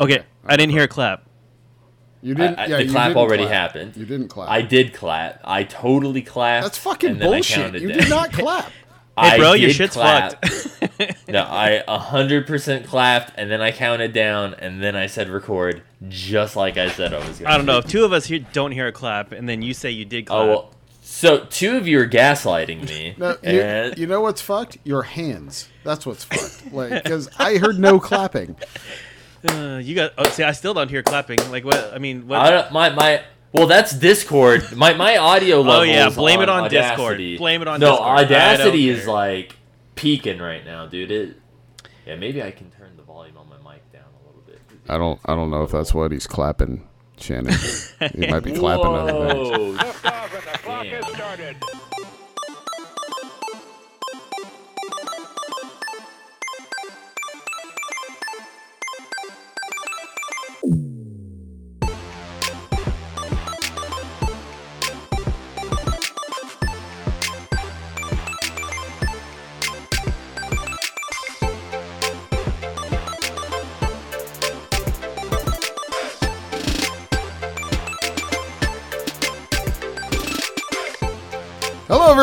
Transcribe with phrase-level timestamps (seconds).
[0.00, 1.24] Okay, I didn't hear a clap.
[2.22, 2.58] You didn't.
[2.58, 3.54] I- yeah, the you clap didn't already clap.
[3.54, 3.96] happened.
[3.96, 4.48] You didn't clap.
[4.48, 5.40] I did clap.
[5.44, 6.64] I totally clapped.
[6.64, 7.74] That's fucking and then I bullshit.
[7.82, 7.98] You down.
[7.98, 8.66] did not clap.
[9.18, 10.42] Hey, I bro, your did shit's clap.
[10.46, 11.28] fucked.
[11.28, 16.56] no, I 100% clapped, and then I counted down, and then I said record, just
[16.56, 17.50] like I said I was going to.
[17.50, 17.76] I don't know.
[17.78, 20.26] If two of us here don't hear a clap, and then you say you did
[20.28, 20.38] clap.
[20.38, 20.70] Oh, well,
[21.02, 23.14] so two of you are gaslighting me.
[23.18, 24.78] No, you, and you know what's fucked?
[24.84, 25.68] Your hands.
[25.84, 26.72] That's what's fucked.
[26.72, 28.56] Like, because I heard no clapping.
[29.44, 30.12] Uh, you got.
[30.18, 31.38] Oh, see, I still don't hear clapping.
[31.50, 31.92] Like what?
[31.92, 32.40] I mean, what?
[32.40, 34.76] I don't, my, my, well, that's Discord.
[34.76, 35.80] My, my audio level.
[35.80, 37.18] Oh, yeah, blame it on Discord.
[37.38, 38.08] Blame it on no, Discord.
[38.08, 39.56] I Audacity is like
[39.94, 41.10] peaking right now, dude.
[41.10, 41.36] It,
[42.06, 44.60] yeah, maybe I can turn the volume on my mic down a little bit.
[44.88, 45.20] I don't.
[45.24, 47.54] I don't know if that's what he's clapping, Shannon.
[48.14, 49.80] He might be clapping other things.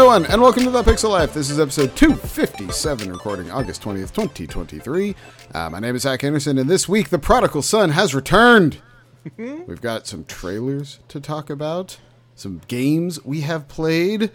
[0.09, 1.35] everyone, and welcome to the Pixel Life.
[1.35, 5.15] This is episode 257, recording August 20th, 2023.
[5.53, 8.79] Uh, my name is Zach Anderson, and this week the prodigal son has returned.
[9.37, 11.99] We've got some trailers to talk about,
[12.33, 14.31] some games we have played,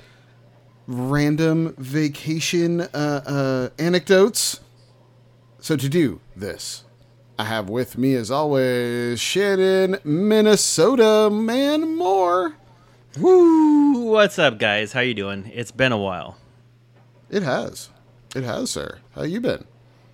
[0.86, 4.60] random vacation uh, uh, anecdotes.
[5.58, 6.84] So, to do this,
[7.36, 12.54] I have with me, as always, Shannon, Minnesota, man, more.
[13.18, 14.10] Woo!
[14.10, 14.92] What's up, guys?
[14.92, 15.50] How you doing?
[15.54, 16.36] It's been a while.
[17.30, 17.90] It has.
[18.34, 18.98] It has, sir.
[19.14, 19.64] How you been?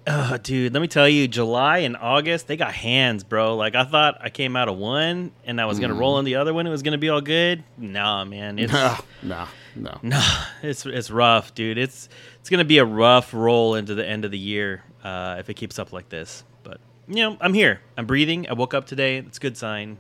[0.07, 3.57] Oh, dude, let me tell you, July and August, they got hands, bro.
[3.57, 6.37] Like I thought I came out of one and I was gonna roll in the
[6.37, 6.67] other one.
[6.67, 7.63] It was gonna be all good.
[7.79, 9.99] Nah, man, it's Nah, nah, no.
[10.03, 11.79] nah, it's it's rough, dude.
[11.79, 12.09] It's
[12.41, 15.55] it's gonna be a rough roll into the end of the year uh, if it
[15.55, 16.45] keeps up like this.
[16.65, 17.81] But you know, I'm here.
[17.97, 18.49] I'm breathing.
[18.49, 19.19] I woke up today.
[19.19, 19.99] It's a good sign.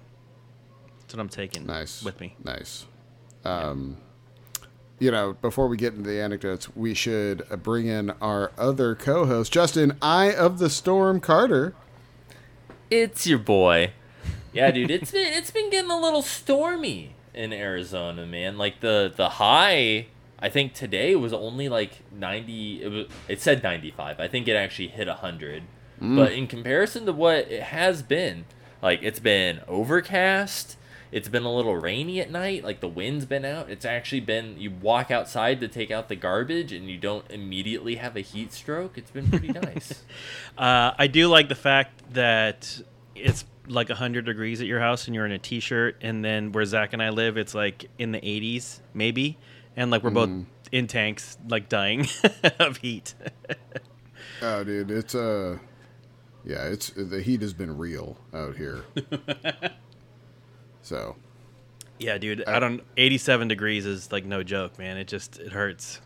[1.01, 2.03] That's what I'm taking Nice.
[2.03, 2.37] with me.
[2.43, 2.87] Nice.
[3.45, 3.97] Um,
[4.99, 8.95] you know, before we get into the anecdotes, we should uh, bring in our other
[8.95, 11.75] co-host, Justin, Eye of the Storm Carter.
[12.91, 13.93] It's your boy.
[14.53, 18.59] Yeah, dude, it's been it's been getting a little stormy in Arizona, man.
[18.59, 20.09] Like the the high,
[20.39, 24.19] I think today was only like 90 it was it said 95.
[24.19, 25.63] I think it actually hit 100.
[26.03, 28.47] But in comparison to what it has been,
[28.83, 30.77] like it's been overcast,
[31.13, 33.71] it's been a little rainy at night, like the wind's been out.
[33.71, 37.97] It's actually been you walk outside to take out the garbage and you don't immediately
[37.97, 38.97] have a heat stroke.
[38.97, 40.03] It's been pretty nice.
[40.59, 42.83] Uh, I do like the fact that
[43.15, 46.65] it's like 100 degrees at your house and you're in a t-shirt and then where
[46.67, 49.39] Zach and I live it's like in the 80s maybe
[49.75, 50.29] and like we're both
[50.71, 52.07] in tanks like dying
[52.59, 53.15] of heat.
[54.43, 55.59] Oh, dude, it's uh,
[56.45, 58.85] yeah, it's the heat has been real out here.
[60.83, 61.17] So,
[61.99, 64.97] yeah, dude, I don't 87 degrees is like no joke, man.
[64.97, 66.01] It just it hurts.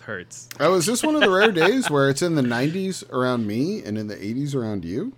[0.00, 0.48] Hurts.
[0.58, 3.84] oh, is this one of the rare days where it's in the 90s around me
[3.84, 5.12] and in the 80s around you?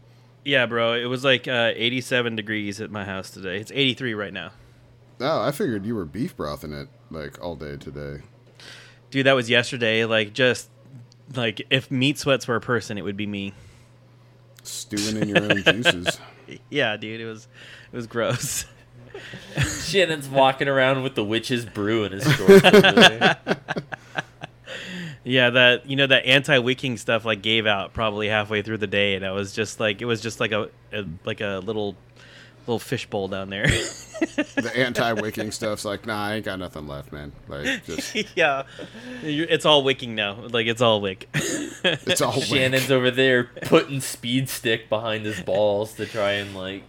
[0.44, 3.56] Yeah, bro, it was like uh, 87 degrees at my house today.
[3.56, 4.50] It's 83 right now.
[5.20, 8.22] Oh, I figured you were beef brothing it like all day today.
[9.10, 10.04] Dude, that was yesterday.
[10.04, 10.68] Like just
[11.34, 13.54] like if meat sweats were a person, it would be me.
[14.64, 16.20] Stewing in your own juices.
[16.68, 17.48] Yeah, dude, it was
[17.94, 18.64] it was gross.
[19.84, 23.36] Shannon's walking around with the witch's brew in his store.
[25.26, 29.14] Yeah, that you know that anti-wicking stuff like gave out probably halfway through the day,
[29.14, 31.96] and I was just like it was just like a, a like a little
[32.66, 33.66] little fishbowl down there.
[34.20, 37.32] the anti-wicking stuff's like, nah, I ain't got nothing left, man.
[37.48, 38.64] Like, just yeah,
[39.22, 40.42] it's all wicking now.
[40.50, 41.26] Like it's all wick.
[41.32, 42.44] it's all wick.
[42.44, 46.82] Shannon's over there putting speed stick behind his balls to try and like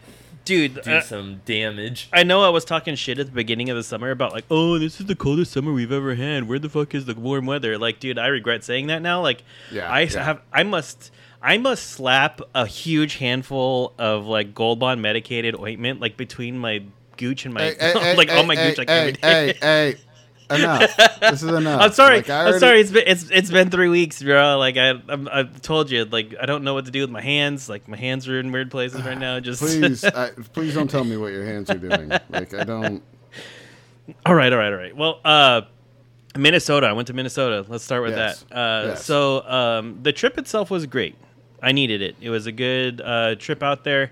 [0.46, 0.82] dude.
[0.82, 2.08] do uh, some damage.
[2.14, 4.80] I know I was talking shit at the beginning of the summer about like, oh,
[4.80, 6.48] this is the coldest summer we've ever had.
[6.48, 7.78] Where the fuck is the warm weather?
[7.78, 9.22] Like, dude, I regret saying that now.
[9.22, 10.24] Like, Yeah, I yeah.
[10.24, 11.12] have, I must,
[11.42, 16.84] I must slap a huge handful of like Gold Bond medicated ointment like between my
[17.18, 19.12] gooch and my Hey, hey, hey, like hey, all my hey, gooch like hey, every
[19.14, 19.20] day.
[19.22, 19.96] hey, hey,
[20.50, 20.96] enough.
[21.20, 21.82] This is enough.
[21.82, 22.18] I'm sorry.
[22.18, 22.82] Like, I I'm sorry.
[22.82, 24.58] It's been it's it's been three weeks, bro.
[24.58, 27.22] Like I I'm, I've told you, like I don't know what to do with my
[27.22, 27.68] hands.
[27.70, 29.40] Like my hands are in weird places right now.
[29.40, 32.10] Just Please, I, please don't tell me what your hands are doing.
[32.30, 33.04] Like, I don't.
[34.26, 34.96] All right, all right, all right.
[34.96, 35.62] Well, uh,
[36.38, 36.86] Minnesota.
[36.86, 37.66] I went to Minnesota.
[37.68, 38.56] Let's start with Yes, that.
[38.56, 39.04] Uh, yes.
[39.04, 41.16] So um, the trip itself was great.
[41.64, 42.16] I needed it.
[42.22, 44.12] It was a good uh, trip out there.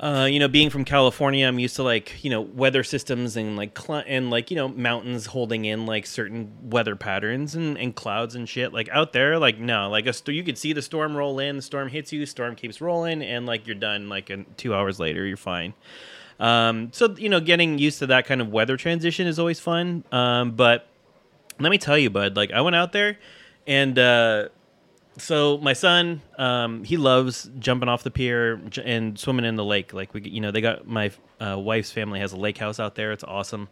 [0.00, 3.54] Uh, you know, being from California, I'm used to like you know weather systems and
[3.54, 7.94] like cl- and like you know mountains holding in like certain weather patterns and, and
[7.94, 8.72] clouds and shit.
[8.72, 11.56] Like out there, like no, like a st- you could see the storm roll in,
[11.56, 14.08] the storm hits you, storm keeps rolling, and like you're done.
[14.08, 15.74] Like two hours later, you're fine.
[16.38, 20.04] Um, so you know, getting used to that kind of weather transition is always fun.
[20.10, 20.88] Um, but
[21.58, 23.18] let me tell you, bud, like I went out there
[23.66, 23.98] and.
[23.98, 24.48] Uh,
[25.20, 29.92] so my son, um, he loves jumping off the pier and swimming in the lake.
[29.92, 32.94] Like we, you know, they got my uh, wife's family has a lake house out
[32.94, 33.12] there.
[33.12, 33.68] It's awesome.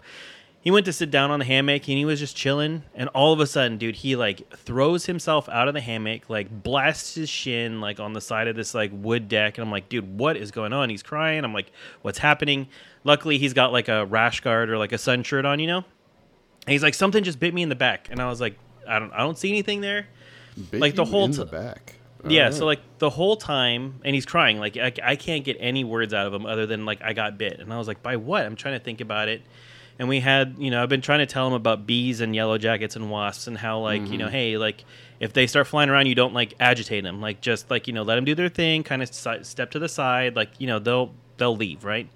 [0.60, 2.82] He went to sit down on the hammock and he was just chilling.
[2.94, 6.62] And all of a sudden, dude, he like throws himself out of the hammock, like
[6.62, 9.56] blasts his shin like on the side of this like wood deck.
[9.56, 10.90] And I'm like, dude, what is going on?
[10.90, 11.44] He's crying.
[11.44, 11.72] I'm like,
[12.02, 12.68] what's happening?
[13.04, 15.84] Luckily, he's got like a rash guard or like a sun shirt on, you know.
[16.66, 18.98] And he's like, something just bit me in the back, and I was like, I
[18.98, 20.06] don't, I don't see anything there.
[20.70, 21.94] Bit Like the whole in t- the back.
[22.26, 22.54] Yeah, Alright.
[22.54, 24.58] so like the whole time, and he's crying.
[24.58, 27.38] Like I, I can't get any words out of him other than like I got
[27.38, 28.44] bit, and I was like, by what?
[28.44, 29.42] I'm trying to think about it.
[30.00, 32.56] And we had, you know, I've been trying to tell him about bees and yellow
[32.58, 34.16] jackets and wasps, and how like you Mm-hmm.
[34.18, 34.84] know, hey, like
[35.20, 37.20] if they start flying around, you don't like agitate them.
[37.20, 39.78] Like just like you know, let them do their thing, kind of si- step to
[39.78, 40.34] the side.
[40.36, 42.08] Like you know, they'll they'll leave, right?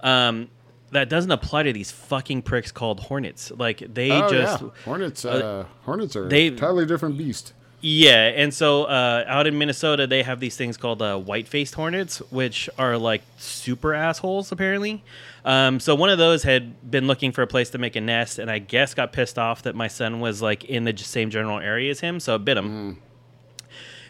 [0.00, 0.48] Um,
[0.90, 3.50] that doesn't apply to these fucking pricks called hornets.
[3.56, 4.68] Like they oh, just yeah.
[4.84, 5.24] hornets.
[5.24, 7.54] Uh, hornets are they- entirely different beast.
[7.84, 12.18] Yeah, and so uh, out in Minnesota, they have these things called uh, white-faced hornets,
[12.30, 15.02] which are like super assholes, apparently.
[15.44, 18.38] Um, so one of those had been looking for a place to make a nest,
[18.38, 21.58] and I guess got pissed off that my son was like in the same general
[21.58, 22.98] area as him, so it bit him.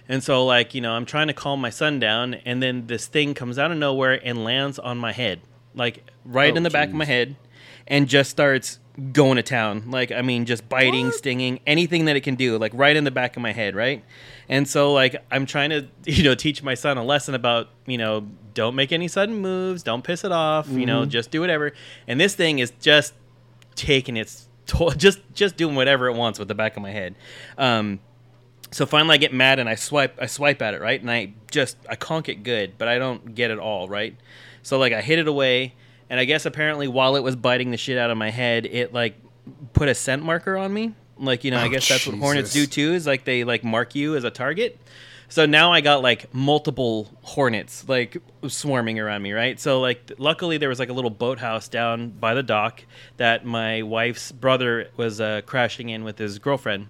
[0.07, 3.07] And so, like, you know, I'm trying to calm my son down, and then this
[3.07, 5.41] thing comes out of nowhere and lands on my head,
[5.75, 7.37] like right Oh, in the back of my head,
[7.87, 8.81] and just starts
[9.13, 9.91] going to town.
[9.91, 11.15] Like, I mean, just biting, What?
[11.15, 14.05] stinging, anything that it can do, like right in the back of my head, right?
[14.49, 17.99] And so, like, I'm trying to, you know, teach my son a lesson about, you
[17.99, 21.73] know, don't make any sudden moves, don't piss it off, you know, just do whatever.
[22.07, 23.15] And this thing is just
[23.75, 27.15] taking its, to- just just doing whatever it wants with the back of my head.
[27.57, 28.01] Um,
[28.71, 30.19] so finally, I get mad and I swipe.
[30.21, 31.01] I swipe at it, right?
[31.01, 34.15] And I just I conk it good, but I don't get it all, right?
[34.63, 35.75] So like I hit it away,
[36.13, 38.93] and I guess apparently while it was biting the shit out of my head, it
[38.93, 39.15] like
[39.73, 40.93] put a scent marker on me.
[41.19, 42.93] Like you know, I Oh, guess that's what hornets do too.
[42.93, 44.79] Is like they like mark you as a target.
[45.31, 49.59] So now I got like multiple hornets like swarming around me, right?
[49.59, 52.85] So like luckily there was like a little boathouse down by the dock
[53.17, 56.89] that my wife's brother was uh, crashing in with his girlfriend.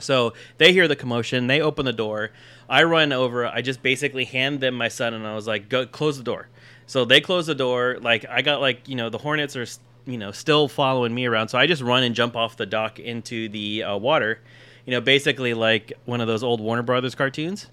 [0.00, 1.46] So they hear the commotion.
[1.46, 2.30] They open the door.
[2.68, 3.46] I run over.
[3.46, 6.48] I just basically hand them my son, and I was like, "Go close the door."
[6.92, 7.96] So they close the door.
[8.02, 9.64] Like I got like you know the hornets are
[10.04, 11.48] you know still following me around.
[11.48, 14.40] So I just run and jump off the dock into the uh, water.
[14.84, 17.70] You know, basically like one of those old Warner Brothers cartoons.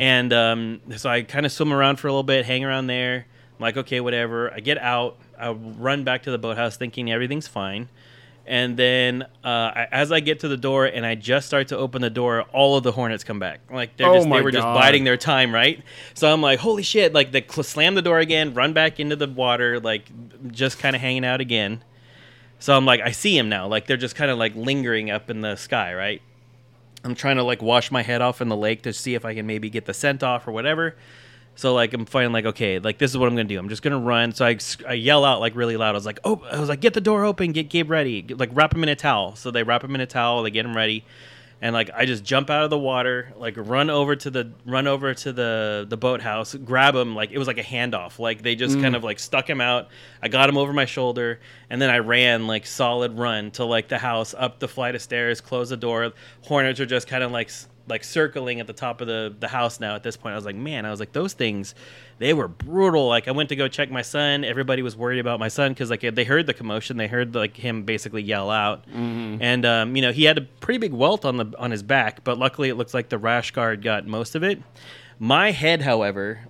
[0.00, 3.26] And um, so I kind of swim around for a little bit, hang around there.
[3.58, 4.52] I'm like, okay, whatever.
[4.54, 5.18] I get out.
[5.36, 7.88] I run back to the boathouse, thinking everything's fine.
[8.44, 12.02] And then, uh, as I get to the door and I just start to open
[12.02, 13.60] the door, all of the hornets come back.
[13.70, 15.80] Like they're Oh just, they were just biding their time, right?
[16.14, 17.12] So I'm like, holy shit!
[17.12, 20.10] Like they cl- slam the door again, run back into the water, like
[20.50, 21.84] just kind of hanging out again.
[22.58, 23.68] So I'm like, I see him now.
[23.68, 26.22] Like they're just kind of like lingering up in the sky, right?
[27.04, 29.34] I'm trying to like wash my head off in the lake to see if I
[29.34, 30.96] can maybe get the scent off or whatever.
[31.54, 33.58] So like I'm finally like okay, like this is what I'm gonna do.
[33.58, 34.32] I'm just gonna run.
[34.32, 35.90] So I, I yell out like really loud.
[35.90, 38.50] I was like, oh, I was like, get the door open, get Gabe ready, like
[38.52, 39.36] wrap him in a towel.
[39.36, 41.04] So they wrap him in a towel, they get him ready,
[41.62, 44.88] and like I just jump out of the water, like run over to the run
[44.88, 48.18] over to the the boathouse, grab him like it was like a handoff.
[48.18, 48.96] Like they just kind mm.
[48.96, 49.88] of like stuck him out.
[50.20, 51.38] I got him over my shoulder,
[51.70, 55.02] and then I ran like solid run to like the house, up the flight of
[55.02, 56.12] stairs, close the door.
[56.40, 57.50] Hornets are just kind of like
[57.88, 59.94] like circling at the top of the the house now.
[59.94, 61.74] At this point, I was like, man, I was like those things,
[62.18, 63.08] they were brutal.
[63.08, 64.44] Like I went to go check my son.
[64.44, 67.56] Everybody was worried about my son because like they heard the commotion, they heard like
[67.56, 68.84] him basically yell out,
[69.42, 72.24] and um, you know he had a pretty big welt on the on his back,
[72.24, 74.62] but luckily it looks like the rash guard got most of it.
[75.18, 76.40] My head, however,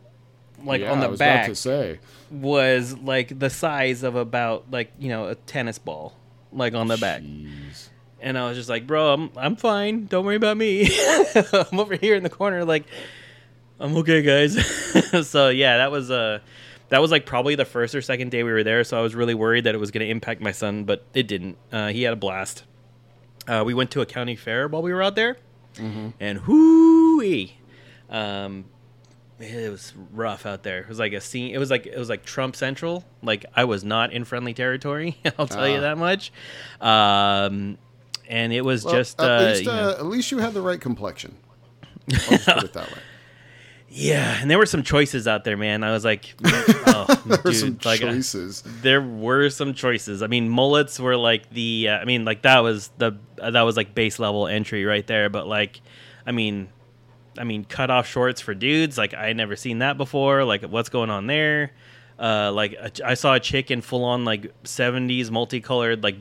[0.65, 2.01] like yeah, on the back, about to say.
[2.31, 6.15] was like the size of about like you know a tennis ball,
[6.53, 7.23] like on the back.
[8.23, 10.07] And I was just like, bro, I'm I'm fine.
[10.07, 10.89] Don't worry about me.
[11.35, 12.85] I'm over here in the corner, like
[13.81, 14.55] I'm okay, guys.
[15.29, 16.39] so yeah, that was uh
[16.89, 18.85] that was like probably the first or second day we were there.
[18.85, 21.27] So I was really worried that it was going to impact my son, but it
[21.27, 21.57] didn't.
[21.73, 22.65] Uh, he had a blast.
[23.49, 25.37] Uh, we went to a county fair while we were out there,
[26.21, 27.49] and whoo
[28.11, 28.67] um,
[29.41, 30.81] it was rough out there.
[30.81, 31.53] It was like a scene.
[31.55, 33.05] It was like it was like Trump Central.
[33.23, 35.17] Like I was not in friendly territory.
[35.39, 35.81] I'll tell you Ah.
[35.81, 36.31] that much.
[36.81, 37.79] Um,
[38.33, 40.55] and it was Well, just at uh, least you know- uh, at least you had
[40.55, 41.37] the right complexion.
[42.09, 42.33] Put
[42.65, 42.99] it that way.
[43.95, 45.85] Yeah, and there were some choices out there, man.
[45.85, 48.63] I was like, oh, There were some like, uh, choices.
[48.81, 50.23] there were some choices.
[50.23, 51.89] I mean, mullets were like the.
[51.91, 55.07] Uh, I mean, like that was the uh, that was like base level entry right
[55.07, 55.29] there.
[55.29, 55.83] But like,
[56.27, 56.71] I mean,
[57.37, 58.97] I mean, cut off shorts for dudes.
[58.97, 60.43] Like I had never seen that before.
[60.47, 61.73] Like, what's going on there?
[62.19, 66.17] Uh, like a- I saw a chick in full on like '70s multicolored like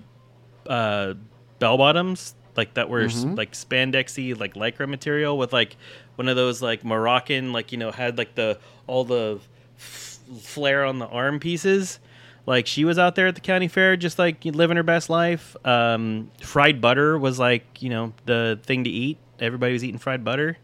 [0.68, 1.13] uh,
[1.62, 5.77] bell bottoms, like that were s- like spandexy like lycra material with like
[6.15, 9.39] one of those like Moroccan like you know had like the all the
[9.77, 12.00] f- flare on the arm pieces.
[12.46, 15.56] Like she was out there at the county fair, just like living her best life.
[15.65, 19.18] Um, fried butter was like you know the thing to eat.
[19.39, 20.58] Everybody was eating fried butter.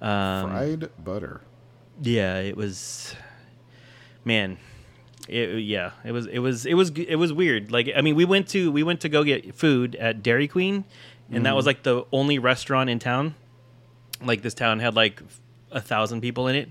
[0.00, 1.40] Um, Fried butter.
[2.02, 3.14] yeah, it was.
[4.24, 4.56] Man,
[5.32, 7.72] it, yeah, it was it was it was it was weird.
[7.72, 10.84] Like I mean, we went to we went to go get food at Dairy Queen,
[11.30, 13.34] and that was like the only restaurant in town.
[14.22, 15.22] Like this town had like
[15.70, 16.70] a thousand people in it,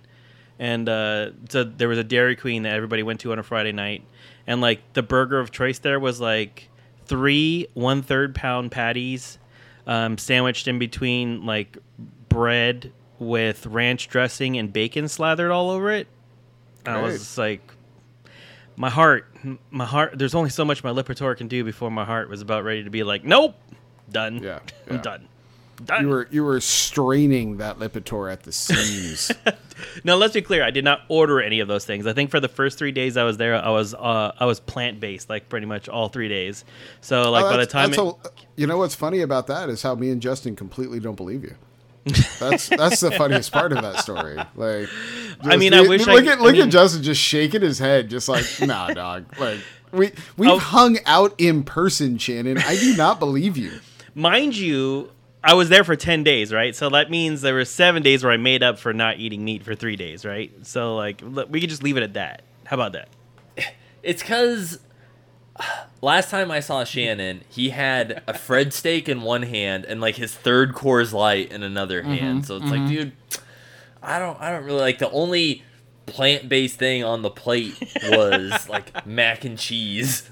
[0.59, 3.71] and uh, so there was a Dairy Queen that everybody went to on a Friday
[3.71, 4.03] night,
[4.45, 6.69] and like the burger of choice there was like
[7.05, 9.37] three one third pound patties,
[9.87, 11.77] um, sandwiched in between like
[12.29, 16.07] bread with ranch dressing and bacon slathered all over it.
[16.85, 17.03] I Great.
[17.03, 17.61] was just like,
[18.81, 19.27] my heart,
[19.69, 20.17] my heart.
[20.17, 22.89] There's only so much my Lipitor can do before my heart was about ready to
[22.89, 23.55] be like, nope,
[24.11, 24.41] done.
[24.41, 24.59] Yeah,
[24.89, 25.27] I'm done.
[25.85, 26.01] Done.
[26.03, 29.31] You were you were straining that Lipitor at the seams.
[30.03, 30.63] now let's be clear.
[30.63, 32.05] I did not order any of those things.
[32.07, 34.59] I think for the first three days I was there, I was uh, I was
[34.59, 36.65] plant based, like pretty much all three days.
[37.01, 38.13] So like Oh, by the time it, a-
[38.55, 41.55] you know what's funny about that is how me and Justin completely don't believe you.
[42.39, 44.35] That's that's the funniest part of that story.
[44.55, 44.89] Like,
[45.43, 47.61] I mean, just- I wish look could- at I look mean- at Justin just shaking
[47.61, 49.25] his head, just like, nah, dog.
[49.39, 49.59] Like,
[49.91, 50.57] we we've Oh.
[50.59, 52.57] hung out in person, Shannon.
[52.57, 53.79] I do not believe you.
[54.15, 55.11] mind you,
[55.43, 56.75] I was there for ten days, right?
[56.75, 59.63] So that means there were seven days where I made up for not eating meat
[59.63, 60.51] for three days, right?
[60.65, 62.41] So like we could just leave it at that.
[62.63, 63.09] How about that?
[64.01, 64.79] It's because
[66.01, 70.15] last time I saw Shannon, he had a Fred steak in one hand and like
[70.15, 72.13] his third Coors Light in another mm-hmm.
[72.13, 72.45] hand.
[72.45, 72.87] So it's like, mm-hmm.
[72.87, 73.11] dude,
[74.01, 75.63] I don't, I don't really like the only
[76.07, 80.29] plant-based thing on the plate was like mac and cheese.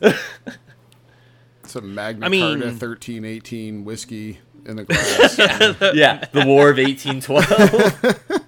[1.64, 5.38] Some Magna I mean- Carta 1318 whiskey in the glass.
[5.96, 8.36] yeah, the War of 1812.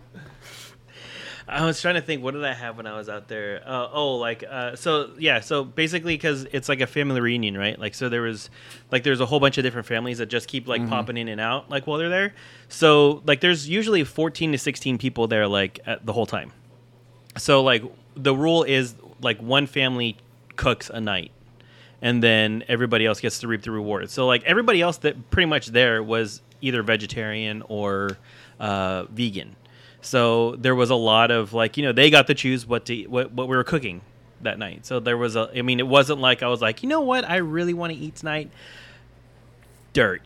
[1.52, 3.62] I was trying to think, what did I have when I was out there?
[3.66, 7.78] Uh, oh, like, uh, so yeah, so basically, because it's like a family reunion, right?
[7.78, 8.50] Like, so there was,
[8.90, 11.42] like, there's a whole bunch of different families that just keep like popping in and
[11.42, 12.34] out, like while they're there.
[12.70, 16.54] So like, there's usually 14 to 16 people there, like at the whole time.
[17.38, 17.84] So like,
[18.16, 20.16] the rule is like one family
[20.56, 21.32] cooks a night,
[22.02, 24.10] and then everybody else gets to reap the reward.
[24.10, 28.18] So like, everybody else that pretty much there was either vegetarian or
[28.58, 29.58] uh, vegan.
[30.02, 33.04] So there was a lot of like you know they got to choose what to
[33.06, 34.02] what what we were cooking
[34.42, 34.86] that night.
[34.86, 37.30] So there was a I mean it wasn't like I was like you know what
[37.30, 38.52] I really want to eat tonight.
[39.94, 40.22] Dirt.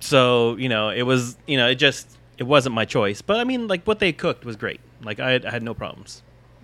[0.00, 3.22] So you know it was you know it just it wasn't my choice.
[3.22, 4.80] But I mean like what they cooked was great.
[5.02, 6.22] Like I had, I had no problems.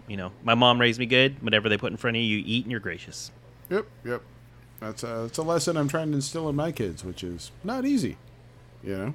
[0.09, 1.43] You know my mom raised me good.
[1.43, 3.31] Whatever they put in front of you, you eat and you're gracious.
[3.71, 4.23] Yep, yep.
[4.81, 7.85] That's a, that's a lesson I'm trying to instill in my kids, which is not
[7.85, 8.17] easy.
[8.83, 9.15] You know,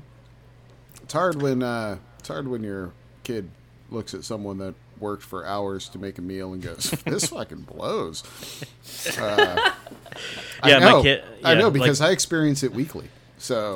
[1.02, 2.94] it's hard when uh, it's hard when your
[3.26, 3.50] kid
[3.92, 7.64] looks at someone that worked for hours to make a meal and goes, "This fucking
[7.64, 8.24] blows."
[9.20, 9.72] Uh,
[10.66, 13.10] Yeah, I my know, kid- I yeah, know like- because I experience it weekly.
[13.38, 13.76] So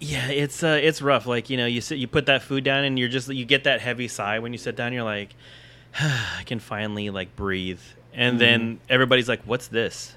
[0.00, 1.26] Yeah, it's uh, it's rough.
[1.26, 3.62] Like you know, you sit, you put that food down, and you're just you get
[3.62, 4.92] that heavy sigh when you sit down.
[4.92, 5.34] You're like,
[6.00, 7.80] I can finally like breathe.
[8.12, 10.16] And then everybody's like, "What's this?"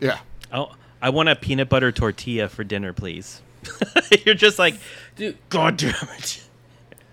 [0.00, 3.42] yeah, Oh, I want a peanut butter tortilla for dinner, please.
[4.24, 4.74] you're just like,
[5.16, 6.42] Dude, God damn it.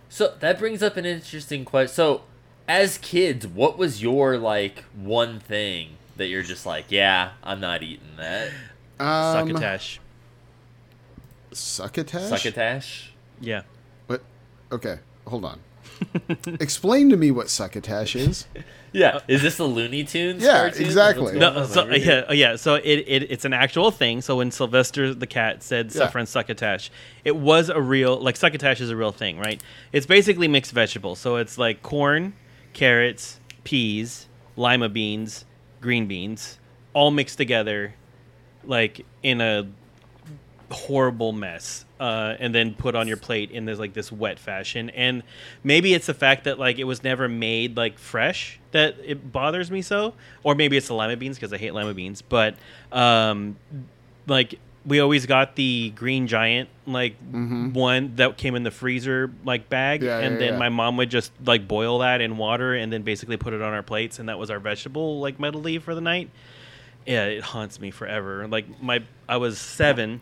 [0.09, 1.93] So that brings up an interesting question.
[1.93, 2.21] So,
[2.67, 7.83] as kids, what was your like one thing that you're just like, yeah, I'm not
[7.83, 8.49] eating that?
[8.99, 9.99] um, Succotash.
[11.51, 12.29] succotash.
[12.29, 13.11] Succotash.
[13.39, 13.61] Yeah.
[14.07, 14.21] What?
[14.71, 15.59] Okay, hold on.
[16.59, 18.45] Explain to me what succotash is.
[18.91, 19.17] Yeah.
[19.17, 20.43] Uh, is this a Looney Tunes?
[20.43, 20.85] Yeah, cartoon?
[20.85, 21.37] exactly.
[21.39, 22.55] No, oh so yeah, oh, yeah.
[22.55, 24.21] So it, it it's an actual thing.
[24.21, 25.91] So when Sylvester the cat said Yeah.
[25.91, 26.89] suffering succotash,
[27.23, 29.61] it was a real like succotash is a real thing, right?
[29.91, 31.19] It's basically mixed vegetables.
[31.19, 32.33] So it's like corn,
[32.73, 35.45] carrots, peas, lima beans,
[35.81, 36.59] green beans,
[36.93, 37.93] all mixed together,
[38.63, 39.67] like in a
[40.71, 44.89] horrible mess uh, and then put on your plate in this like this wet fashion.
[44.91, 45.23] And
[45.63, 49.69] maybe it's the fact that like it was never made like fresh that it bothers
[49.69, 50.13] me so.
[50.43, 52.21] Or maybe it's the lima beans because i hate lima beans.
[52.21, 52.55] But
[52.91, 53.57] um
[54.27, 57.15] like we always got the green giant like
[57.73, 60.57] one that came in the freezer like bag, Yeah, and yeah, then yeah.
[60.59, 63.73] my mom would just like boil that in water and then basically put it on
[63.73, 66.29] our plates, and that was our vegetable like medley for the night.
[67.05, 68.47] Yeah, it haunts me forever.
[68.47, 70.21] Like my, I was seven,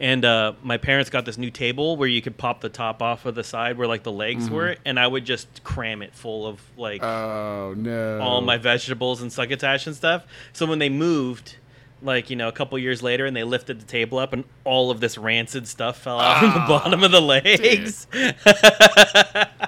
[0.00, 3.24] and uh, my parents got this new table where you could pop the top off
[3.26, 6.46] of the side where like the legs were, and I would just cram it full
[6.46, 8.20] of like Oh no!
[8.20, 10.24] all my vegetables and succotash and stuff.
[10.52, 11.56] So when they moved,
[12.02, 14.90] like you know, a couple years later, and they lifted the table up, and all
[14.90, 18.06] of this rancid stuff fell out from the bottom of the legs.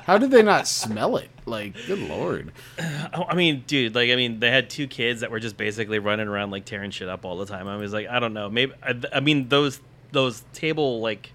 [0.04, 1.30] How did they not smell it?
[1.46, 2.52] Like, good lord!
[3.16, 6.00] Oh, I mean, dude, like I mean, they had two kids that were just basically
[6.00, 7.68] running around like tearing shit up all the time.
[7.68, 8.72] I was like, I don't know, maybe.
[8.82, 9.80] I, I mean, those
[10.14, 11.30] those table like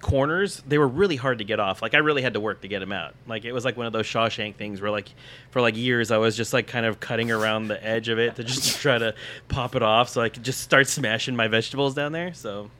[0.00, 1.80] corners they were really hard to get off.
[1.80, 3.14] Like i really had to work to get them out.
[3.26, 5.08] Like it was like one of those shawshank things where like
[5.50, 8.36] for like years i was just like kind of cutting around the edge of it
[8.36, 9.14] to just try to
[9.48, 12.70] pop it off so i could just start smashing my vegetables down there so.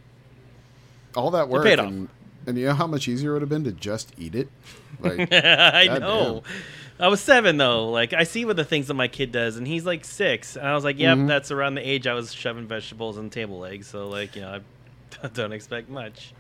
[1.17, 1.87] All that work, paid off.
[1.89, 2.09] and,
[2.47, 4.49] and you know how much easier it would have been to just eat it.
[5.01, 6.43] Like, i know.
[6.99, 7.89] I was seven though.
[7.91, 10.57] Like i see what the things that my kid does and he's like six.
[10.57, 11.27] And i was like yep Mhm.
[11.29, 13.87] that's around the age i was shoving vegetables and table legs.
[13.87, 14.61] So like you know i
[15.35, 16.33] don't expect much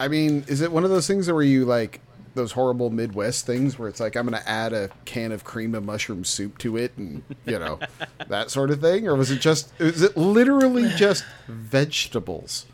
[0.00, 2.00] I mean, is it one of those things where you like
[2.34, 5.74] those horrible Midwest things where it's like I'm going to add a can of cream
[5.74, 7.78] of mushroom soup to it, and you know
[8.28, 9.70] that sort of thing, or was it just?
[9.78, 12.64] Is it literally just vegetables?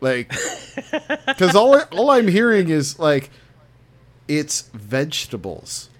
[0.00, 0.30] Like,
[1.26, 3.30] because all all I'm hearing is like,
[4.26, 5.90] it's vegetables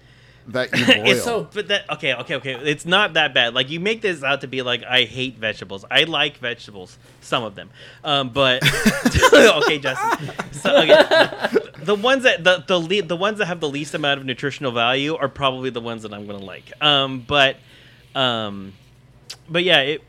[0.47, 0.95] that you boil.
[1.07, 2.53] It's so, but that okay, okay, okay.
[2.53, 3.53] It's not that bad.
[3.53, 5.85] Like you make this out to be like I hate vegetables.
[5.89, 7.69] I like vegetables, some of them,
[8.03, 8.63] um, but
[9.33, 10.31] okay, Justin.
[10.51, 14.19] So, okay, the ones that the the le- the ones that have the least amount
[14.19, 16.71] of nutritional value are probably the ones that I'm gonna like.
[16.81, 17.57] Um, but,
[18.15, 18.73] um,
[19.49, 20.03] but yeah, it.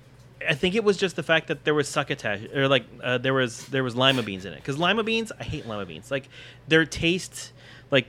[0.46, 3.32] I think it was just the fact that there was succotash or like uh, there
[3.32, 6.28] was there was lima beans in it because lima beans I hate lima beans like
[6.68, 7.52] their taste
[7.90, 8.08] like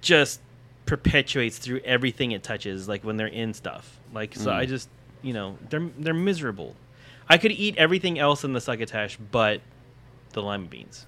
[0.00, 0.40] just
[0.86, 4.88] perpetuates through everything it touches like when they're in stuff like so i just
[5.22, 6.74] you know they're they're miserable
[7.28, 9.60] i could eat everything else in the succotash but
[10.32, 11.06] the lima beans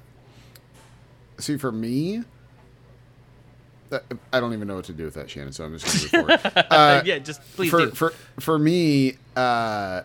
[1.42, 2.22] See, for me,
[3.90, 5.52] that, I don't even know what to do with that, Shannon.
[5.52, 6.66] So I'm just going to move forward.
[6.70, 10.02] Uh, yeah just please for, do for for me, uh,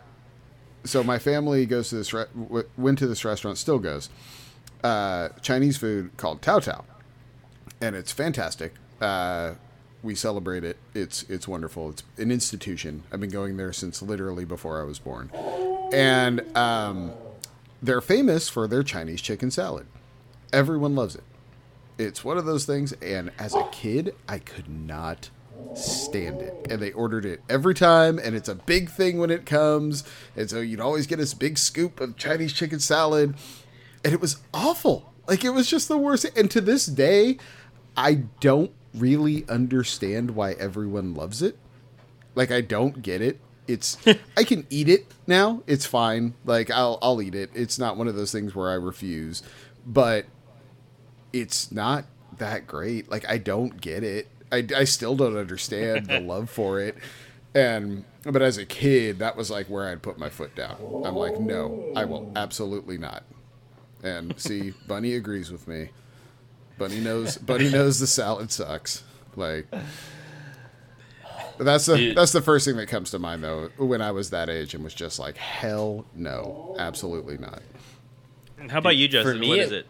[0.84, 2.26] so my family goes to this re-
[2.76, 4.10] went to this restaurant, still goes.
[4.84, 6.86] Uh, Chinese food called Tao Tao,
[7.80, 8.74] and it's fantastic.
[9.02, 9.54] Uh,
[10.04, 10.78] we celebrate it.
[10.94, 11.90] It's it's wonderful.
[11.90, 13.04] It's an institution.
[13.12, 15.32] I've been going there since literally before I was born,
[15.92, 17.12] and um,
[17.82, 19.88] they're famous for their Chinese chicken salad.
[20.54, 21.24] Everyone loves it.
[21.98, 25.30] It's one of those things, and as a kid, I could not
[25.74, 26.68] stand it.
[26.70, 30.04] And they ordered it every time, and it's a big thing when it comes.
[30.36, 33.36] And so you'd always get this big scoop of Chinese chicken salad,
[34.04, 35.14] and it was awful.
[35.28, 36.26] Like it was just the worst.
[36.38, 37.38] And to this day,
[37.96, 41.58] I don't really understand why everyone loves it.
[42.36, 43.40] Like I don't get it.
[43.68, 43.98] It's
[44.38, 45.64] I can eat it now.
[45.68, 46.34] It's fine.
[46.46, 47.52] Like I'll I'll eat it.
[47.54, 49.44] It's not one of those things where I refuse.
[49.86, 50.26] But
[51.34, 52.06] it's not
[52.38, 53.10] that great.
[53.10, 54.28] Like I don't get it.
[54.52, 56.98] I, I still don't understand the love for it.
[57.54, 60.78] And but as a kid, that was like where I'd put my foot down.
[61.06, 63.24] I'm like, no, I will absolutely not.
[64.04, 65.90] And see, Bunny agrees with me.
[66.78, 69.04] Bunny knows Bunny knows the salad sucks.
[69.36, 69.68] Like
[71.60, 72.18] that's the Dude.
[72.18, 74.84] that's the first thing that comes to mind though when I was that age and
[74.84, 77.62] was just like hell no absolutely not
[78.70, 79.88] how about you justin For me, what is it- it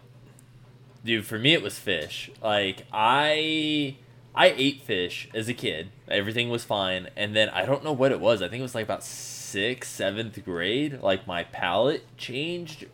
[1.04, 2.28] Dude, for me it was fish.
[2.42, 3.96] Like I
[4.34, 5.90] I ate fish as a kid.
[6.08, 7.08] Everything was fine.
[7.16, 8.42] And then I don't know what it was.
[8.42, 11.00] I think it was like about sixth, seventh grade.
[11.00, 12.86] Like my palate changed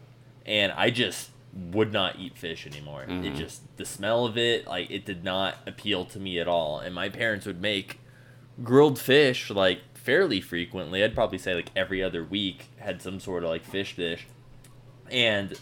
[0.46, 3.04] and I just would not eat fish anymore.
[3.04, 3.34] It mm-hmm.
[3.36, 6.78] just the smell of it, like it did not appeal to me at all.
[6.78, 8.00] And my parents would make
[8.62, 11.04] grilled fish like fairly frequently.
[11.04, 14.26] I'd probably say like every other week had some sort of like fish dish.
[15.10, 15.54] And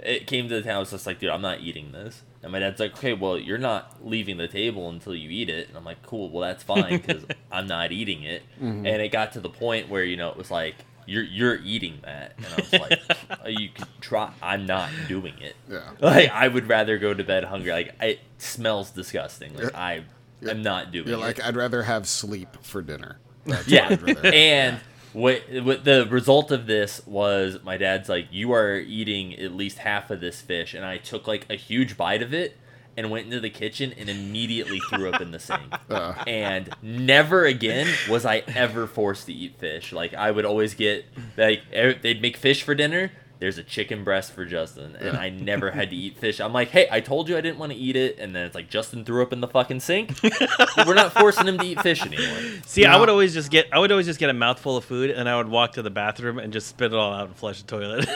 [0.00, 2.22] it came to the time I was just like, dude, I'm not eating this.
[2.42, 5.68] And my dad's like, okay, well, you're not leaving the table until you eat it.
[5.68, 8.42] And I'm like, cool, well, that's fine because I'm not eating it.
[8.56, 8.86] Mm-hmm.
[8.86, 10.76] And it got to the point where you know it was like,
[11.08, 13.00] you're you're eating that, and I was like,
[13.44, 14.30] "Oh, you could try.
[14.42, 15.56] I'm not doing it.
[15.68, 17.72] yeah Like I would rather go to bed hungry.
[17.72, 19.56] Like it smells disgusting.
[19.56, 20.04] Like I
[20.46, 21.20] am not doing you're it.
[21.20, 23.88] like I'd rather have sleep for dinner That's Yeah,
[24.24, 24.80] and
[25.14, 29.78] what, what the result of this was my dad's like, you are eating at least
[29.78, 32.56] half of this fish, and I took like a huge bite of it,
[32.98, 35.62] and went into the kitchen and immediately threw up in the sink.
[35.88, 36.12] Uh.
[36.26, 39.90] And never again was I ever forced to eat fish.
[39.92, 41.06] Like I would always get
[41.36, 43.10] like e- they'd make fish for dinner.
[43.38, 46.40] There's a chicken breast for Justin, and I never had to eat fish.
[46.40, 48.54] I'm like, hey, I told you I didn't want to eat it, and then it's
[48.54, 50.12] like Justin threw up in the fucking sink.
[50.86, 52.60] We're not forcing him to eat fish anymore.
[52.66, 55.10] See, I would always just get I would always just get a mouthful of food
[55.10, 57.62] and I would walk to the bathroom and just spit it all out and flush
[57.62, 58.08] the toilet.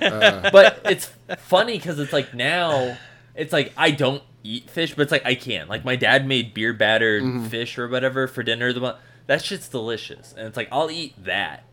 [0.00, 2.96] but it's funny because it's like now
[3.34, 5.68] it's like I don't eat fish, but it's like I can.
[5.68, 7.46] Like my dad made beer battered Mm-hmm.
[7.46, 8.72] fish or whatever for dinner.
[8.72, 11.64] The that shit's delicious, and it's like I'll eat that.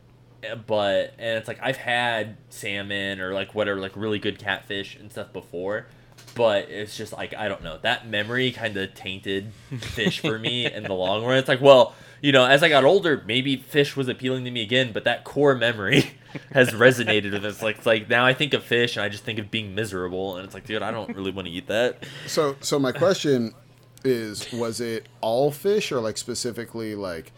[0.49, 4.95] Uh, But and it's like I've had salmon or like whatever like really good catfish
[4.95, 5.87] and stuff before.
[6.33, 10.65] But it's just like I don't know that memory kind of tainted fish for me
[10.71, 11.37] in the long run.
[11.37, 14.63] It's like well, you know, as I got older, maybe fish was appealing to me
[14.63, 16.17] again, but that core memory
[16.53, 17.61] has resonated with us.
[17.61, 20.35] Like it's like now I think of fish and I just think of being miserable,
[20.35, 22.03] and it's like, dude, I don't really want to eat that.
[22.25, 23.53] So, so my question
[24.03, 27.31] is: Was it all fish, or like specifically like,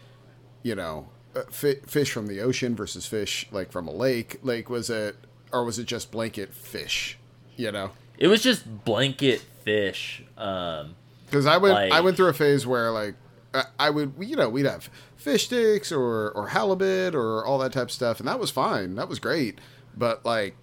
[0.62, 4.38] you know, uh, fish from the ocean versus fish like from a lake?
[4.42, 5.16] Like, was it,
[5.52, 7.18] or was it just blanket fish?
[7.56, 10.22] You know, It was just blanket fish.
[10.38, 10.94] Um,
[11.26, 13.14] because I went, Like- I went through a phase where like,
[13.54, 17.72] I- I would, you know, we'd have fish sticks or or halibut or all that
[17.72, 18.94] type of stuff, and that was fine.
[18.96, 19.58] That was great,
[19.96, 20.54] but like,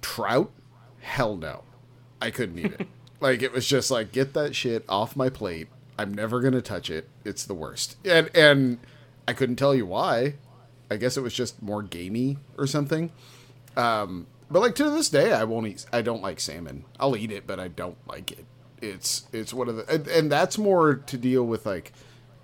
[0.00, 0.50] trout,
[1.00, 1.62] hell no,
[2.20, 2.86] I couldn't eat it.
[3.20, 5.68] like it was just like get that shit off my plate.
[5.98, 7.08] I'm never gonna touch it.
[7.24, 7.96] It's the worst.
[8.04, 8.78] And and
[9.26, 10.34] I couldn't tell you why.
[10.90, 13.10] I guess it was just more gamey or something.
[13.76, 15.84] Um, but like to this day, I won't eat.
[15.92, 16.84] I don't like salmon.
[17.00, 18.44] I'll eat it, but I don't like it.
[18.80, 21.92] It's it's one of the and, and that's more to deal with like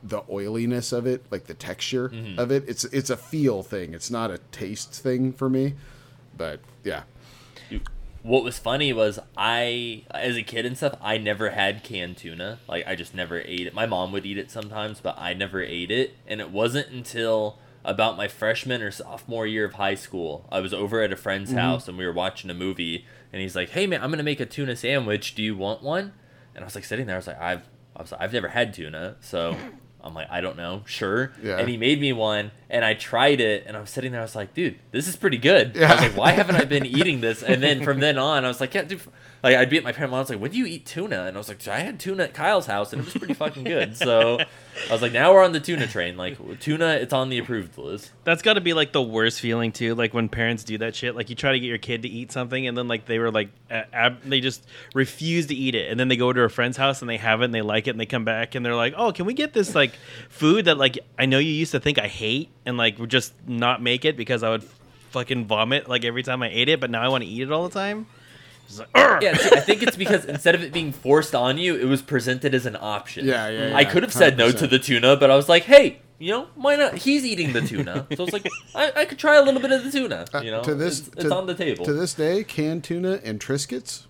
[0.03, 2.39] the oiliness of it, like the texture mm-hmm.
[2.39, 2.65] of it.
[2.69, 3.95] It's it's a feel thing.
[3.95, 5.75] It's not a taste thing for me.
[6.37, 7.03] But yeah,
[8.23, 12.61] what was funny was I, as a kid and stuff, I never had canned tuna.
[12.69, 13.75] Like I just never ate it.
[13.75, 16.15] My mom would eat it sometimes, but I never ate it.
[16.27, 20.73] And it wasn't until about my freshman or sophomore year of high school, I was
[20.73, 21.59] over at a friend's mm-hmm.
[21.59, 23.05] house and we were watching a movie.
[23.33, 25.35] And he's like, "Hey man, I'm gonna make a tuna sandwich.
[25.35, 26.13] Do you want one?"
[26.55, 27.17] And I was like sitting there.
[27.17, 27.63] I was like, "I've,
[27.97, 29.57] I was like, I've never had tuna, so."
[30.05, 31.33] I'm like, I don't know, sure.
[31.41, 31.59] Yeah.
[31.59, 34.21] And he made me one, and I tried it, and I was sitting there.
[34.21, 35.77] I was like, dude, this is pretty good.
[35.77, 35.93] Yeah.
[35.93, 37.41] I was like, why haven't I been eating this?
[37.45, 39.01] And then from then on, I was like, yeah, dude.
[39.43, 41.25] Like I'd be at my parents' house, like, when do you eat tuna?
[41.25, 43.65] And I was like, I had tuna at Kyle's house, and it was pretty fucking
[43.65, 43.97] good.
[43.97, 46.17] So I was like, now we're on the tuna train.
[46.17, 48.13] Like tuna, it's on the approved list.
[48.23, 49.97] That's got to be like the worst feeling too.
[49.97, 51.17] Like when parents do that shit.
[51.17, 53.33] Like you try to get your kid to eat something, and then like they were
[53.33, 56.77] like, ab- they just refuse to eat it, and then they go to a friend's
[56.77, 58.77] house and they have it and they like it, and they come back and they're
[58.77, 59.93] like, oh, can we get this like
[60.29, 63.83] food that like I know you used to think I hate, and like just not
[63.83, 64.63] make it because I would
[65.11, 67.51] fucking vomit like every time I ate it, but now I want to eat it
[67.51, 68.07] all the time.
[68.73, 71.59] It's like, "Ugh." Yeah, see, I think it's because instead of it being forced on
[71.59, 73.27] you, it was presented as an option.
[73.27, 74.71] Yeah, yeah, I could have said no to 100%.
[74.71, 76.95] the tuna, but I was like, hey, you know, why not?
[76.99, 79.85] He's eating the tuna, so it's like I, I could try a little bit of
[79.85, 80.25] the tuna.
[80.33, 81.85] Uh, You know, to this, it's, it's to- on the table.
[81.85, 84.05] To this day, canned tuna and Triscuits,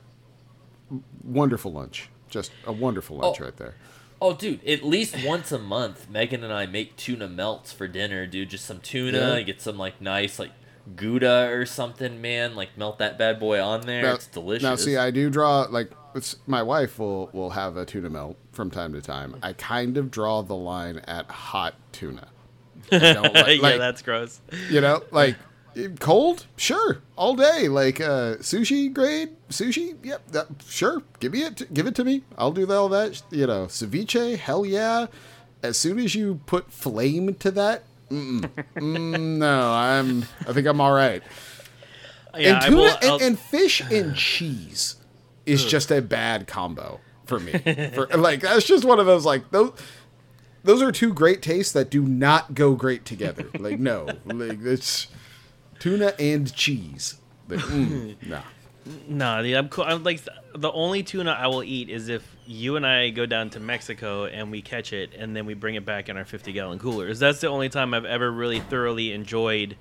[1.24, 2.08] wonderful lunch.
[2.28, 3.44] Just a wonderful lunch Oh.
[3.44, 3.74] right there.
[4.20, 8.24] Oh, dude, at least once a month, Megan and I make tuna melts for dinner,
[8.26, 8.50] dude.
[8.50, 9.42] Just some tuna, Yeah.
[9.42, 10.52] get some like nice like
[10.96, 12.54] Gouda or something, man.
[12.54, 14.14] Like melt that bad boy on there.
[14.14, 14.62] it's delicious.
[14.62, 18.36] Now, see, I do draw like it's, my wife will will have a tuna melt
[18.52, 19.36] from time to time.
[19.42, 22.28] I kind of draw the line at hot tuna.
[22.90, 24.40] I don't like, yeah, like, that's gross.
[24.70, 25.36] you know, like
[26.00, 27.68] cold, sure, all day.
[27.68, 31.02] Like uh, sushi grade sushi, yep, that, sure.
[31.20, 32.24] Give me it, give it to me.
[32.36, 33.22] I'll do all that.
[33.30, 35.06] You know, ceviche, hell yeah.
[35.62, 40.24] As soon as you put flame to that, mm, no, I'm.
[40.46, 41.22] I think I'm all right.
[42.36, 44.96] Yeah, and tuna will- and, and fish and cheese
[45.46, 47.52] is just a bad combo for me.
[47.94, 49.72] For, like that's just one of those like those.
[50.64, 53.48] Those are two great tastes that do not go great together.
[53.58, 55.08] Like no, like it's
[55.80, 57.16] tuna and cheese.
[57.48, 58.42] Like, mm, nah.
[59.08, 59.84] No, dude, I'm cool.
[59.84, 60.20] I'm like
[60.54, 64.24] the only tuna I will eat is if you and I go down to Mexico
[64.26, 67.18] and we catch it and then we bring it back in our 50 gallon coolers.
[67.18, 69.76] That's the only time I've ever really thoroughly enjoyed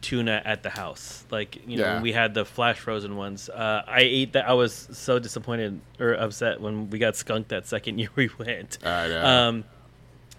[0.00, 1.24] tuna at the house.
[1.30, 2.00] Like you know, Yeah.
[2.02, 3.48] we had the flash frozen ones.
[3.48, 4.48] Uh, I ate that.
[4.48, 8.78] I was so disappointed or upset when we got skunked that second year we went.
[8.84, 9.24] I know.
[9.26, 9.64] Um,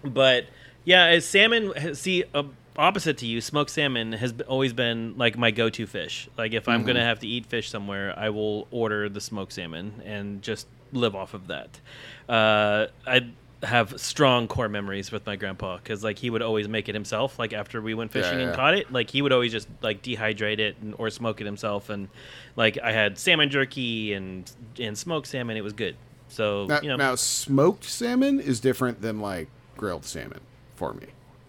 [0.02, 0.46] but
[0.84, 1.94] yeah, as salmon.
[1.94, 2.42] See, uh,
[2.76, 6.28] opposite to you, smoked salmon has always been like my go-to fish.
[6.36, 10.02] Like if I'm gonna have to eat fish somewhere, I will order the smoked salmon
[10.04, 11.80] and just live off of that.
[12.28, 13.30] Uh, I
[13.62, 17.38] have strong core memories with my grandpa because like he would always make it himself.
[17.38, 20.02] Like after we went fishing Yeah, and caught it, like he would always just like
[20.02, 21.88] dehydrate it and, or smoke it himself.
[21.88, 22.08] And
[22.56, 25.56] like I had salmon jerky and and smoked salmon.
[25.56, 25.96] It was good.
[26.28, 30.40] So Now, you know, now, smoked salmon is different than like grilled salmon
[30.74, 31.06] for me.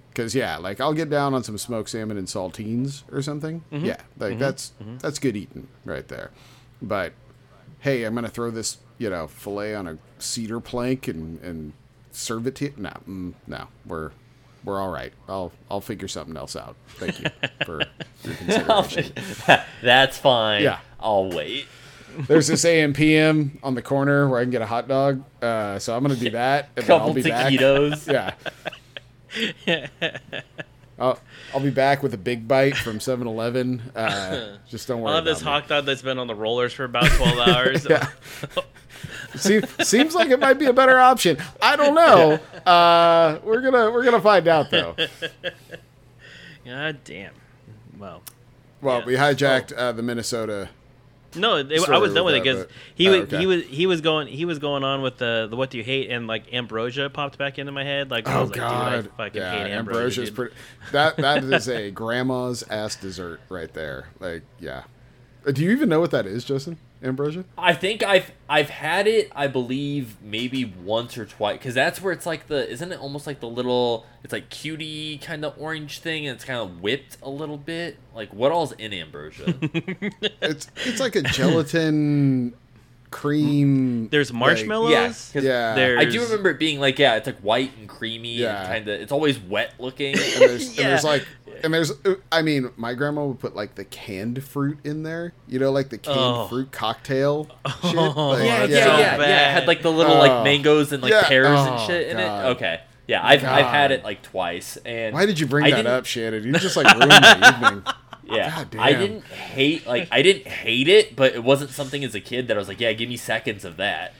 [0.09, 3.63] Because yeah, like I'll get down on some smoked salmon and saltines or something.
[3.71, 3.85] Mm-hmm.
[3.85, 6.29] Yeah, like that's that's good eating right there.
[6.81, 7.13] But
[7.79, 11.73] hey, I'm gonna throw this you know fillet on a cedar plank and and
[12.11, 12.73] serve it to you.
[12.77, 14.11] No, mm, no, we're
[14.63, 15.11] we're all right.
[15.27, 16.77] I'll I'll figure something else out.
[16.95, 17.29] Thank you
[17.65, 17.81] for
[18.23, 19.11] your consideration.
[19.83, 20.63] That's fine.
[20.63, 20.79] Yeah.
[21.01, 21.67] I'll wait.
[22.27, 25.21] There's this AM PM on the corner where I can get a hot dog.
[25.41, 26.69] Uh, so I'm gonna do that.
[26.77, 27.51] And then I'll Couple be back.
[27.51, 28.33] taquitos.
[29.67, 29.87] Yeah.
[30.99, 31.19] I'll,
[31.53, 33.81] I'll be back with a big bite from 7 Eleven.
[33.95, 35.09] Uh, just don't worry.
[35.09, 35.45] I'll have this me.
[35.47, 37.87] hot dog that's been on the rollers for about twelve hours.
[39.35, 41.37] See, seems like it might be a better option.
[41.61, 42.39] I don't know.
[42.69, 44.95] Uh, we're gonna we're gonna find out though.
[46.65, 47.33] God damn.
[47.97, 48.21] Well,
[48.81, 49.05] Well, Yeah.
[49.05, 50.69] we hijacked uh, the Minnesota.
[51.35, 53.39] No, it, I was done with it because he oh, was okay.
[53.39, 55.83] he was he was going he was going on with the the what do you
[55.83, 59.03] hate and like ambrosia popped back into my head like I Oh was like God!
[59.03, 60.21] dude I fucking yeah, hate ambrosia.
[60.21, 60.53] is pretty.
[60.91, 64.09] That that is a grandma's ass dessert right there.
[64.19, 64.83] Like, yeah.
[65.45, 66.77] Uh, Do you even know what that is, Justin?
[67.03, 67.43] Ambrosia?
[67.57, 69.31] I think I've I've had it.
[69.35, 73.27] I believe maybe once or twice because that's where it's like the isn't it almost
[73.27, 77.17] like the little it's like cutie kind of orange thing and it's kind of whipped
[77.21, 77.97] a little bit.
[78.15, 79.53] Like what all's in ambrosia?
[80.41, 82.53] It's it's like a gelatin
[83.11, 84.09] cream.
[84.09, 84.91] There's like- marshmallows.
[84.91, 85.75] yeah, 'cause Yeah.
[85.75, 88.59] There's, I do remember it being like yeah, it's like white and creamy Yeah.
[88.59, 90.13] and kind of it's always wet looking.
[90.15, 91.09] and there's, and there's Yeah.
[91.09, 91.27] like
[91.63, 95.33] and there's uh, I mean my grandma would put like the canned fruit in there
[95.47, 96.47] you know like the canned Oh.
[96.47, 97.45] fruit cocktail
[97.81, 99.49] shit Oh, Like, yeah, yeah, that's yeah, so yeah, bad.
[99.49, 100.19] It had like the little Oh.
[100.19, 101.23] like mangoes and like Yeah.
[101.27, 102.45] pears Oh, and shit in God.
[102.45, 102.49] it.
[102.55, 104.77] Okay, yeah, I've I've had it like twice.
[104.85, 107.63] And why did you bring I that didn't- up Shannon you just like ruined my
[107.63, 107.83] evening
[108.25, 112.13] Yeah, God I didn't hate like I didn't hate it, but it wasn't something as
[112.15, 114.13] a kid that I was like, yeah, give me seconds of that.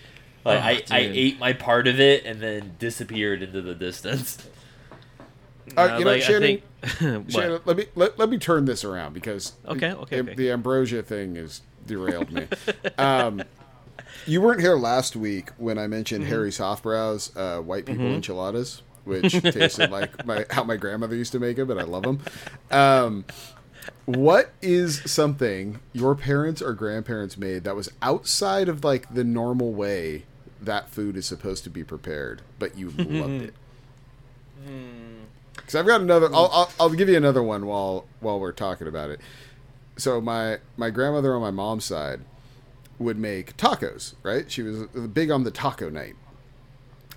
[0.45, 0.60] Like
[0.91, 4.38] Oh, I, I ate my part of it and then disappeared into the distance.
[5.77, 6.63] Uh, you know, like, I Shannon, think-
[7.00, 10.36] Shannon, let me let, let me turn this around because Okay, okay, the, okay.
[10.36, 12.48] the ambrosia thing has derailed me.
[12.98, 13.43] um,
[14.26, 16.32] you weren't here last week when I mentioned Mm-hmm.
[16.32, 21.39] Harry Softbrow's uh, white people enchiladas, which tasted like my how my grandmother used to
[21.39, 22.19] make them, but I love them.
[22.72, 23.26] Um,
[24.06, 29.74] what is something your parents or grandparents made that was outside of like the normal
[29.74, 30.24] way
[30.62, 33.54] that food is supposed to be prepared, but you loved it?
[35.56, 36.28] Because I've got another.
[36.34, 39.20] I'll, I'll I'll give you another one while while we're talking about it.
[39.98, 42.22] So my my grandmother on my mom's side
[43.00, 44.16] would make tacos.
[44.24, 46.16] Right, she was big on the taco night.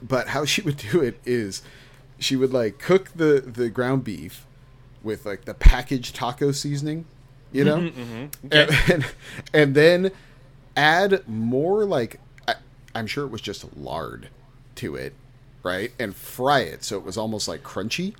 [0.02, 1.62] But how she would do it is,
[2.18, 4.46] she would like cook the the ground beef
[5.02, 7.06] with like the packaged taco seasoning,
[7.52, 8.48] you know, mm-hmm, mm-hmm.
[8.52, 9.14] and, and
[9.54, 10.10] and then
[10.76, 12.56] add more like I,
[12.94, 14.28] I'm sure it was just lard
[14.76, 15.14] to it,
[15.62, 18.14] right, and fry it so it was almost like crunchy,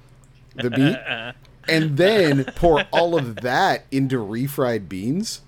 [0.57, 1.33] the meat, uh-huh.
[1.69, 5.41] and then pour all of that into refried beans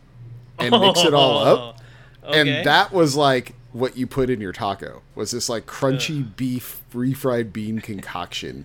[0.58, 1.80] and mix it all up,
[2.24, 2.40] Okay.
[2.58, 6.82] and that was like what you put in your taco was this like crunchy beef
[6.92, 8.64] refried bean concoction.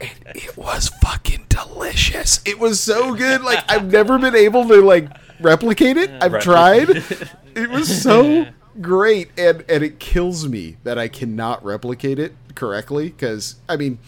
[0.00, 2.40] And it was fucking delicious.
[2.44, 3.42] It was so good.
[3.42, 5.08] Like I've never been able to like
[5.40, 6.10] replicate it.
[6.22, 6.42] I've Right.
[6.42, 7.04] tried.
[7.56, 8.46] It was so
[8.80, 13.98] great and and it kills me that I cannot replicate it correctly cuz I mean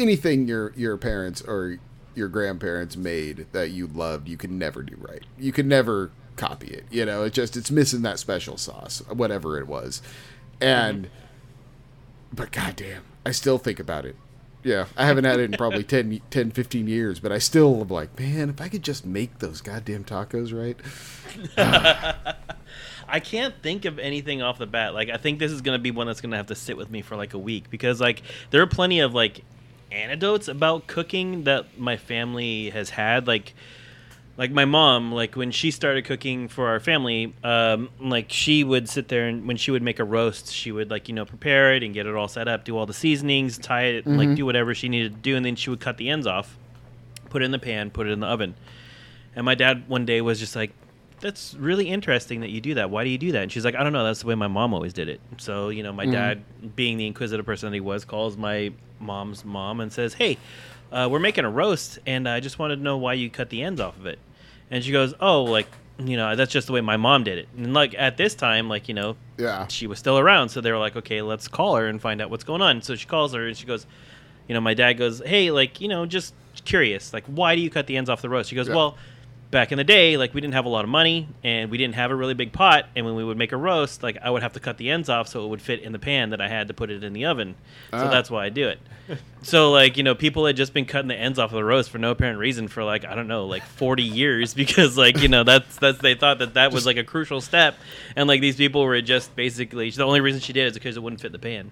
[0.00, 1.78] anything your your parents or
[2.14, 5.22] your grandparents made that you loved, you can never do right.
[5.38, 6.84] You can never copy it.
[6.90, 10.02] You know, it just it's missing that special sauce, whatever it was.
[10.60, 11.08] And
[12.32, 14.16] but goddamn, I still think about it.
[14.62, 17.88] Yeah, I haven't had it in probably 10, 10 15 years, but I still am
[17.88, 20.76] like, man, if I could just make those goddamn tacos right.
[23.08, 24.94] I can't think of anything off the bat.
[24.94, 27.02] Like I think this is gonna be one that's gonna have to sit with me
[27.02, 29.42] for like a week because like there are plenty of like
[29.92, 33.26] anecdotes about cooking that my family has had.
[33.26, 33.54] Like
[34.36, 38.88] like my mom, like when she started cooking for our family, um, like she would
[38.88, 41.74] sit there and when she would make a roast, she would like you know prepare
[41.74, 44.46] it and get it all set up, do all the seasonings, tie it, like do
[44.46, 46.56] whatever she needed to do, and then she would cut the ends off,
[47.28, 48.54] put it in the pan, put it in the oven.
[49.36, 50.72] And my dad one day was just like,
[51.20, 52.90] "That's really interesting that you do that.
[52.90, 54.04] Why do you do that?" And she's like, "I don't know.
[54.04, 56.42] That's the way my mom always did it." So you know, my dad,
[56.76, 60.38] being the inquisitive person that he was, calls my mom's mom and says, "Hey,
[60.92, 63.62] uh, we're making a roast, and I just wanted to know why you cut the
[63.62, 64.18] ends off of it."
[64.70, 65.66] And she goes, "Oh, like
[65.98, 67.48] you know that's just the way my mom did it.
[67.58, 69.66] And like at this time, like you know, Yeah.
[69.68, 72.30] she was still around, so they were like, okay, let's call her and find out
[72.30, 72.80] what's going on.
[72.80, 73.86] So she calls her and she goes,
[74.48, 76.32] you know, my dad goes, hey, like you know, just
[76.64, 78.48] curious, like why do you cut the ends off the roast?
[78.48, 78.74] She goes, Yeah.
[78.76, 78.96] well.
[79.50, 81.96] Back in the day, like we didn't have a lot of money and we didn't
[81.96, 84.42] have a really big pot, and when we would make a roast, like I would
[84.42, 86.48] have to cut the ends off so it would fit in the pan that I
[86.48, 87.56] had to put it in the oven.
[87.90, 88.08] So Ah.
[88.10, 88.78] that's why I do it.
[89.42, 91.90] So like you know, people had just been cutting the ends off of the roast
[91.90, 95.28] for no apparent reason for like I don't know, like forty years because like you
[95.28, 97.74] know that's that's they thought that that was like a crucial step,
[98.14, 100.96] and like these people were just basically the only reason she did it is because
[100.96, 101.70] it wouldn't fit the pan.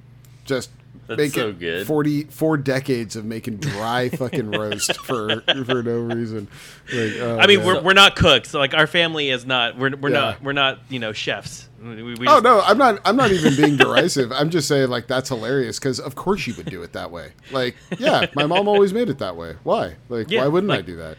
[0.49, 0.71] Just
[1.07, 1.87] That's make so it good.
[1.87, 6.49] 40, four decades of making dry fucking roast for for no reason.
[6.93, 7.67] Like, oh, I mean, man.
[7.67, 8.51] we're, we're not cooks.
[8.51, 9.77] So like our family is not.
[9.79, 10.19] We're, we're Yeah.
[10.21, 10.43] not.
[10.43, 10.79] We're not.
[10.89, 11.69] You know, chefs.
[11.81, 13.01] We, we Oh just- no, I'm not.
[13.05, 14.33] I'm not even being derisive.
[14.33, 17.33] I'm just saying like that's hilarious because of course you would do it that way.
[17.53, 19.55] Like, yeah, my mom always made it that way.
[19.63, 19.95] Why?
[20.09, 21.19] Like, Yeah, why wouldn't I do that?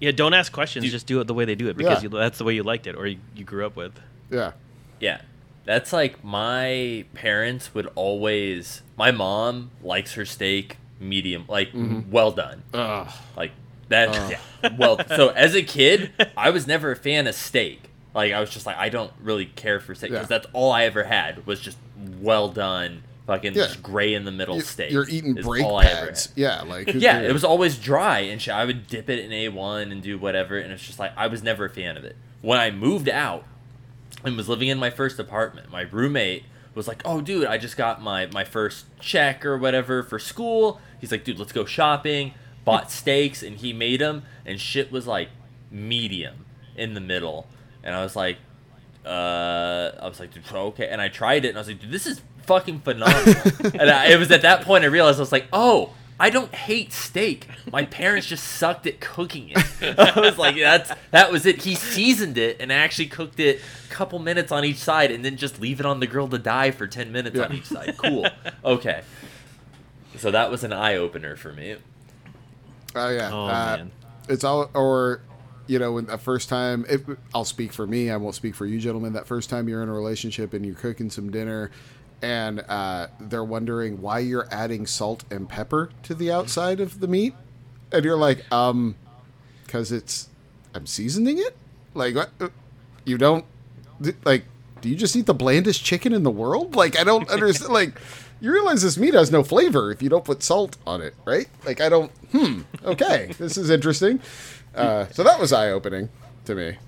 [0.00, 0.88] Yeah, don't ask questions.
[0.90, 2.10] just do it the way they do it because Yeah.
[2.10, 3.98] you, that's the way you liked it or you, you grew up with.
[4.30, 4.52] Yeah,
[5.00, 5.20] Yeah.
[5.64, 12.10] That's like my parents would always my mom likes her steak medium, like mm-hmm.
[12.10, 12.62] well done.
[12.72, 13.10] Ugh.
[13.36, 13.52] Like
[13.88, 14.76] that yeah.
[14.78, 17.90] well so as a kid, I was never a fan of steak.
[18.14, 20.38] Like I was just like I don't really care for steak because Yeah.
[20.38, 21.78] that's all I ever had was just
[22.20, 23.64] well done fucking Yeah.
[23.64, 24.90] just gray in the middle You- steak.
[24.92, 26.28] you're eating brake all I ever pads.
[26.36, 28.52] Yeah, like Yeah, it was always dry and shit.
[28.52, 31.42] I would dip it in A1 and do whatever, and it's just like I was
[31.42, 32.16] never a fan of it.
[32.42, 33.44] When I moved out
[34.24, 37.76] and was living in my first apartment, my roommate was like, "Oh, dude, I just
[37.76, 42.34] got my my first check or whatever for school." He's like, "Dude, let's go shopping."
[42.64, 45.28] Bought steaks and he made them, and shit was like
[45.70, 46.44] medium
[46.76, 47.46] in the middle,
[47.82, 48.38] and I was like,
[49.04, 51.90] uh, I was like, dude, okay, and I tried it, and I was like, dude,
[51.90, 53.34] this is fucking phenomenal.
[53.80, 56.54] and I, it was at that point I realized I was like, oh, I don't
[56.54, 57.48] hate steak.
[57.72, 59.98] My parents just sucked at cooking it.
[59.98, 61.62] I was like, that's that was it.
[61.62, 65.36] He seasoned it and actually cooked it a couple minutes on each side, and then
[65.36, 67.96] just leave it on the grill to die for ten minutes on each side.
[67.98, 68.28] Cool,
[68.64, 69.02] okay.
[70.16, 71.76] So that was an eye opener for me.
[72.94, 73.30] Oh yeah.
[73.32, 73.90] Oh, Uh, man.
[74.28, 75.20] It's all or
[75.66, 78.10] you know when the first time it, I'll speak for me.
[78.10, 79.14] I won't speak for you, gentlemen.
[79.14, 81.72] That first time you're in a relationship and you're cooking some dinner,
[82.24, 87.06] and uh, they're wondering why you're adding salt and pepper to the outside of the
[87.06, 87.34] meat,
[87.92, 88.96] and you're like, um,
[89.64, 90.28] because it's
[90.74, 91.54] I'm seasoning it.
[91.92, 92.30] Like what?
[92.40, 92.48] Uh,
[93.04, 93.44] You don't
[94.24, 94.44] like?
[94.80, 96.74] Do you just eat the blandest chicken in the world?
[96.82, 97.72] Like I don't understand.
[97.72, 98.00] like
[98.40, 101.46] you realize this meat has no flavor if you don't put salt on it, right?
[101.66, 102.10] Like I don't.
[102.32, 102.62] Hmm.
[102.84, 104.20] Okay, this is interesting.
[104.74, 106.08] Uh, so that was eye opening
[106.46, 106.78] to me,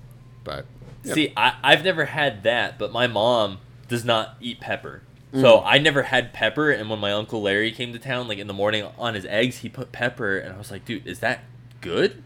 [0.43, 0.65] but.
[1.03, 5.03] See, I, I've never had that, but my mom does not eat pepper.
[5.37, 5.41] Mm.
[5.41, 8.47] So I never had pepper, and when my uncle Larry came to town, like in
[8.47, 11.41] the morning on his eggs, he put pepper, and I was like, dude, is that
[11.81, 12.23] good?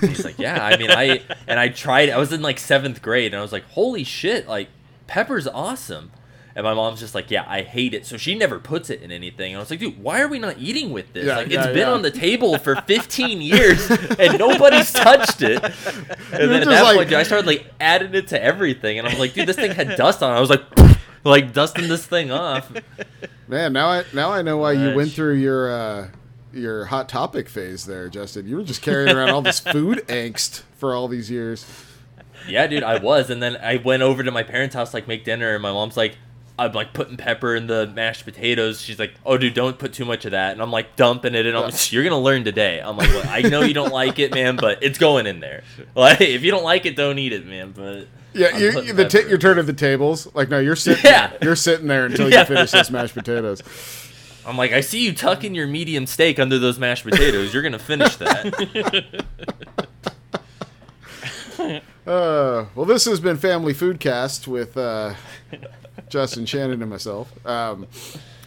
[0.00, 0.64] He's like, yeah.
[0.64, 2.08] I mean, I and I tried.
[2.10, 4.68] I was in like seventh grade, and I was like, holy shit, like
[5.06, 6.10] pepper's awesome.
[6.54, 8.06] And my mom's just like, yeah, I hate it.
[8.06, 9.52] So she never puts it in anything.
[9.52, 11.26] And I was like, dude, why are we not eating with this?
[11.26, 15.62] Yeah, like, yeah, it's been on the table for 15 years, and nobody's touched it.
[15.62, 19.06] And then at that like- point, dude, I started like adding it to everything, and
[19.06, 20.32] I was like, dude, this thing had dust on.
[20.32, 20.38] it.
[20.38, 20.62] I was like,
[21.26, 22.72] like dusting this thing off.
[23.48, 26.08] man, now I now I know why you went through your uh,
[26.52, 28.46] your hot topic phase there, Justin.
[28.46, 31.66] You were just carrying around all this food angst for all these years.
[32.48, 35.24] Yeah, dude, I was, and then I went over to my parents' house like make
[35.24, 36.16] dinner, and my mom's like.
[36.58, 38.80] I'm like putting pepper in the mashed potatoes.
[38.80, 41.44] She's like, "Oh, dude, don't put too much of that." And I'm like dumping it,
[41.44, 44.18] and I'm like, "You're gonna learn today." I'm like, well, "I know you don't like
[44.18, 45.64] it, man, but it's going in there.
[45.94, 49.08] Like, if you don't like it, don't eat it, man." But Yeah, you, you- the
[49.08, 50.28] ta your turn of the tables.
[50.34, 51.04] Like, no, you're sitting.
[51.10, 51.32] Yeah.
[51.42, 52.40] you're sitting there until Yeah.
[52.40, 53.62] you finish this mashed potatoes.
[54.46, 57.52] I'm like, I see you tucking your medium steak under those mashed potatoes.
[57.52, 59.24] You're gonna finish that.
[62.06, 65.14] Uh, well, this has been Family Foodcast with uh,
[66.08, 67.32] Justin Shannon and myself.
[67.44, 67.88] Um,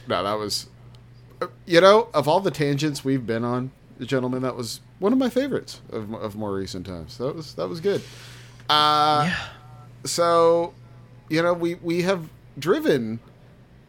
[0.07, 0.67] no, that was,
[1.41, 5.19] uh, you know, of all the tangents we've been on, gentlemen, that was one of
[5.19, 7.17] my favorites of, of more recent times.
[7.17, 8.01] That was that was good.
[8.69, 9.29] Uh,
[10.03, 10.73] So,
[11.29, 13.19] you know, we we have driven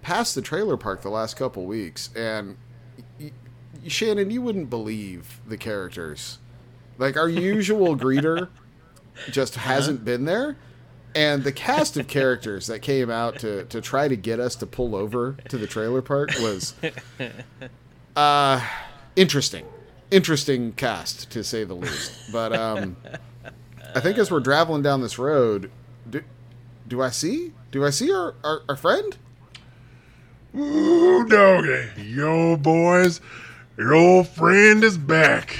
[0.02, 2.56] past the trailer park the last couple weeks, and
[2.98, 6.38] y- y- Shannon, you wouldn't believe the characters.
[6.98, 8.48] Like our usual greeter
[9.30, 10.56] just hasn't been there.
[11.12, 14.66] And the cast of characters that came out to, to try to get us to
[14.66, 16.72] pull over to the trailer park was
[18.16, 18.64] uh,
[19.16, 19.66] interesting.
[20.12, 22.30] Interesting cast, to say the least.
[22.30, 22.96] But um,
[23.92, 25.72] I think as we're traveling down this road,
[26.10, 26.22] do,
[26.88, 27.52] do I see?
[27.70, 29.16] Do I see our, our, our friend?
[30.56, 31.88] Ooh, doggy.
[32.02, 33.20] Yo, boys,
[33.76, 35.58] your old friend is back.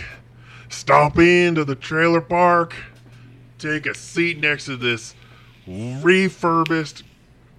[0.69, 2.75] Stop into the trailer park.
[3.59, 5.15] take a seat next to this
[5.67, 7.05] refurbished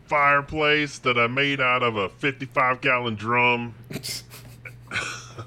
[0.06, 3.76] fireplace that I made out of a 55 gallon drum.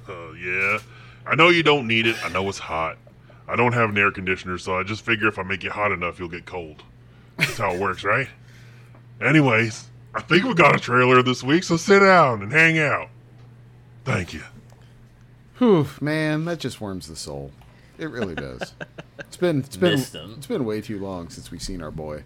[0.09, 0.78] Oh, yeah.
[1.26, 2.16] I know you don't need it.
[2.24, 2.97] I know it's hot.
[3.47, 5.92] I don't have an air conditioner, so I just figure if I make you hot
[5.92, 6.82] enough, you'll get cold.
[7.37, 8.28] That's how it works, right?
[9.20, 13.09] Anyways, I think we got a trailer this week, so sit down and hang out.
[14.05, 14.43] Thank you.
[15.59, 17.53] Whew, man, that just warms the soul.
[17.99, 18.74] It really does.
[19.18, 22.22] It's been it's been it's been way too long since we've seen our boy.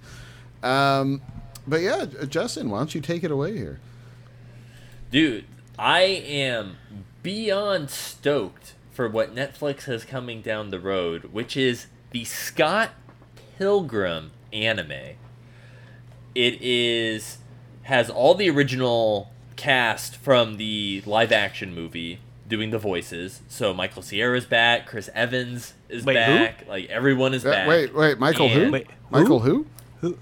[0.62, 1.22] Um,
[1.66, 3.80] but yeah, Justin, why don't you take it away here?
[5.11, 5.46] Dude,
[5.78, 6.76] I am
[7.22, 12.90] beyond stoked for what Netflix has coming down the road, which is the Scott
[13.59, 15.16] Pilgrim anime.
[16.34, 17.38] It is
[17.82, 23.40] has all the original cast from the live action movie doing the voices.
[23.49, 26.20] So Michael Cera's back, Chris Evans is Wait, who?
[26.38, 27.68] back, like everyone is Uh, back.
[27.68, 28.62] wait, wait, Michael who?
[28.62, 29.66] And- Wait, Michael who?
[30.01, 30.18] Who?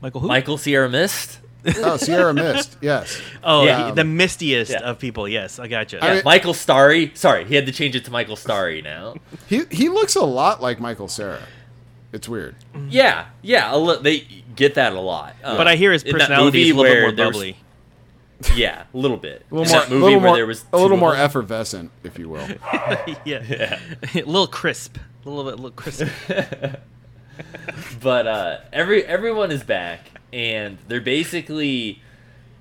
[0.00, 0.28] Michael who?
[0.28, 1.38] Michael Sierra Mist.
[1.78, 2.76] Oh, Sierra Mist.
[2.82, 3.20] Yes.
[3.42, 3.86] Oh, Yeah.
[3.88, 4.78] he- the mistiest Yeah.
[4.80, 5.28] of people.
[5.28, 6.02] Yes, I gotcha.
[6.02, 7.10] I Yeah, mean- Michael Starry.
[7.14, 9.16] Sorry, he had to change it to Michael Starry now.
[9.48, 11.40] He he looks a lot like Michael Cera.
[12.12, 12.56] It's weird.
[12.88, 15.36] Yeah, yeah, a li- they get that a lot.
[15.44, 17.56] Um, but I hear his personality is a little where more bubbly.
[18.56, 19.44] Yeah, a little bit.
[19.50, 21.90] A little In more, that movie little where more, there was a little more effervescent,
[22.02, 22.48] if you will.
[23.26, 23.78] yeah,
[24.14, 24.96] a little crisp,
[25.26, 26.06] a little bit, a little crisp.
[28.02, 32.00] but uh, every everyone is back, and they're basically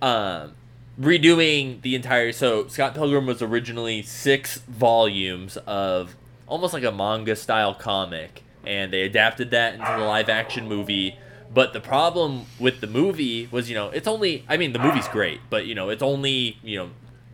[0.02, 0.54] um,
[1.00, 2.32] redoing the entire.
[2.34, 8.94] So Scott Pilgrim was originally six volumes of almost like a manga style comic, and
[8.94, 11.18] they adapted that into the live action movie.
[11.52, 14.46] But the problem with the movie was, you know, it's only.
[14.48, 16.90] I mean, the movie's great, but you know, it's only you know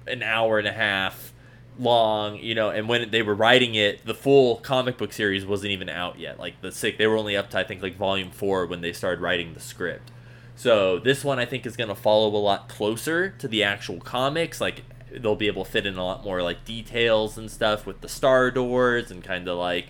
[0.08, 1.34] an hour and a half
[1.78, 5.74] long, you know, and when they were writing it, the full comic book series wasn't
[5.74, 6.40] even out yet.
[6.40, 8.94] Like the sick, they were only up to I think like volume four when they
[8.94, 10.12] started writing the script.
[10.56, 14.62] So this one I think is gonna follow a lot closer to the actual comics.
[14.62, 18.00] Like they'll be able to fit in a lot more like details and stuff with
[18.00, 19.88] the star doors and kind of like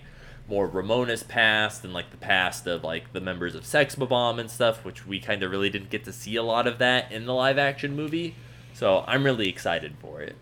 [0.48, 4.50] more Ramona's past and like the past of like the members of Sex Bob-Omb and
[4.50, 7.26] stuff, which we kind of really didn't get to see a lot of that in
[7.26, 8.34] the live action movie.
[8.72, 10.36] So I'm really excited for it.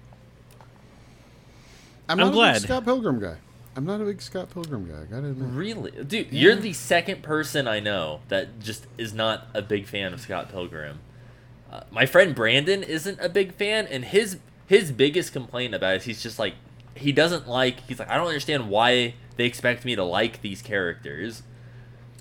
[2.09, 2.52] I'm, I'm not a glad.
[2.55, 3.36] big Scott Pilgrim guy.
[3.76, 5.02] I'm not a big Scott Pilgrim guy.
[5.02, 5.48] I gotta admit.
[5.52, 10.12] Really, dude, you're the second person I know that just is not a big fan
[10.12, 11.00] of Scott Pilgrim.
[11.72, 15.96] Uh, my friend Brandon isn't a big fan, and his his biggest complaint about it
[15.98, 16.55] is he's just like
[16.94, 17.80] he doesn't like.
[17.80, 21.43] He's like I don't understand why they expect me to like these characters.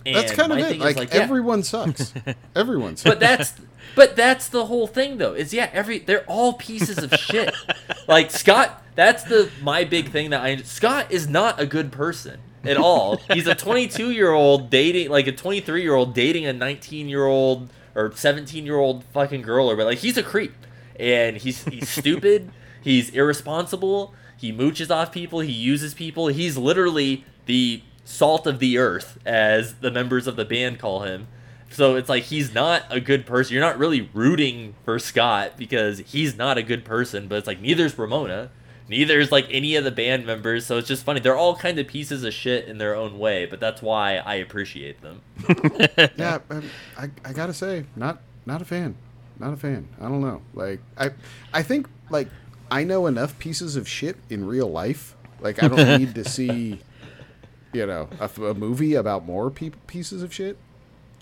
[0.06, 0.70] And That's kind of it.
[0.70, 2.14] thing Like, is yeah, everyone sucks.
[2.56, 3.10] everyone sucks.
[3.10, 3.54] but that's
[3.96, 5.34] but that's the whole thing though.
[5.34, 7.54] Is yeah, every they're all pieces of shit.
[8.08, 12.40] like Scott, that's the my big thing that I Scott is not a good person
[12.66, 13.18] at all.
[13.32, 17.26] He's a 22 year old dating like a 23 year old dating a 19 year
[17.26, 20.54] old or 17 year old fucking girl or but like he's a creep
[21.00, 22.52] and he's he's stupid.
[22.82, 24.14] He's irresponsible.
[24.38, 25.40] He mooches off people.
[25.40, 26.28] He uses people.
[26.28, 31.28] He's literally the salt of the earth, as the members of the band call him.
[31.70, 33.54] So it's like he's not a good person.
[33.54, 37.62] You're not really rooting for Scott because he's not a good person, but it's like
[37.62, 38.52] neither's Ramona.
[38.88, 41.20] Neither is like any of the band members, so it's just funny.
[41.20, 44.36] They're all kind of pieces of shit in their own way, but that's why I
[44.36, 45.22] appreciate them.
[46.18, 48.96] yeah, um, I, I gotta say, not not a fan,
[49.40, 49.88] not a fan.
[50.00, 50.42] I don't know.
[50.54, 51.12] Like I
[51.54, 52.28] I think like
[52.74, 55.16] I know enough pieces of shit in real life.
[55.40, 56.80] Like I don't need to see,
[57.74, 60.58] you know, a movie about more pe- pieces of shit.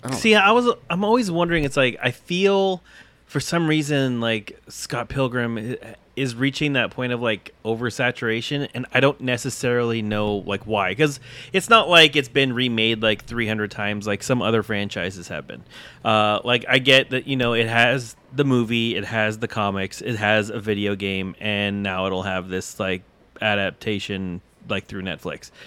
[0.02, 0.12] I.
[0.14, 1.64] See, I was I'm always wondering.
[1.64, 2.82] It's like I feel
[3.26, 8.86] for some reason like Scott Pilgrim i- is reaching that point of like oversaturation, and
[8.92, 10.90] I don't necessarily know like why.
[10.90, 11.20] Because
[11.52, 15.62] it's not like it's been remade like 300 times like some other franchises have been.
[16.04, 20.00] Uh, like I get that you know it has the movie, it has the comics,
[20.00, 23.02] it has a video game, and now it'll have this like
[23.40, 25.50] adaptation like through Netflix.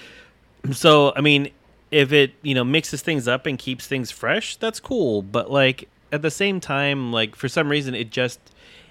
[0.71, 1.51] So, I mean,
[1.91, 5.21] if it, you know, mixes things up and keeps things fresh, that's cool.
[5.21, 8.39] But like at the same time, like for some reason it just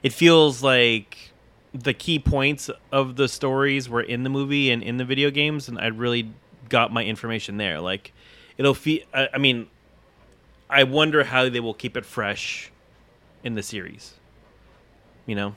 [0.04, 1.32] it feels like
[1.74, 5.68] the key points of the stories were in the movie and in the video games
[5.68, 6.30] and I really
[6.68, 7.80] got my information there.
[7.80, 8.12] Like
[8.56, 9.66] it'll feel I, I mean
[10.70, 12.70] I wonder how they will keep it fresh
[13.42, 14.14] in the series.
[15.26, 15.54] You know?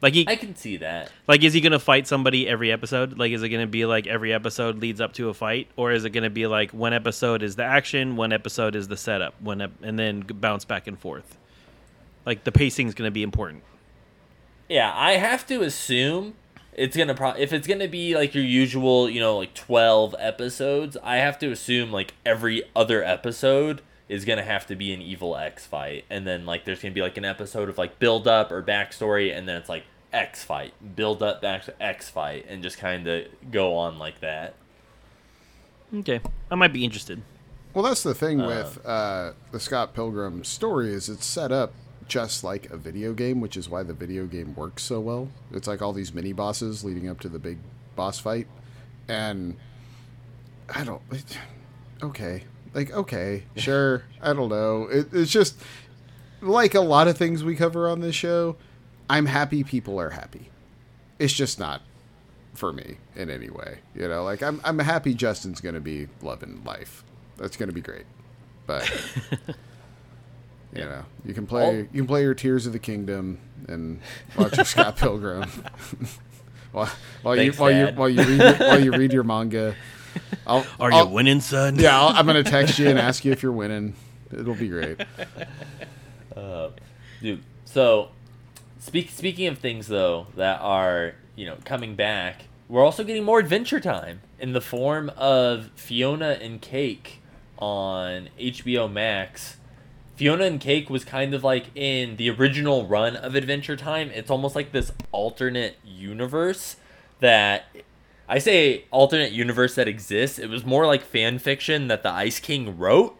[0.00, 1.10] Like he, I can see that.
[1.26, 3.18] like, is he gonna fight somebody every episode?
[3.18, 6.04] Like, is it gonna be like every episode leads up to a fight, or is
[6.04, 9.60] it gonna be like one episode is the action, one episode is the setup, one
[9.60, 11.36] ep- and then bounce back and forth?
[12.24, 13.64] Like the pacing is gonna be important.
[14.68, 16.34] Yeah, I have to assume
[16.74, 20.96] it's gonna pro if it's gonna be like your usual, you know, like twelve episodes.
[21.02, 25.36] I have to assume like every other episode is gonna have to be an evil
[25.36, 28.52] ex fight, and then like there's gonna be like an episode of like build up
[28.52, 32.62] or backstory, and then it's like ex fight, build up back to ex fight, and
[32.62, 34.54] just kind of go on like that.
[35.94, 37.22] Okay, I might be interested.
[37.74, 41.72] Well, that's the thing with uh, the Scott Pilgrim story is it's set up
[42.08, 45.28] just like a video game, which is why the video game works so well.
[45.52, 47.58] It's like all these mini bosses leading up to the big
[47.94, 48.46] boss fight,
[49.06, 49.56] and
[50.74, 51.02] I don't.
[51.10, 51.38] It,
[52.02, 52.44] okay,
[52.74, 54.04] like okay, sure.
[54.20, 54.88] I don't know.
[54.90, 55.56] It, it's just
[56.40, 58.56] like a lot of things we cover on this show.
[59.10, 60.50] I'm happy people are happy.
[61.18, 61.82] It's just not
[62.54, 63.78] for me in any way.
[63.94, 67.04] You know, like I'm I'm happy Justin's gonna be loving life.
[67.36, 68.06] That's gonna be great.
[68.66, 68.90] But
[70.74, 73.38] you know, you can play All- you can play your Tears of the Kingdom
[73.68, 74.00] and
[74.36, 75.44] watch your Scott Pilgrim.
[76.72, 76.90] while
[77.22, 79.74] while you Thanks, while you while you read your, while you read your manga.
[80.46, 81.76] I'll, Are I'll- you winning, son?
[81.78, 83.94] Yeah, I'll, I'm gonna text you and ask you if you're winning.
[84.32, 85.00] It'll be great.
[86.36, 86.70] Uh,
[87.22, 88.10] dude, so
[88.78, 93.38] speak speaking of things though that are, you know, coming back, we're also getting more
[93.38, 97.20] adventure time in the form of Fiona and Cake
[97.58, 99.56] on HBO Max.
[100.18, 104.10] Fiona and Cake was kind of like in the original run of Adventure Time.
[104.12, 106.74] It's almost like this alternate universe
[107.20, 107.66] that
[108.28, 110.40] I say alternate universe that exists.
[110.40, 113.16] It was more like fan fiction that the Ice King wrote,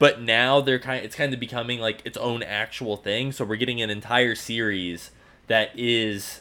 [0.00, 3.30] but now they're kind of it's kind of becoming like its own actual thing.
[3.30, 5.12] So we're getting an entire series
[5.46, 6.40] that is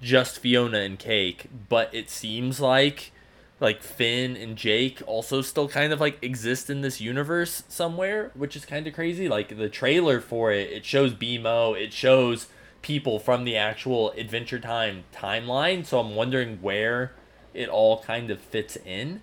[0.00, 3.12] just Fiona and Cake, but it seems like
[3.60, 8.56] like Finn and Jake also still kind of like exist in this universe somewhere, which
[8.56, 9.28] is kind of crazy.
[9.28, 12.48] Like the trailer for it, it shows BMO, it shows
[12.82, 15.84] people from the actual Adventure Time timeline.
[15.84, 17.12] So I'm wondering where
[17.52, 19.20] it all kind of fits in.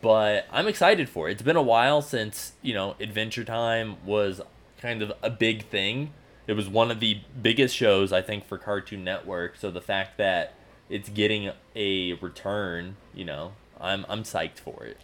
[0.00, 1.32] But I'm excited for it.
[1.32, 4.40] It's been a while since, you know, Adventure Time was
[4.80, 6.12] kind of a big thing.
[6.46, 9.56] It was one of the biggest shows, I think, for Cartoon Network.
[9.56, 10.54] So the fact that
[10.90, 14.98] it's getting a return, you know, I'm I'm psyched for it.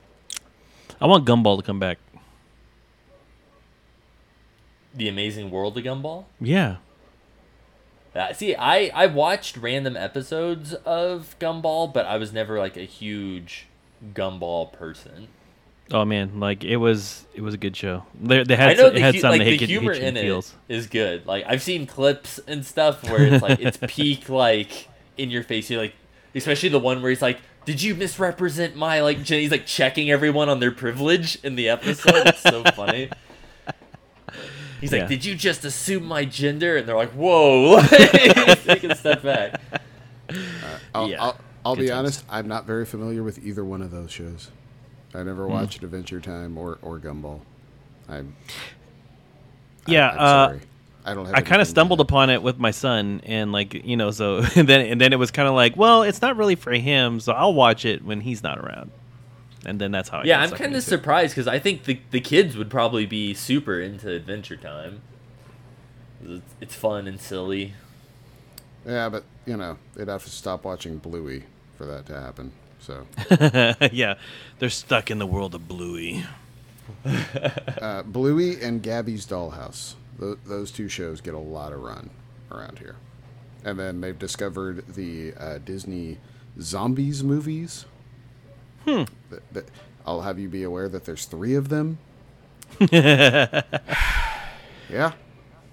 [1.01, 1.99] I want Gumball to come back.
[4.95, 6.25] The Amazing World of Gumball.
[6.41, 6.77] Yeah.
[8.15, 12.85] Uh, see, I I watched random episodes of Gumball, but I was never like a
[12.85, 13.67] huge
[14.15, 15.29] Gumball person.
[15.93, 18.05] Oh man, like it was it was a good show.
[18.21, 20.55] They, they I had know some, the, had hu- some like the humor in feels.
[20.69, 21.27] it is good.
[21.27, 25.71] Like I've seen clips and stuff where it's like it's peak like in your face.
[25.71, 25.95] You're like,
[26.35, 30.49] especially the one where he's like, "Did you misrepresent my like?" He's like checking everyone
[30.49, 32.27] on their privilege in the episode.
[32.27, 33.11] It's so funny.
[34.81, 35.09] He's like, Yeah.
[35.09, 39.61] "Did you just assume my gender?" And they're like, "Whoa!" Take a step back.
[40.95, 41.23] I'll, Yeah.
[41.23, 41.99] I'll, I'll be times.
[41.99, 42.25] honest.
[42.29, 44.51] I'm not very familiar with either one of those shows.
[45.15, 47.41] I never watched Adventure Time or, or Gumball.
[48.09, 48.37] I'm
[49.87, 50.61] Yeah, I'm uh, sorry.
[51.07, 51.35] I don't have.
[51.37, 52.07] I kind of stumbled add.
[52.07, 55.19] upon it with my son, and like you know, so and then and then it
[55.19, 58.21] was kind of like, well, it's not really for him, so I'll watch it when
[58.21, 58.91] he's not around,
[59.65, 60.19] and then that's how.
[60.19, 63.35] I Yeah, I'm kind of surprised because I think the the kids would probably be
[63.35, 65.03] super into Adventure Time.
[66.25, 67.75] It's, it's fun and silly.
[68.85, 71.45] Yeah, but you know they'd have to stop watching Bluey
[71.77, 72.51] for that to happen.
[72.81, 73.07] So
[73.93, 74.15] yeah,
[74.59, 76.25] they're stuck in the world of Bluey.
[77.81, 79.95] uh, Bluey and Gabby's Dollhouse.
[80.19, 82.11] Th- those two shows get a lot of run
[82.51, 82.97] around here.
[83.65, 86.19] And then they've discovered the uh, Disney
[86.61, 87.85] Zombies movies.
[88.85, 89.03] Hmm.
[90.07, 91.99] I'll have you be aware that there's three of them.
[92.91, 93.63] yeah.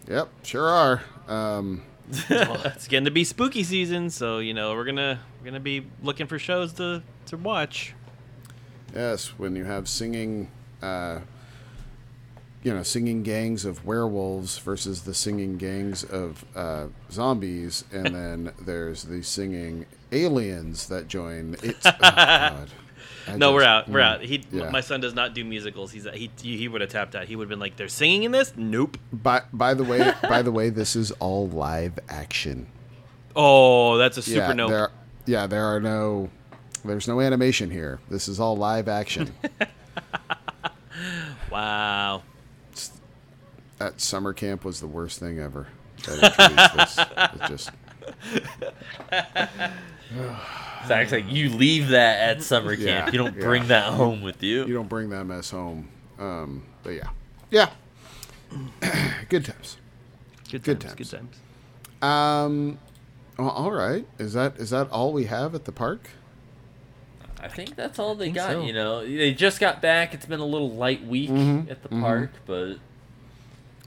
[0.08, 1.04] Yep, sure are.
[1.28, 5.86] Um, it's getting to be spooky season, so you know we're gonna we're gonna be
[6.02, 7.94] looking for shows to to watch.
[8.94, 10.50] yes, when you have singing,
[10.82, 11.20] uh,
[12.64, 18.54] you know, singing gangs of werewolves versus the singing gangs of uh, zombies, and then
[18.60, 21.56] there's the singing aliens that join.
[21.64, 23.88] It's oh No, we're out.
[23.88, 24.22] We're mm, out.
[24.22, 24.70] He, yeah.
[24.70, 25.92] my son does not do musicals.
[25.92, 27.26] He's he he would have tapped out.
[27.26, 28.98] He would have been like, "They're singing in this." Nope.
[29.14, 32.68] By by the way, by the way, this is all live action.
[33.36, 34.70] Oh, that's a super yeah, nope.
[34.70, 34.92] There,
[35.26, 36.30] yeah, there are no,
[36.84, 38.00] there's no animation here.
[38.10, 39.34] This is all live action.
[41.50, 42.24] Wow.
[43.84, 45.68] That summer camp was the worst thing ever.
[46.06, 46.98] That introduced
[47.50, 47.50] this.
[47.50, 47.70] Just
[50.88, 52.86] Zach's like, you leave that at summer camp.
[52.88, 53.44] Yeah, you don't yeah.
[53.44, 54.66] bring that home with you.
[54.66, 55.90] you don't bring that mess home.
[56.20, 57.10] Um, but yeah,
[57.52, 57.70] yeah,
[59.30, 59.78] good times.
[60.52, 61.12] Good, Good times, times.
[61.12, 61.18] Good
[62.02, 62.04] times.
[62.04, 62.80] Um,
[63.40, 64.06] Oh, all right.
[64.20, 66.08] Is that is that all we have at the park?
[67.42, 68.52] I think that's all they think got.
[68.52, 68.62] so.
[68.64, 70.14] You know, they just got back.
[70.14, 72.02] It's been a little light week Mhm, at the mhm.
[72.02, 72.76] park, but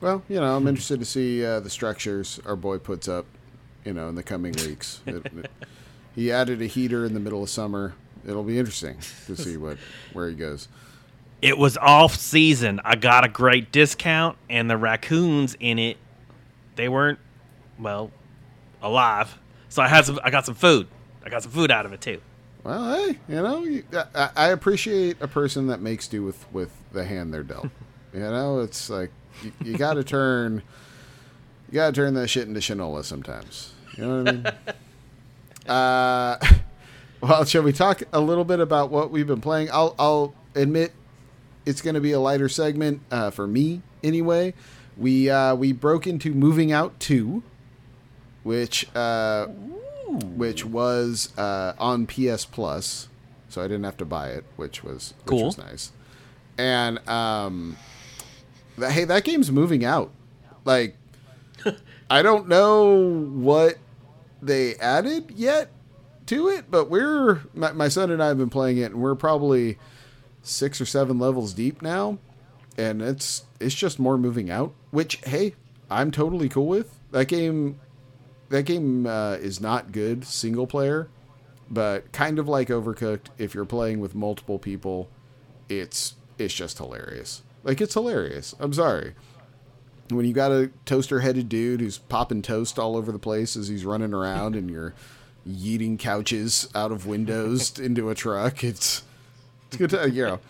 [0.01, 3.26] Well, you know, I'm interested to see uh, the structures our boy puts up,
[3.84, 5.01] you know, in the coming weeks.
[5.07, 5.51] It- it-
[6.14, 7.92] he added a heater in the middle of summer.
[8.26, 9.76] It'll be interesting to see what
[10.14, 10.66] where he goes.
[11.42, 12.80] It was off season.
[12.86, 15.99] I got a great discount, and the raccoons in it,
[16.74, 17.18] they weren't,
[17.78, 18.11] well,
[18.80, 19.36] alive.
[19.68, 20.18] So I had some.
[20.24, 20.88] I got some food.
[21.22, 22.22] I got some food out of it too.
[22.64, 23.84] Well, hey, you know, you,
[24.14, 27.68] I, I appreciate a person that makes do with with the hand they're dealt.
[28.14, 29.11] you know, it's like
[29.43, 30.62] you, you got to turn,
[31.70, 33.72] you got to turn that shit into shinola sometimes.
[33.97, 34.47] You know what I mean?
[35.68, 36.39] uh,
[37.20, 39.68] well, shall we talk a little bit about what we've been playing?
[39.72, 40.93] I'll I'll admit
[41.64, 44.55] it's going to be a lighter segment uh, for me anyway.
[44.97, 47.43] We uh, we broke into moving out two,
[48.45, 53.09] which uh, which was uh, on PS Plus,
[53.49, 55.45] so I didn't have to buy it, which was which Cool.
[55.47, 55.93] was nice.
[56.59, 57.76] And um,
[58.79, 60.11] hey, that game's moving out.
[60.64, 60.97] Like,
[62.11, 63.79] I don't know what
[64.43, 65.70] they added yet
[66.27, 69.14] to it, but we're my, my son and I have been playing it, and we're
[69.14, 69.79] probably
[70.43, 72.18] six or seven levels deep now,
[72.77, 74.72] and it's it's just more moving out.
[74.91, 75.55] Which hey,
[75.91, 76.99] I'm totally cool with.
[77.12, 77.81] That game
[78.49, 81.09] that game uh, is not good single player,
[81.70, 83.29] but kind of like Overcooked.
[83.39, 85.09] If you're playing with multiple people,
[85.68, 87.43] it's it's just hilarious.
[87.67, 88.55] Like it's hilarious.
[88.61, 89.14] I'm sorry.
[90.09, 93.67] When you got a toaster headed dude who's popping toast all over the place as
[93.67, 94.95] he's running around and you're
[95.47, 99.03] yeeting couches out of windows into a truck, it's
[99.67, 100.41] it's good to you know.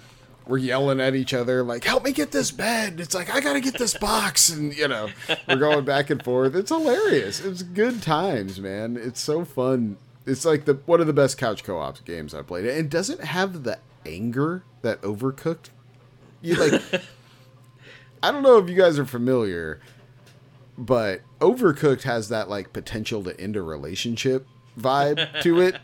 [0.47, 3.61] We're yelling at each other like, "Help me get this bed!" It's like I gotta
[3.61, 5.09] get this box, and you know,
[5.49, 6.55] we're going back and forth.
[6.55, 7.41] It's hilarious.
[7.41, 8.97] It's good times, man.
[8.97, 9.97] It's so fun.
[10.25, 12.67] It's like the one of the best couch co-op games I played.
[12.67, 15.71] And it doesn't have the anger that Overcooked.
[16.43, 16.83] You like.
[18.23, 19.81] I don't know if you guys are familiar,
[20.77, 24.47] but Overcooked has that like potential to end a relationship
[24.79, 25.77] vibe to it.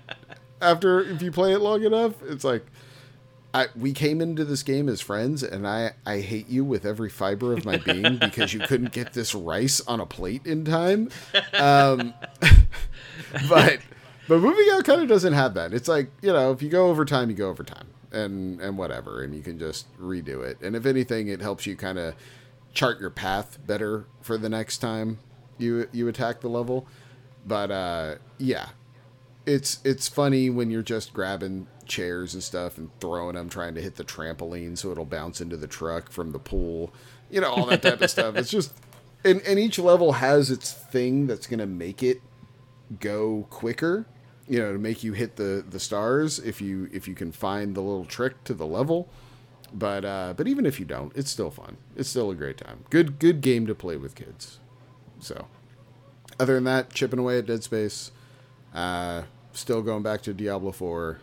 [0.61, 2.64] After if you play it long enough, it's like
[3.55, 7.11] I, we came into this game as friends, and I, I hate you with every
[7.11, 11.11] fiber of my being because you couldn't get this rice on a plate in time.
[11.53, 12.14] Um,
[13.48, 13.80] but
[14.26, 15.74] but moving out kind of doesn't have that.
[15.74, 18.78] It's like you know, if you go over time, you go over time, and and
[18.78, 20.58] whatever, and you can just redo it.
[20.60, 22.14] And if anything, it helps you kind of
[22.72, 25.18] chart your path better for the next time
[25.58, 26.86] you you attack the level.
[27.46, 28.70] But uh, yeah,
[29.46, 33.80] it's it's funny when you're just grabbing chairs and stuff and throwing them, trying to
[33.80, 36.92] hit the trampoline so it'll bounce into the truck from the pool.
[37.30, 38.36] You know, all that type of stuff.
[38.36, 38.74] It's just
[39.24, 42.20] and, and each level has its thing that's gonna make it
[43.00, 44.06] go quicker.
[44.53, 47.74] You know, to make you hit the the stars if you if you can find
[47.74, 49.09] the little trick to the level.
[49.72, 51.78] But uh, but even if you don't, it's still fun.
[51.96, 52.84] It's still a great time.
[52.90, 54.59] Good good game to play with kids.
[55.20, 55.46] So,
[56.38, 58.11] other than that, chipping away at Dead Space.
[58.74, 59.22] Uh,
[59.53, 61.18] still going back to Diablo 4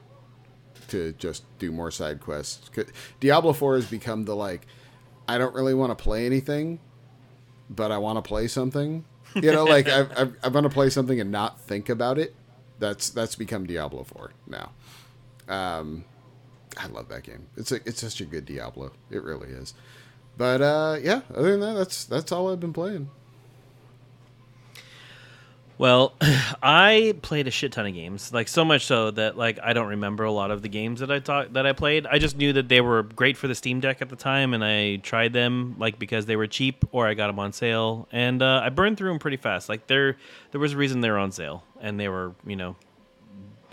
[0.89, 2.69] to just do more side quests
[3.19, 4.65] Diablo 4 has become the like,
[5.27, 6.79] I don't really want to play anything,
[7.69, 9.05] but I want to play something.
[9.35, 12.35] You know, like I, I, I want to play something and not think about it.
[12.79, 14.71] That's that's become Diablo 4 now.
[15.47, 16.05] Um,
[16.77, 17.47] I love that game.
[17.57, 18.91] It's a, it's such a good Diablo.
[19.09, 19.73] It really is.
[20.37, 23.09] But uh, yeah, other than that, that's that's all I've been playing.
[25.79, 26.13] Well,
[26.61, 29.87] I played a shit ton of games, like so much so that like I don't
[29.87, 32.05] remember a lot of the games that I thought that I played.
[32.05, 34.63] I just knew that they were great for the Steam Deck at the time, and
[34.63, 38.43] I tried them like because they were cheap or I got them on sale, and
[38.43, 39.69] uh, I burned through them pretty fast.
[39.69, 40.17] Like there,
[40.51, 42.75] there was a reason they were on sale, and they were you know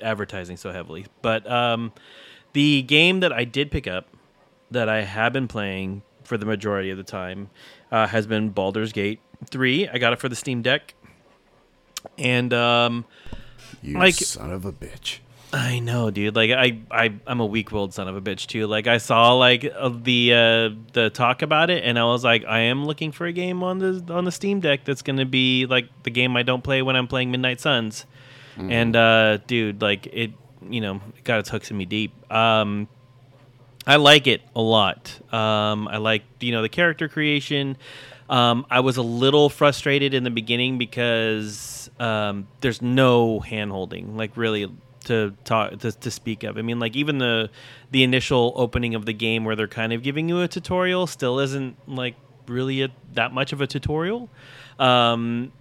[0.01, 1.07] advertising so heavily.
[1.23, 1.93] But um,
[2.53, 4.07] the game that I did pick up
[4.71, 7.51] that I have been playing for the majority of the time
[7.91, 9.89] uh, has been Baldur's Gate 3.
[9.89, 10.95] I got it for the Steam Deck.
[12.19, 13.05] And um,
[13.83, 15.19] You Like- son of a bitch.
[15.53, 16.35] I know, dude.
[16.35, 18.67] Like I, I, I'm a weak-willed son of a bitch too.
[18.67, 22.45] Like I saw like uh, the uh, the talk about it, and I was like,
[22.45, 25.65] I am looking for a game on the on the Steam Deck that's gonna be
[25.67, 28.07] like the game I don't play when I'm playing Midnight Suns.
[28.59, 30.33] And uh, dude, like it,
[30.69, 32.13] you know, it got its hooks in me deep.
[32.33, 32.89] Um,
[33.87, 35.21] I like it a lot.
[35.33, 37.77] Um, I like you know the character creation.
[38.29, 44.17] Um, I was a little frustrated in the beginning because um, there's no hand holding,
[44.17, 44.71] like really
[45.05, 46.59] to talk to, to speak of.
[46.59, 47.51] I mean, like even the
[47.91, 51.39] the initial opening of the game where they're kind of giving you a tutorial still
[51.39, 52.17] isn't like
[52.47, 54.29] really a, that much of a tutorial.
[54.79, 55.53] Um,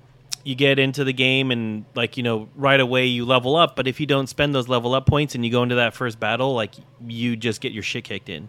[0.46, 3.88] you get into the game and like you know right away you level up but
[3.88, 6.54] if you don't spend those level up points and you go into that first battle
[6.54, 8.48] like you just get your shit kicked in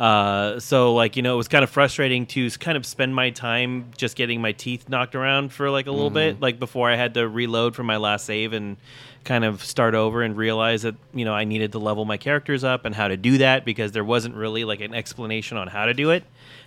[0.00, 3.30] uh, so like you know it was kind of frustrating to kind of spend my
[3.30, 6.96] time just getting my teeth knocked around for like a little bit like before i
[6.96, 8.76] had to reload from my last save and
[9.24, 12.62] kind of start over and realize that you know i needed to level my characters
[12.62, 15.84] up and how to do that because there wasn't really like an explanation on how
[15.84, 16.22] to do it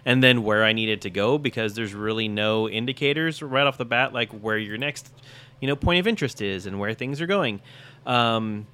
[0.06, 3.86] and then where I needed to go because there's really no indicators right off the
[3.86, 5.12] bat, like where your next,
[5.60, 7.62] you know, point of interest is and where things are going.
[8.06, 8.66] Um,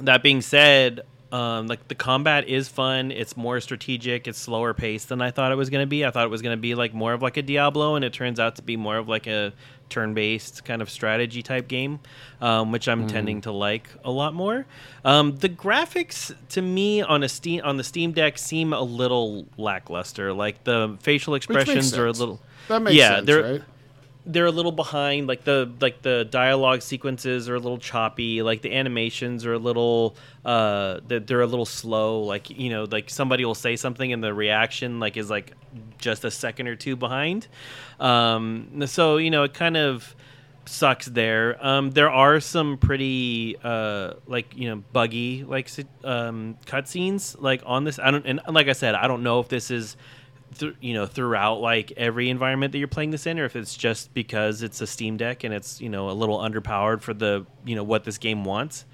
[0.00, 1.02] that being said,
[1.32, 3.10] um, like the combat is fun.
[3.10, 4.28] It's more strategic.
[4.28, 6.04] It's slower paced than I thought it was going to be.
[6.04, 8.12] I thought it was going to be like more of like a Diablo, and it
[8.12, 9.54] turns out to be more of like a
[9.88, 12.00] turn based kind of strategy type game,
[12.42, 14.66] um, which I'm tending to like a lot more.
[15.06, 19.46] Um, the graphics to me on a Steam on the Steam Deck seem a little
[19.56, 20.34] lackluster.
[20.34, 22.40] Like the facial expressions are a little.
[22.68, 23.62] That makes yeah, sense, they're right?
[24.24, 28.62] They're a little behind like the like the dialogue sequences are a little choppy like
[28.62, 30.14] the animations are a little
[30.44, 34.32] uh they're, a little slow like you know like somebody will say something and the
[34.32, 35.54] reaction like is like
[35.98, 37.48] just a second or two behind.
[37.98, 40.14] Um so you know it kind of
[40.66, 41.64] sucks there.
[41.64, 45.68] Um there are some pretty uh like you know buggy like
[46.04, 47.98] um cutscenes like on this.
[47.98, 49.96] I don't and like i said i don't know if this is
[50.58, 53.74] th- you know throughout like every environment that you're playing this in or if it's
[53.74, 57.46] just because it's a steam deck and it's you know a little underpowered for the
[57.64, 58.84] you know what this game wants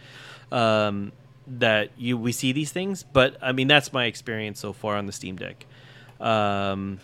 [0.52, 1.12] um,
[1.46, 3.02] that you we see these things.
[3.02, 5.66] But i mean that's my experience so far on the steam deck.
[6.20, 6.98] Um,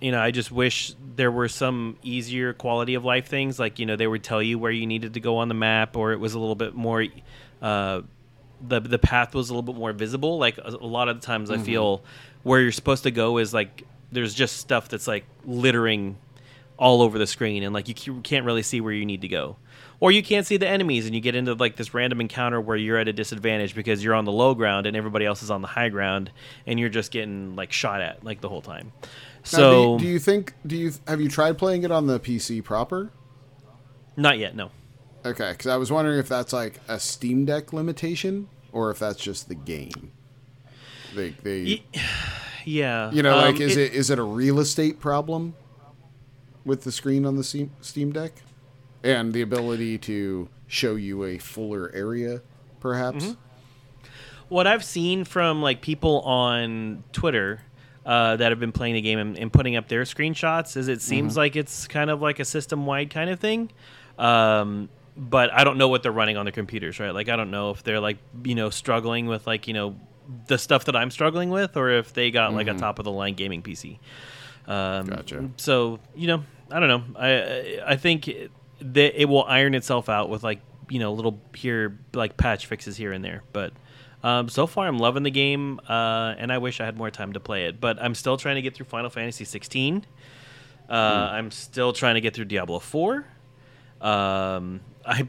[0.00, 3.58] you know i just wish there were some easier quality of life things.
[3.58, 5.96] Like you know they would tell you where you needed to go on the map
[5.96, 7.04] or it was a little bit more
[7.60, 8.02] uh,
[8.66, 10.38] the the path was a little bit more visible.
[10.38, 12.02] Like a, a lot of the times, I feel
[12.42, 16.18] where you're supposed to go is like there's just stuff that's like littering
[16.78, 19.56] all over the screen, and like you can't really see where you need to go,
[20.00, 22.76] or you can't see the enemies, and you get into like this random encounter where
[22.76, 25.60] you're at a disadvantage because you're on the low ground and everybody else is on
[25.60, 26.30] the high ground,
[26.66, 28.92] and you're just getting like shot at like the whole time.
[29.02, 29.08] Now,
[29.44, 30.54] So do, you, do you think?
[30.66, 33.10] Do you have you tried playing it on the PC proper?
[34.16, 34.70] not yet, no.
[35.24, 39.18] Okay, because I was wondering if that's like a Steam Deck limitation or if that's
[39.20, 40.12] just the game.
[41.14, 41.82] They, they,
[42.68, 45.54] Yeah, you know, like um, is it, is it a real estate problem
[46.64, 48.32] with the screen on the Steam, Steam Deck
[49.02, 52.42] and the ability to show you a fuller area,
[52.80, 53.24] perhaps?
[53.24, 54.08] Mm-hmm.
[54.48, 57.62] what I've seen from like people on Twitter
[58.04, 61.00] uh, that have been playing the game and, and putting up their screenshots is it
[61.02, 63.70] seems like it's kind of like a system wide kind of thing.
[64.18, 67.10] Um, but I don't know what they're running on their computers, right?
[67.10, 69.96] Like I don't know if they're like you know struggling with like you know
[70.46, 73.12] the stuff that I'm struggling with, or if they got like a top of the
[73.12, 73.98] line gaming PC.
[74.66, 75.48] Um, Gotcha.
[75.56, 77.02] So you know, I don't know.
[77.18, 78.30] I I- think
[78.80, 80.60] that it will iron itself out with like
[80.90, 83.42] you know little here like patch fixes here and there.
[83.52, 83.72] But
[84.22, 87.32] um, so far, I'm loving the game, uh, and I wish I had more time
[87.32, 87.80] to play it.
[87.80, 90.04] But I'm still trying to get through Final Fantasy 16.
[90.90, 93.24] Uh, I'm still trying to get through Diablo 4.
[94.00, 95.28] Um, I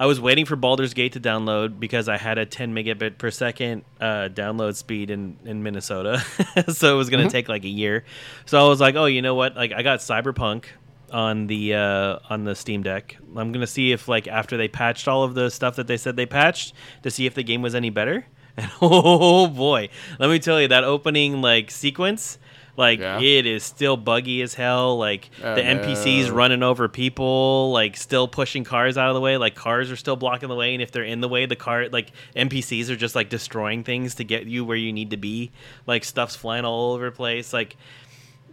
[0.00, 3.30] I was waiting for Baldur's Gate to download because I had a 10 megabit per
[3.30, 6.20] second uh, download speed in, in Minnesota,
[6.68, 8.04] so it was going to take like a year.
[8.46, 9.56] So I was like, oh, you know what?
[9.56, 10.64] Like I got Cyberpunk
[11.12, 13.18] on the uh, on the Steam Deck.
[13.36, 15.98] I'm going to see if like after they patched all of the stuff that they
[15.98, 16.72] said they patched
[17.02, 18.24] to see if the game was any better.
[18.56, 22.38] And oh boy, let me tell you that opening like sequence.
[22.76, 23.20] Like Yeah.
[23.20, 24.96] it is still buggy as hell.
[24.98, 26.34] Like Oh, the NPCs no.
[26.34, 29.36] running over people, like still pushing cars out of the way.
[29.36, 31.88] Like cars are still blocking the way, and if they're in the way, the car
[31.88, 35.50] like NPCs are just like destroying things to get you where you need to be.
[35.86, 37.52] Like stuff's flying all over the place.
[37.52, 37.76] Like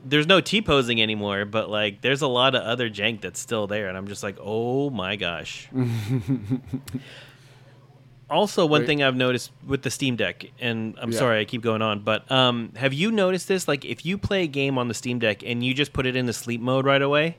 [0.06, 3.68] there's no T posing anymore, but like there's a lot of other jank that's still
[3.68, 5.68] there, and I'm just like, oh my gosh.
[8.30, 8.88] also, one Wait.
[8.88, 11.20] thing I've noticed with the Steam Deck, and I'm Yeah.
[11.20, 13.68] sorry I keep going on, but um, have you noticed this?
[13.68, 16.16] Like, if you play a game on the Steam Deck and you just put it
[16.16, 17.38] into sleep mode right away,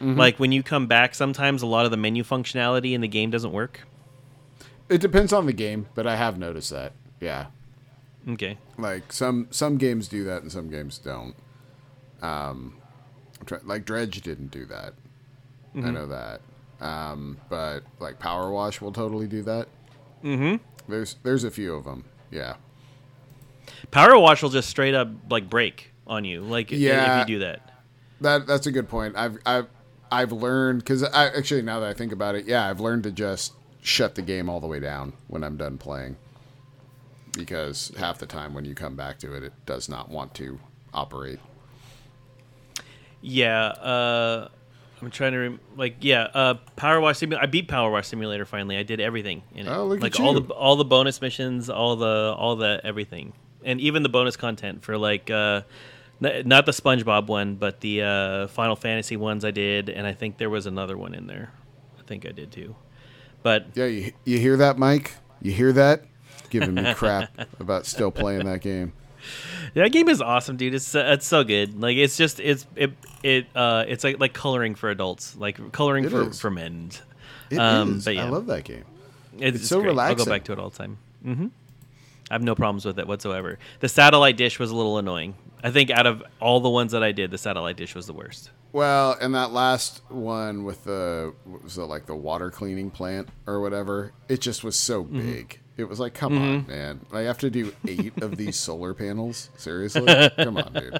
[0.00, 3.30] like when you come back, sometimes a lot of the menu functionality in the game
[3.30, 3.80] doesn't work.
[4.88, 6.92] It depends on the game, but I have noticed that.
[7.20, 7.46] Yeah.
[8.28, 8.58] Okay.
[8.78, 11.34] Like some some games do that and some games don't.
[12.22, 12.74] Um,
[13.64, 14.94] like Dredge didn't do that.
[15.74, 16.40] I know that.
[16.80, 19.66] Um, but like Power Wash will totally do that.
[20.24, 20.56] Mm-hmm.
[20.90, 22.04] There's there's a few of them.
[22.30, 22.56] Yeah.
[23.90, 27.22] Power Wash will just straight up like break on you, like Yeah.
[27.22, 27.70] if you do that.
[28.20, 29.16] That that's a good point.
[29.16, 29.66] I've I've
[30.10, 33.10] I've learned because I actually now that I think about it, yeah, I've learned to
[33.12, 33.52] just
[33.82, 36.16] shut the game all the way down when I'm done playing.
[37.32, 40.58] Because half the time when you come back to it, it does not want to
[40.92, 41.38] operate.
[43.20, 44.48] Yeah, uh,
[45.00, 47.42] I'm trying to rem- like yeah, uh, Power Wash Simulator.
[47.42, 48.76] I beat Power Wash Simulator finally.
[48.76, 49.70] I did everything in it.
[49.70, 50.40] Oh, look like at all you.
[50.40, 53.32] the all the bonus missions, all the all the everything,
[53.64, 55.62] and even the bonus content for like uh,
[56.22, 60.12] n- not the SpongeBob one, but the uh, Final Fantasy ones I did, and I
[60.12, 61.52] think there was another one in there.
[61.98, 62.74] I think I did too.
[63.42, 65.12] But Yeah, you, you hear that, Mike?
[65.40, 66.02] You hear that?
[66.50, 67.30] Giving me crap
[67.60, 68.92] about still playing that game.
[69.82, 70.74] That game is awesome, dude.
[70.74, 71.80] It's uh, it's so good.
[71.80, 76.04] Like it's just it's it it uh it's like like coloring for adults, like coloring
[76.04, 76.40] It for is.
[76.40, 76.90] for men.
[77.50, 77.58] It is.
[77.58, 78.26] Um, but yeah.
[78.26, 78.84] I love that game.
[79.38, 79.96] It's, It's so great.
[79.98, 80.98] I'll go back to it all the time.
[81.24, 81.46] Mm-hmm.
[82.30, 83.58] I have no problems with it whatsoever.
[83.80, 85.34] The satellite dish was a little annoying.
[85.64, 88.12] I think out of all the ones that I did, the satellite dish was the
[88.12, 88.50] worst.
[88.72, 93.28] Well, and that last one with the what was it like the water cleaning plant
[93.46, 94.12] or whatever?
[94.28, 95.20] It just was so Mm-hmm.
[95.78, 97.00] It was like, come on, man!
[97.12, 99.48] I have to do eight of these solar panels.
[99.56, 100.04] Seriously,
[100.36, 100.98] come on, dude.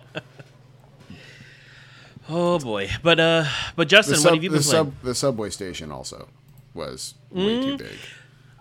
[2.28, 4.84] Oh boy, but uh, but Justin, The, what have you the, been playing?
[4.86, 6.28] sub, the subway station also
[6.74, 7.62] was way Mm.
[7.64, 7.96] too big.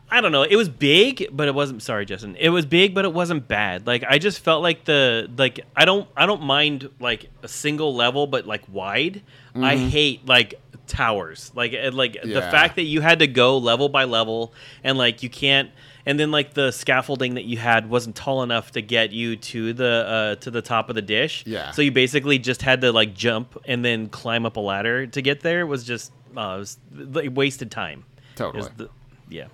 [0.09, 0.43] I don't know.
[0.43, 1.81] It was big, but it wasn't.
[1.83, 2.37] Sorry, Justin.
[2.39, 3.85] It was big, but it wasn't bad.
[3.85, 7.93] Like I just felt like the like I don't I don't mind like a single
[7.93, 9.21] level, but like wide.
[9.53, 10.53] I hate like
[10.87, 11.51] towers.
[11.55, 12.51] Like it- like the Mm-hmm.
[12.51, 14.53] Fact that you had to go level by level
[14.83, 15.69] and like you can't.
[16.07, 19.73] And then like the scaffolding that you had wasn't tall enough to get you to
[19.73, 21.43] the uh, to the top of the dish.
[21.45, 21.71] Yeah.
[21.71, 25.21] So you basically just had to like jump and then climb up a ladder to
[25.21, 25.59] get there.
[25.59, 28.05] It was just uh, it was like, wasted time.
[28.35, 28.69] Totally.
[28.77, 28.89] the-
[29.29, 29.47] yeah.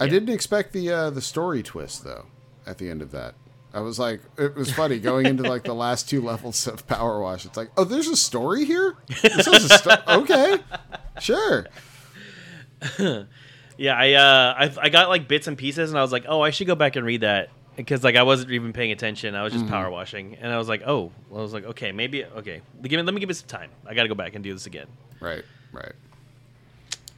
[0.00, 2.26] I didn't expect the uh, the story twist though.
[2.66, 3.36] At the end of that,
[3.72, 7.20] I was like, it was funny going into like the last two levels of Power
[7.20, 7.46] Wash.
[7.46, 8.96] It's like, oh, there's a story here.
[9.22, 10.58] This has a sto- okay,
[11.20, 11.66] sure.
[13.76, 16.40] Yeah, I uh, I, I got like bits and pieces, and I was like, oh,
[16.40, 19.34] I should go back and read that because like I wasn't even paying attention.
[19.34, 21.92] I was just power washing, and I was like, oh, well, I was like, okay,
[21.92, 22.62] maybe okay.
[22.82, 23.70] Give me, let me give it some time.
[23.86, 24.86] I got to go back and do this again.
[25.20, 25.92] Right, right.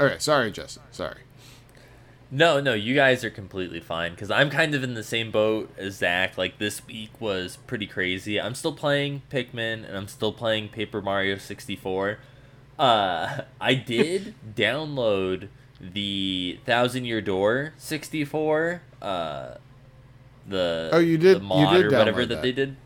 [0.00, 0.82] Okay, sorry, Justin.
[0.90, 1.18] Sorry.
[2.30, 5.72] No, no, you guys are completely fine because I'm kind of in the same boat
[5.78, 6.36] as Zach.
[6.36, 8.38] Like this week was pretty crazy.
[8.38, 12.18] I'm still playing Pikmin and I'm still playing Paper Mario 64.
[12.78, 15.48] Uh, I did download
[15.80, 18.82] the Thousand Year Door 64.
[19.00, 19.54] Uh,
[20.48, 22.36] the Oh, you did- the you mod did or whatever that.
[22.36, 22.42] that.
[22.42, 22.76] they did.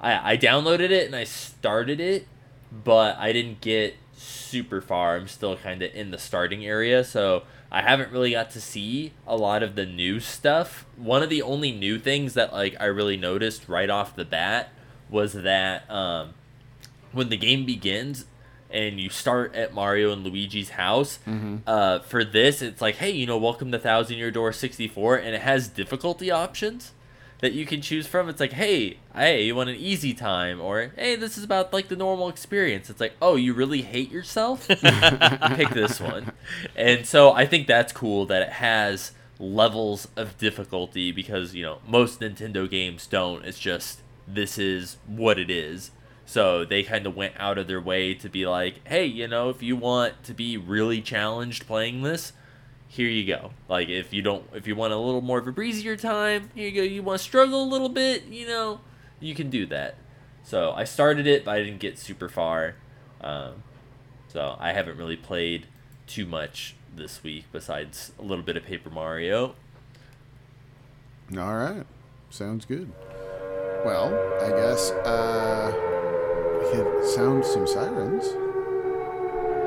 [0.00, 2.26] I I downloaded it and I started it,
[2.72, 5.16] but I didn't get super far.
[5.16, 9.12] I'm still kind of in the starting area, so I haven't really got to see
[9.26, 10.84] a lot of the new stuff.
[10.96, 14.70] One of the only new things that like I really noticed right off the bat
[15.08, 16.34] was that um,
[17.12, 18.26] when the game begins
[18.74, 21.18] and you start at Mario and Luigi's house,
[21.66, 25.34] uh, for this it's like, hey, you know, welcome to Thousand Year Door 64, and
[25.34, 26.92] it has difficulty options
[27.40, 28.28] that you can choose from.
[28.28, 31.88] It's like, hey, hey, you want an easy time, or hey, this is about like
[31.88, 32.90] the normal experience.
[32.90, 34.66] It's like, oh, you really hate yourself?
[34.68, 36.32] Pick this one.
[36.74, 41.78] And so I think that's cool that it has levels of difficulty because you know
[41.86, 43.44] most Nintendo games don't.
[43.44, 45.90] It's just this is what it is.
[46.26, 49.50] So they kind of went out of their way to be like, hey, you know,
[49.50, 52.32] if you want to be really challenged playing this,
[52.88, 53.50] here you go.
[53.68, 56.68] Like if you don't if you want a little more of a breezier time, here
[56.68, 56.82] you go.
[56.82, 58.80] You want to struggle a little bit, you know,
[59.20, 59.96] you can do that.
[60.44, 62.76] So I started it, but I didn't get super far.
[63.20, 63.62] Um,
[64.28, 65.66] so I haven't really played
[66.06, 69.54] too much this week besides a little bit of Paper Mario.
[71.36, 71.84] All right,
[72.30, 72.92] sounds good.
[73.84, 75.72] Well, I guess uh,
[76.64, 78.24] we could sound some sirens.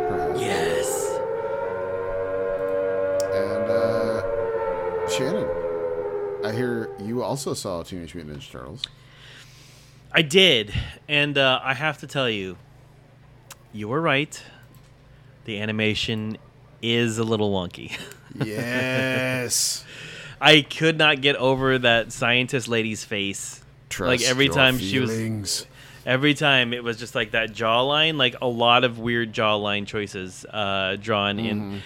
[0.10, 0.39] Perhaps.
[0.41, 1.04] Yes.
[3.34, 5.48] And uh, Shannon,
[6.45, 8.84] I hear you also saw Teenage Mutant Ninja Turtles.
[10.12, 10.74] I did,
[11.08, 12.58] and uh, I have to tell you,
[13.74, 14.41] you were right.
[15.45, 16.38] The animation
[16.82, 17.98] is a little wonky.
[18.45, 19.84] Yes.
[20.39, 23.64] I could not get over that scientist lady's face.
[23.89, 25.66] Trust every your time she was- feelings.
[26.08, 30.45] Every time it was just like that jawline, like a lot of weird jawline choices
[30.49, 31.82] uh, drawn in.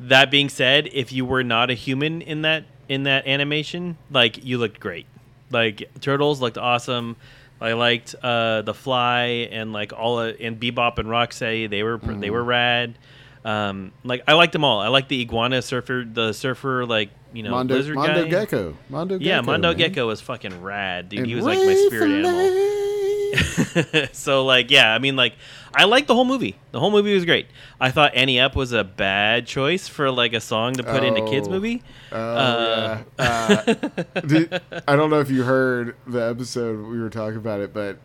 [0.00, 4.42] That being said, if you were not a human in that in that animation, like
[4.42, 5.06] you looked great.
[5.50, 7.16] Like turtles looked awesome.
[7.60, 11.66] I liked uh, the fly and like all of, and Bebop and Roxy.
[11.66, 12.98] They were they were rad.
[13.44, 14.80] Um, like I liked them all.
[14.80, 18.30] I liked the iguana surfer, the surfer like you know Mondo, lizard Mondo guy.
[18.30, 18.76] Gecko.
[18.88, 19.46] Mondo Gecko Yeah, Gecko.
[19.46, 19.76] Mondo man.
[19.78, 21.20] Gecko was fucking rad, dude.
[21.20, 22.95] And he was like my spirit animal.
[24.12, 25.34] So like yeah, I mean like
[25.74, 26.56] I liked the whole movie.
[26.72, 27.46] The whole movie was great.
[27.80, 31.16] I thought Ante Up was a bad choice for like a song to put in
[31.16, 31.50] a kids Oh.
[31.50, 31.82] movie.
[32.12, 33.24] Oh, Uh, yeah.
[33.24, 37.74] Uh, did- I don't know if you heard the episode we were talking about it,
[37.74, 37.98] but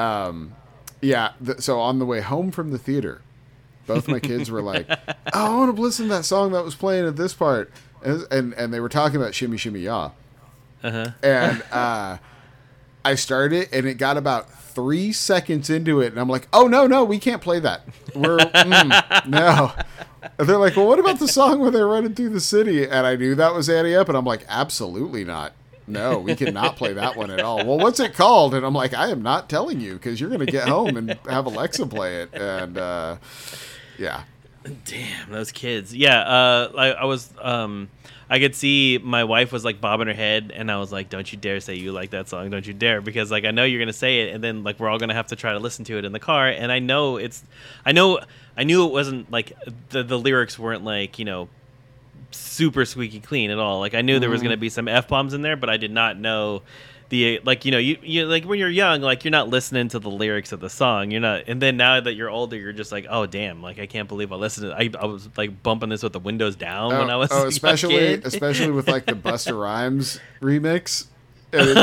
[0.00, 0.54] um,
[1.00, 1.32] yeah.
[1.40, 3.22] The, so on the way home from the theater,
[3.86, 6.74] both my kids were like, oh, "I want to listen to that song that was
[6.74, 7.72] playing at this part,"
[8.04, 10.10] and and, and they were talking about "Shimmy Shimmy Ya,"
[10.82, 11.10] Uh-huh.
[11.22, 12.18] and uh,
[13.04, 16.86] I started, and it got about three seconds into it, and I'm like, "Oh no,
[16.86, 17.82] no, we can't play that.
[18.14, 19.72] We're mm, no."
[20.38, 23.06] And they're like, "Well, what about the song where they're running through the city?" And
[23.06, 25.54] I knew that was Ante Up, and I'm like, "Absolutely not."
[25.88, 27.64] No, we cannot play that one at all.
[27.64, 28.54] Well, what's it called?
[28.54, 31.16] And I'm like, I am not telling you because you're going to get home and
[31.28, 32.34] have Alexa play it.
[32.34, 33.18] And uh,
[33.96, 34.24] yeah,
[34.84, 35.94] Damn, those kids.
[35.94, 37.32] Yeah, uh, I, I was.
[37.40, 37.88] Um,
[38.28, 41.30] I could see my wife was like bobbing her head, and I was like, "Don't
[41.30, 42.50] you dare say you like that song!
[42.50, 44.88] Don't you dare!" Because like I know you're gonna say it, and then like we're
[44.88, 46.48] all gonna have to try to listen to it in the car.
[46.48, 47.44] And I know it's,
[47.84, 48.18] I know,
[48.56, 49.52] I knew it wasn't like
[49.90, 51.48] the the lyrics weren't like you know
[52.32, 53.78] super squeaky clean at all.
[53.78, 54.60] Like I knew there was gonna mm.
[54.60, 56.62] be some f bombs in there, but I did not know
[57.08, 59.98] the like you know you you like when you're young like you're not listening to
[59.98, 62.90] the lyrics of the song you're not and then now that you're older you're just
[62.90, 65.88] like oh damn like I can't believe I listened to I, I was like bumping
[65.90, 69.58] this with the windows down when I was oh, especially especially with like the Busta
[69.58, 71.06] Rhymes remix.
[71.52, 71.78] And,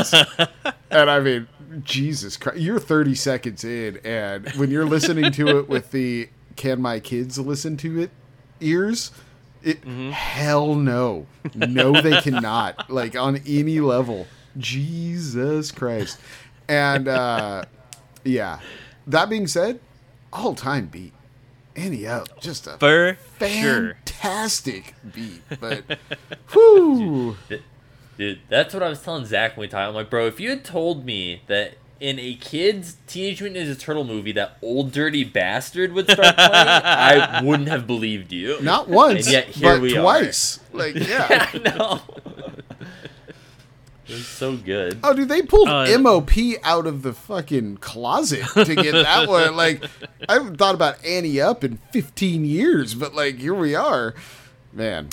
[0.90, 1.48] and I mean,
[1.82, 6.82] Jesus Christ, you're 30 seconds in, and when you're listening to it with the "Can
[6.82, 8.10] my kids listen to it?"
[8.60, 9.10] ears,
[9.62, 10.10] it Mm-hmm.
[10.10, 12.90] hell no, no, they cannot.
[12.90, 14.26] Like on any level,
[14.58, 16.18] Jesus Christ,
[16.68, 17.64] and uh,
[18.24, 18.60] yeah.
[19.06, 19.80] That being said,
[20.32, 21.12] all time beat.
[21.76, 25.42] Ante Up, just a for sure fantastic beat.
[25.60, 25.98] But
[26.54, 27.36] whoo,
[28.16, 29.88] Dude, that's what I was telling Zach when we talked.
[29.88, 33.78] I'm like, bro, if you had told me that in a kid's Teenage Mutant Ninja
[33.78, 38.60] Turtle movie that old dirty bastard would start playing, I wouldn't have believed you.
[38.62, 40.00] not once, And yet here but we are.
[40.02, 40.60] twice.
[40.72, 41.50] Like yeah.
[41.52, 42.00] I know.
[44.06, 44.98] It was so good.
[45.02, 46.30] Oh, dude, they pulled Uh, MOP
[46.62, 49.56] out of the fucking closet to get that one.
[49.56, 49.82] Like,
[50.28, 54.14] I haven't thought about Ante Up in 15 years, but like, here we are.
[54.72, 55.08] Man,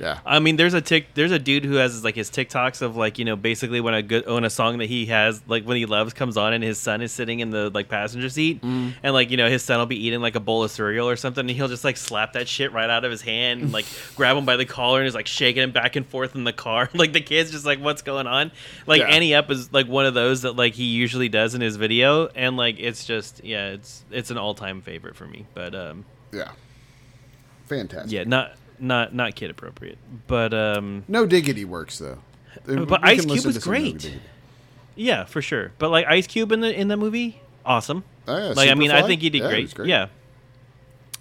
[0.00, 0.20] yeah.
[0.24, 1.14] I mean, there's a tick.
[1.14, 4.02] There's a dude who has like his TikToks of like you know basically when a
[4.02, 6.78] good when a song that he has like when he loves comes on and his
[6.78, 8.92] son is sitting in the like passenger seat Mm.
[9.02, 11.16] and like you know his son will be eating like a bowl of cereal or
[11.16, 13.86] something and he'll just like slap that shit right out of his hand and like
[14.16, 16.52] grab him by the collar and is like shaking him back and forth in the
[16.52, 18.50] car like the kid's just like what's going on
[18.86, 19.08] like Yeah.
[19.08, 22.26] Ante Up is like one of those that like he usually does in his video
[22.28, 26.04] and like it's just yeah it's it's an all time favorite for me but um
[26.32, 26.50] Yeah.
[27.66, 28.12] Fantastic.
[28.12, 32.18] yeah not not not kid appropriate but um No diggity works, though.
[32.66, 34.18] But Ice Cube was great.
[34.96, 35.72] Yeah, for sure.
[35.78, 38.04] But like Ice Cube in the in the movie, awesome.
[38.26, 39.74] Oh, yeah, like I mean, I think he did Yeah, great.
[39.74, 39.88] great.
[39.88, 40.08] Yeah.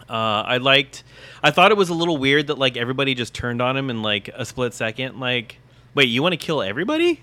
[0.10, 1.04] Uh, I liked.
[1.44, 4.02] I thought it was a little weird that like everybody just turned on him in
[4.02, 5.20] like a split second.
[5.20, 5.60] Like,
[5.94, 7.22] wait, you want to kill everybody?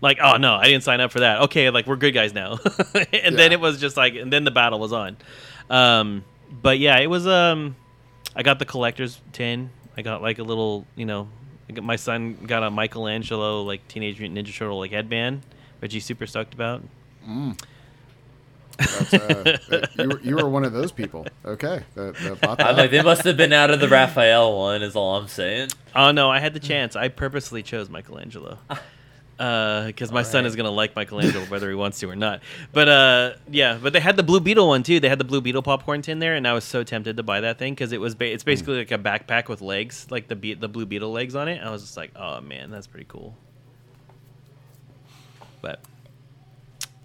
[0.00, 1.42] Like, oh no, I didn't sign up for that.
[1.42, 2.58] Okay, like we're good guys now.
[3.12, 5.16] and then it was just like, and then the battle was on.
[5.68, 7.26] Um, but yeah, it was.
[7.26, 7.76] Um,
[8.34, 9.70] I got the collector's tin.
[9.96, 11.28] I got like a little, you know,
[11.68, 15.42] I got, my son got a Michelangelo like Teenage Mutant Ninja Turtle like headband,
[15.80, 16.82] which he's super stoked about.
[18.78, 19.58] That's, uh,
[19.98, 21.26] you, were, you were one of those people.
[21.44, 21.82] Okay.
[21.94, 25.16] That, that I'm like, they must have been out of the Raphael one, is all
[25.16, 25.70] I'm saying.
[25.94, 26.96] Oh no, I had the chance.
[26.96, 28.58] I purposely chose Michelangelo.
[29.40, 30.46] Because my son Alright.
[30.48, 32.42] is gonna like Michelangelo whether he wants to or not.
[32.74, 35.00] But uh, yeah, but they had the Blue Beetle one too.
[35.00, 37.40] They had the Blue Beetle popcorn tin there, and I was so tempted to buy
[37.40, 40.36] that thing because it was ba- it's basically like a backpack with legs, like the
[40.36, 41.62] be- the Blue Beetle legs on it.
[41.62, 43.34] I was just like, oh man, that's pretty cool.
[45.62, 45.80] But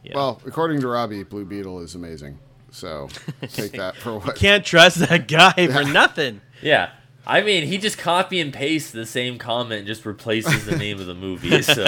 [0.03, 2.37] yeah, Well, according to Robbie, Blue Beetle is amazing.
[2.71, 3.07] So
[3.47, 4.35] take that for what.
[4.35, 6.41] can't trust that guy for nothing.
[6.61, 6.89] Yeah.
[7.27, 10.99] I mean, he just copy and paste the same comment and just replaces the name
[10.99, 11.61] of the movie.
[11.63, 11.85] So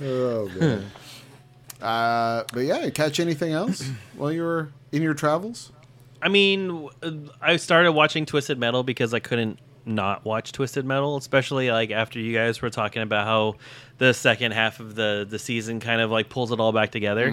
[0.00, 0.90] Oh man.
[1.80, 5.72] uh, but yeah, catch anything else while you were in your travels?
[6.20, 11.16] I mean, uh, I started watching Twisted Metal because I couldn't not watch Twisted Metal,
[11.16, 13.54] especially like after you guys were talking about how
[13.98, 17.30] the second half of the the season kind of like pulls it all back together.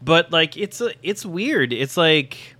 [0.00, 1.72] But like it's a, it's weird.
[1.72, 2.56] It's like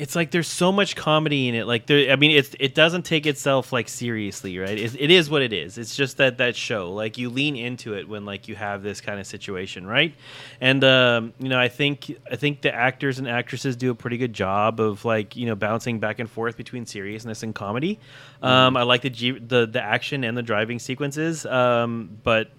[0.00, 1.66] it's like there's so much comedy in it.
[1.66, 4.78] Like there, I mean, it's it doesn't take itself like seriously, right?
[4.78, 5.76] It, it is what it is.
[5.76, 6.90] It's just that that show.
[6.90, 10.14] Like you lean into it when like you have this kind of situation, right?
[10.58, 14.16] And um, you know, I think I think the actors and actresses do a pretty
[14.16, 17.98] good job of like you know bouncing back and forth between seriousness and comedy.
[18.40, 22.50] Um, I like the G- the the action and the driving sequences, um, but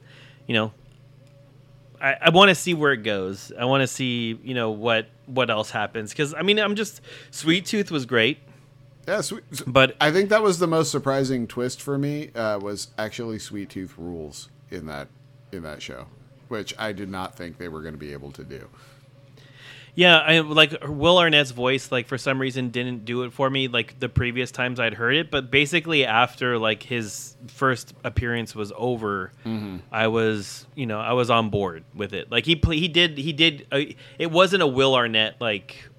[0.46, 0.74] you know,
[2.02, 3.52] I, I want to see where it goes.
[3.58, 6.12] I want to see, you know, what what else happens.
[6.12, 8.40] Because I mean, I'm just Sweet Tooth was great,
[9.08, 9.44] Yeah, sweet.
[9.68, 12.32] but I think that was the most surprising twist for me.
[12.34, 15.08] Uh, was actually Sweet Tooth rules in that
[15.52, 16.08] in that show,
[16.48, 18.68] which I did not think they were going to be able to do.
[19.94, 21.92] Yeah, I like Will Arnett's voice.
[21.92, 23.68] Like for some reason, didn't do it for me.
[23.68, 28.72] Like the previous times I'd heard it, but basically after like his first appearance was
[28.76, 29.32] over,
[29.92, 32.32] I was you know I was on board with it.
[32.32, 33.68] Like he he did he did.
[33.72, 33.82] Uh,
[34.18, 35.90] it wasn't a Will Arnett like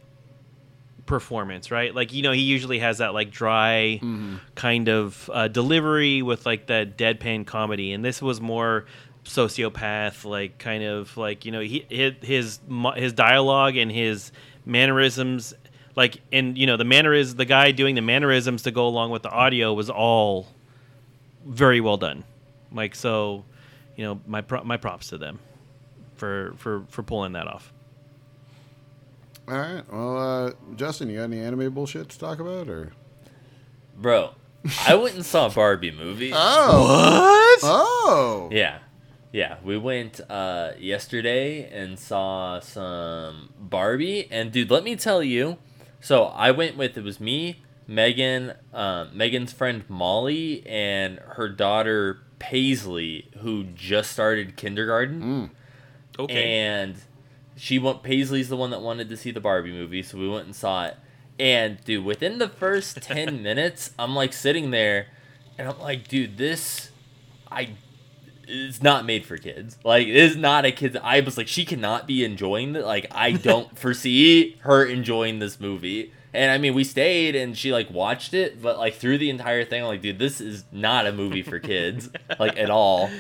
[1.04, 1.94] performance, right?
[1.94, 4.00] Like you know he usually has that like dry
[4.54, 8.86] kind of uh, delivery with like that deadpan comedy, and this was more
[9.24, 12.58] sociopath like kind of like you know he his
[12.96, 14.32] his, dialogue and his
[14.64, 15.54] mannerisms
[15.94, 19.22] like and you know the mannerisms the guy doing the mannerisms to go along with
[19.22, 20.48] the audio was all
[21.46, 22.24] very well done
[22.72, 23.44] like so
[23.96, 25.38] you know my pro- my props to them
[26.16, 27.72] for for for pulling that off
[29.48, 29.82] All right.
[29.92, 32.92] Well, uh, Justin, you got any anime bullshit to talk about, or?
[33.98, 34.34] Bro,
[34.86, 36.30] I went and saw a Barbie movie.
[36.32, 37.58] Oh.
[37.60, 38.48] what Oh.
[38.52, 38.78] Yeah.
[39.32, 45.56] Yeah, we went uh, yesterday and saw some Barbie, and dude, let me tell you.
[46.00, 52.20] So I went with it was me, Megan, um, Megan's friend Molly, and her daughter
[52.38, 55.22] Paisley, who just started kindergarten.
[56.18, 56.96] okay And
[57.56, 58.02] she went.
[58.02, 60.86] Paisley's the one that wanted to see the Barbie movie, so we went and saw
[60.86, 60.96] it.
[61.38, 65.06] And dude, within the first ten minutes, I'm like sitting there,
[65.56, 66.90] and I'm like, dude, this,
[67.50, 67.70] I,
[68.52, 69.78] it's not made for kids.
[69.84, 70.96] Like, it is not a kid.
[70.96, 72.84] I was like, she cannot be enjoying it.
[72.84, 76.12] Like, I don't foresee her enjoying this movie.
[76.34, 79.64] And I mean, we stayed and she like watched it, but like through the entire
[79.64, 83.10] thing, I'm like, dude, this is not a movie for kids, like at all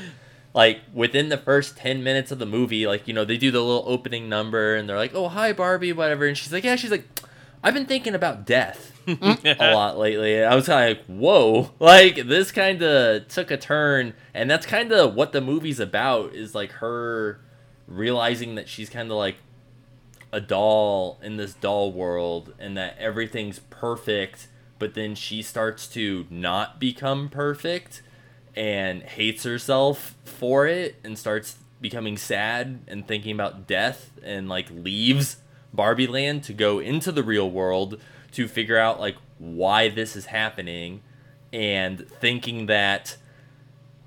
[0.54, 3.60] like within the first 10 minutes of the movie like you know they do the
[3.60, 6.90] little opening number and they're like oh hi barbie whatever and she's like yeah she's
[6.90, 7.06] like
[7.62, 8.91] i've been thinking about death
[9.44, 10.42] a lot lately.
[10.42, 11.70] I was kind of like whoa.
[11.78, 16.34] Like this kind of took a turn and that's kind of what the movie's about
[16.34, 17.40] is like her
[17.86, 19.36] realizing that she's kind of like
[20.32, 24.48] a doll in this doll world and that everything's perfect
[24.78, 28.02] but then she starts to not become perfect
[28.56, 34.70] and hates herself for it and starts becoming sad and thinking about death and like
[34.70, 35.36] leaves
[35.72, 38.00] Barbie Land to go into the real world
[38.32, 41.00] to figure out like why this is happening
[41.52, 43.16] and thinking that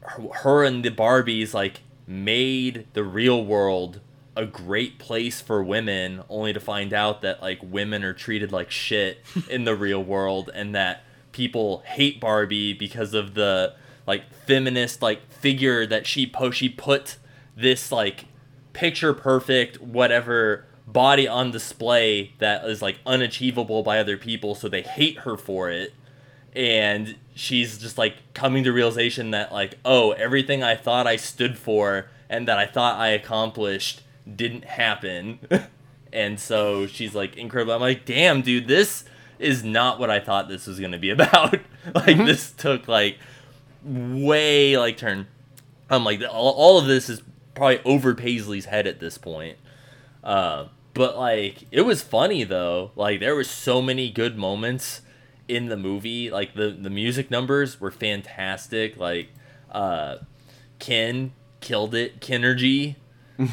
[0.02, 4.00] her- and the Barbies like made the real world
[4.36, 8.70] a great place for women only to find out that like women are treated like
[8.70, 9.20] shit
[9.50, 13.74] in the real world and that people hate Barbie because of the
[14.06, 17.18] like feminist like figure that she po- she put
[17.56, 18.26] this like
[18.74, 24.82] picture perfect whatever body on display that is like unachievable by other people so they
[24.82, 25.94] hate her for it.
[26.56, 31.58] And she's just like coming to realization that like oh everything i thought i stood
[31.58, 34.02] for and that i thought i accomplished
[34.36, 35.40] didn't happen.
[36.14, 37.74] And so she's like incredible.
[37.74, 39.04] I'm like damn dude this
[39.38, 41.60] is not what i thought this was going to be about.
[41.94, 43.18] Like this took like
[43.84, 45.28] way like turn.
[45.90, 47.22] I'm like all, all of this is
[47.54, 49.58] probably over paisley's head at this point.
[50.24, 50.66] Uh,
[50.96, 52.90] but like it was funny though.
[52.96, 55.02] Like there were so many good moments
[55.48, 56.32] in the movie.
[56.32, 58.98] Like the the music numbers were fantastic.
[58.98, 59.30] Like
[59.72, 60.18] uh,
[60.80, 62.20] Ken killed it.
[62.22, 62.96] Kenergy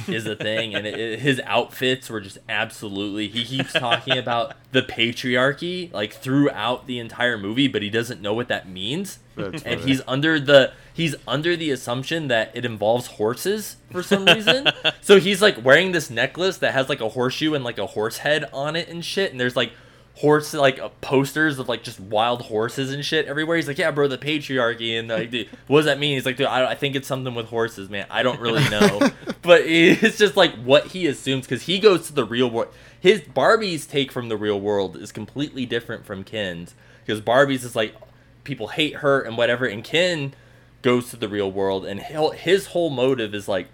[0.08, 3.28] is a thing, and it, it- his outfits were just absolutely.
[3.28, 8.34] He keeps talking about the patriarchy like throughout the entire movie, but he doesn't know
[8.34, 9.18] what that means.
[9.36, 9.90] That's and funny.
[9.92, 14.68] he's under the he's under the assumption that it involves horses for some reason.
[15.00, 18.18] so he's like wearing this necklace that has like a horseshoe and like a horse
[18.18, 19.30] head on it and shit.
[19.30, 19.72] And there's like
[20.16, 23.56] horse like uh, posters of like just wild horses and shit everywhere.
[23.56, 26.14] He's like, yeah, bro, the patriarchy and like, dude, what does that mean?
[26.14, 28.06] He's like, dude, I, I think it's something with horses, man.
[28.10, 29.10] I don't really know,
[29.42, 32.72] but it's just like what he assumes because he goes to the real world.
[32.98, 37.74] His Barbie's take from the real world is completely different from Ken's because Barbie's is
[37.74, 37.94] like
[38.44, 40.34] people hate her and whatever, and Ken
[40.82, 43.68] goes to the real world and he'll, his whole motive is like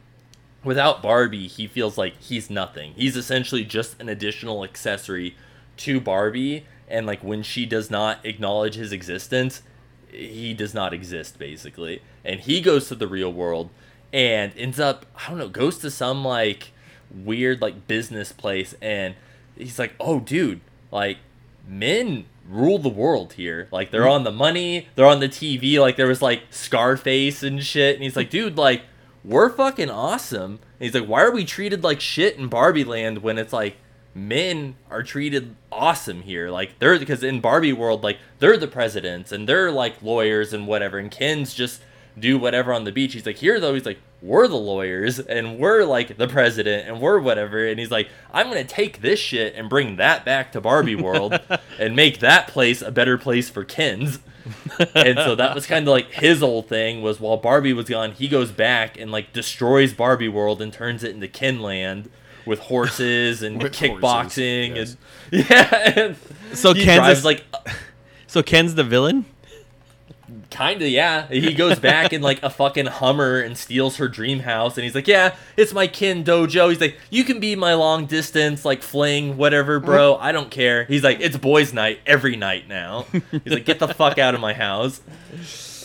[0.63, 2.93] without Barbie, he feels like he's nothing.
[2.95, 5.35] He's essentially just an additional accessory
[5.79, 9.63] to Barbie, and like when she does not acknowledge his existence,
[10.11, 12.03] he does not exist basically.
[12.25, 13.71] And he goes to the real world
[14.13, 16.73] and ends up I don't know, goes to some like
[17.11, 19.15] weird like business place and
[19.57, 20.61] he's like, "Oh dude,
[20.91, 21.19] like
[21.67, 23.69] men rule the world here.
[23.71, 24.11] Like they're mm-hmm.
[24.11, 25.79] on the money, they're on the TV.
[25.79, 27.95] Like there was like Scarface and shit.
[27.95, 28.83] And he's like, dude, like
[29.25, 30.53] we're fucking awesome.
[30.53, 30.61] And
[30.91, 33.77] he's like, why are we treated like shit in Barbie Land when it's like
[34.15, 36.51] men are treated awesome here?
[36.51, 40.67] Like they're because in Barbie world, like they're the presidents and they're like lawyers and
[40.67, 40.99] whatever.
[40.99, 41.83] And Ken's just
[42.19, 43.13] do whatever on the beach.
[43.13, 47.01] He's like, here though, he's like, we're the lawyers and we're like the president and
[47.01, 47.67] we're whatever.
[47.67, 51.39] And he's like, I'm gonna take this shit and bring that back to Barbie World
[51.79, 54.19] and make that place a better place for Kens.
[54.95, 58.13] and so that was kind of like his old thing was while Barbie was gone,
[58.13, 62.09] he goes back and like destroys Barbie World and turns it into Kenland
[62.49, 64.97] with horses and With kickboxing horses,
[65.31, 65.93] and yeah.
[65.97, 66.17] And
[66.55, 67.59] So he Ken's drives a- like uh,
[68.27, 69.25] So Ken's the villain.
[70.51, 71.27] Kinda, yeah.
[71.29, 74.95] He goes back in like a fucking Hummer and steals her dream house, and he's
[74.95, 78.83] like, "Yeah, it's my kin dojo." He's like, "You can be my long distance like
[78.83, 80.17] fling, whatever, bro.
[80.17, 83.89] I don't care." He's like, "It's boys' night every night now." He's like, "Get the
[83.89, 85.01] fuck out of my house."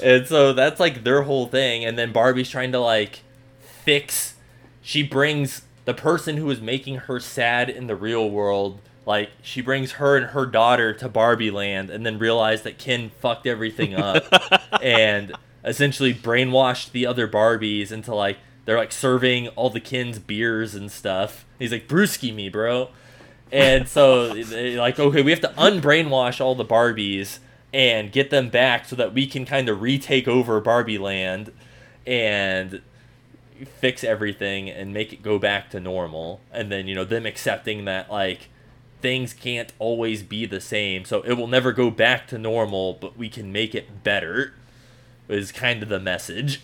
[0.02, 3.22] And so that's like their whole thing, and then Barbie's trying to like
[3.60, 4.34] fix.
[4.82, 8.80] She brings the person who is making her sad in the real world.
[9.06, 13.12] Like she brings her and her daughter to Barbie Land, and then realized that Ken
[13.20, 14.24] fucked everything up,
[14.82, 15.34] and
[15.66, 20.90] essentially brainwashed the other Barbies into like they're like serving all the Ken's beers and
[20.90, 21.46] stuff.
[21.60, 22.90] He's like brewski me, bro.
[23.52, 24.34] And so
[24.78, 27.40] like okay, we have to unbrainwash all the Barbies
[27.74, 31.52] and get them back so that we can kind of retake over Barbie Land
[32.06, 32.82] and
[33.66, 37.86] fix everything and make it go back to normal and then you know them accepting
[37.86, 38.50] that like
[39.02, 43.18] things can't always be the same so it will never go back to normal but
[43.18, 44.54] we can make it better
[45.28, 46.62] is kind of the message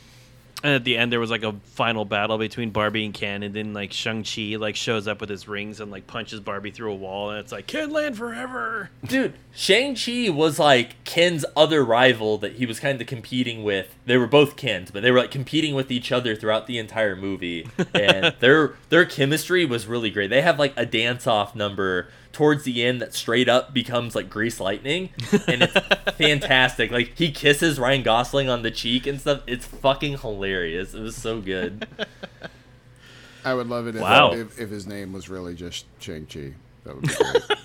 [0.63, 3.53] And at the end, there was like a final battle between Barbie and Ken, and
[3.53, 6.91] then like Shang Chi like shows up with his rings and like punches Barbie through
[6.91, 8.89] a wall, and it's like Ken land forever.
[9.05, 13.95] dude shang-chi was like ken's other rival that he was kind of competing with.
[14.05, 17.15] They were both kens but they were like competing with each other throughout the entire
[17.15, 17.67] movie.
[17.93, 20.29] And their their chemistry was really great.
[20.29, 22.07] They have like a dance-off number
[22.39, 25.09] towards the end that straight up becomes like grease lightning
[25.45, 25.73] and it's
[26.17, 31.01] fantastic like he kisses ryan gosling on the cheek and stuff it's fucking hilarious it
[31.01, 31.85] was so good
[33.43, 34.31] I would love it if, Wow.
[34.31, 36.53] if, if his name was really just Shang Chi.
[36.85, 37.13] That would be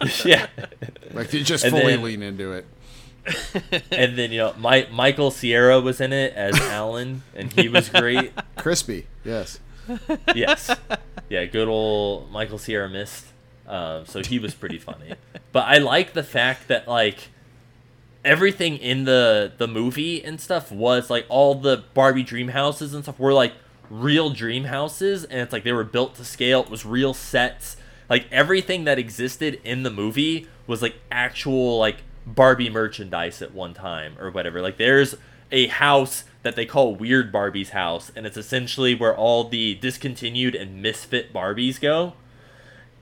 [0.01, 0.24] great.
[0.24, 0.46] yeah
[1.12, 2.66] like you just And fully then- lean into it.
[3.92, 7.88] and then you know my Michael Cera was in it as alan and he was
[7.90, 9.60] great Crispy, yes.
[10.34, 10.68] yes.
[11.30, 13.26] Yeah, good old Michael Cera missed.
[13.66, 15.15] Um, so he was pretty funny.
[15.53, 17.28] But I like the fact that like
[18.24, 23.05] everything in the the movie and stuff was like all the Barbie dream houses and
[23.05, 23.53] stuff were like
[23.91, 26.62] real dream houses and it's like they were built to scale.
[26.62, 27.77] It was real sets.
[28.09, 33.74] Like everything that existed in the movie was like actual like Barbie merchandise at one
[33.74, 34.61] time or whatever.
[34.61, 35.15] Like there's
[35.53, 40.55] a house that they call Weird Barbie's house and it's essentially where all the discontinued
[40.55, 42.15] and misfit Barbies go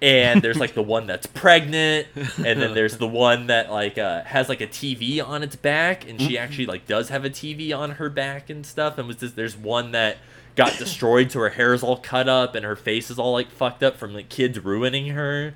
[0.03, 4.23] and there's like the one that's pregnant and then there's the one that like uh,
[4.25, 7.75] has like a tv on its back and she actually like does have a tv
[7.75, 10.19] on her back and stuff and was just there's one that
[10.57, 13.51] got destroyed so her hair is all cut up and her face is all like
[13.51, 15.55] fucked up from like kids ruining her.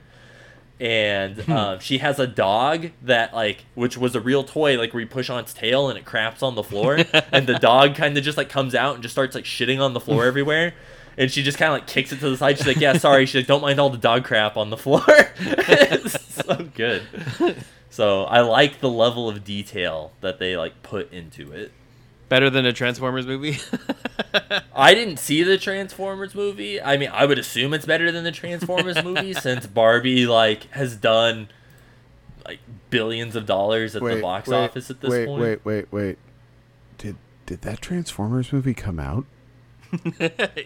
[0.79, 5.01] And um, she has a dog that like which was a real toy like where
[5.01, 6.99] you push on its tail and it craps on the floor
[7.33, 9.95] and the dog kind of just like comes out and just starts like shitting on
[9.95, 10.75] the floor everywhere
[11.17, 13.27] and she just kind of like kicks it to the side she's like yeah sorry
[13.27, 15.03] she's like don't mind all the dog crap on the floor
[15.39, 17.03] it's so good
[17.91, 21.73] so i like the level of detail that they like put into it
[22.29, 23.59] Better than a Transformers movie.
[24.75, 26.83] I didn't see the Transformers movie.
[26.83, 30.97] I mean, I would assume it's better than the Transformers movie since Barbie like has
[30.97, 31.49] done
[32.45, 32.59] like
[32.91, 35.21] billions of dollars at the box wait, office at this point.
[35.21, 35.65] wait, point.
[35.65, 36.19] Wait, wait, wait.
[36.99, 37.17] Did
[37.47, 39.25] did that Transformers movie come out?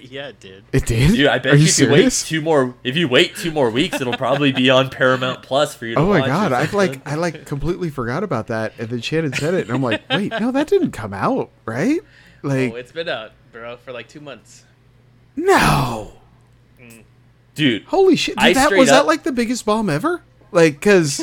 [0.01, 0.65] yeah, it did.
[0.73, 1.13] It did.
[1.13, 3.51] Dude, I bet Are you you if you wait two more if you wait two
[3.51, 6.53] more weeks, it'll probably be on Paramount Plus for you to Oh my watch god!
[6.53, 9.83] I like I like completely forgot about that, and then Shannon said it, and I'm
[9.83, 12.01] like, wait, no, that didn't come out, right?
[12.43, 14.65] Like, oh, it's been out, bro, for like two months.
[15.37, 16.13] no,
[17.55, 18.37] Dude, holy shit!
[18.37, 20.23] Did I that straight was that like the biggest bomb ever?
[20.53, 21.21] Like, because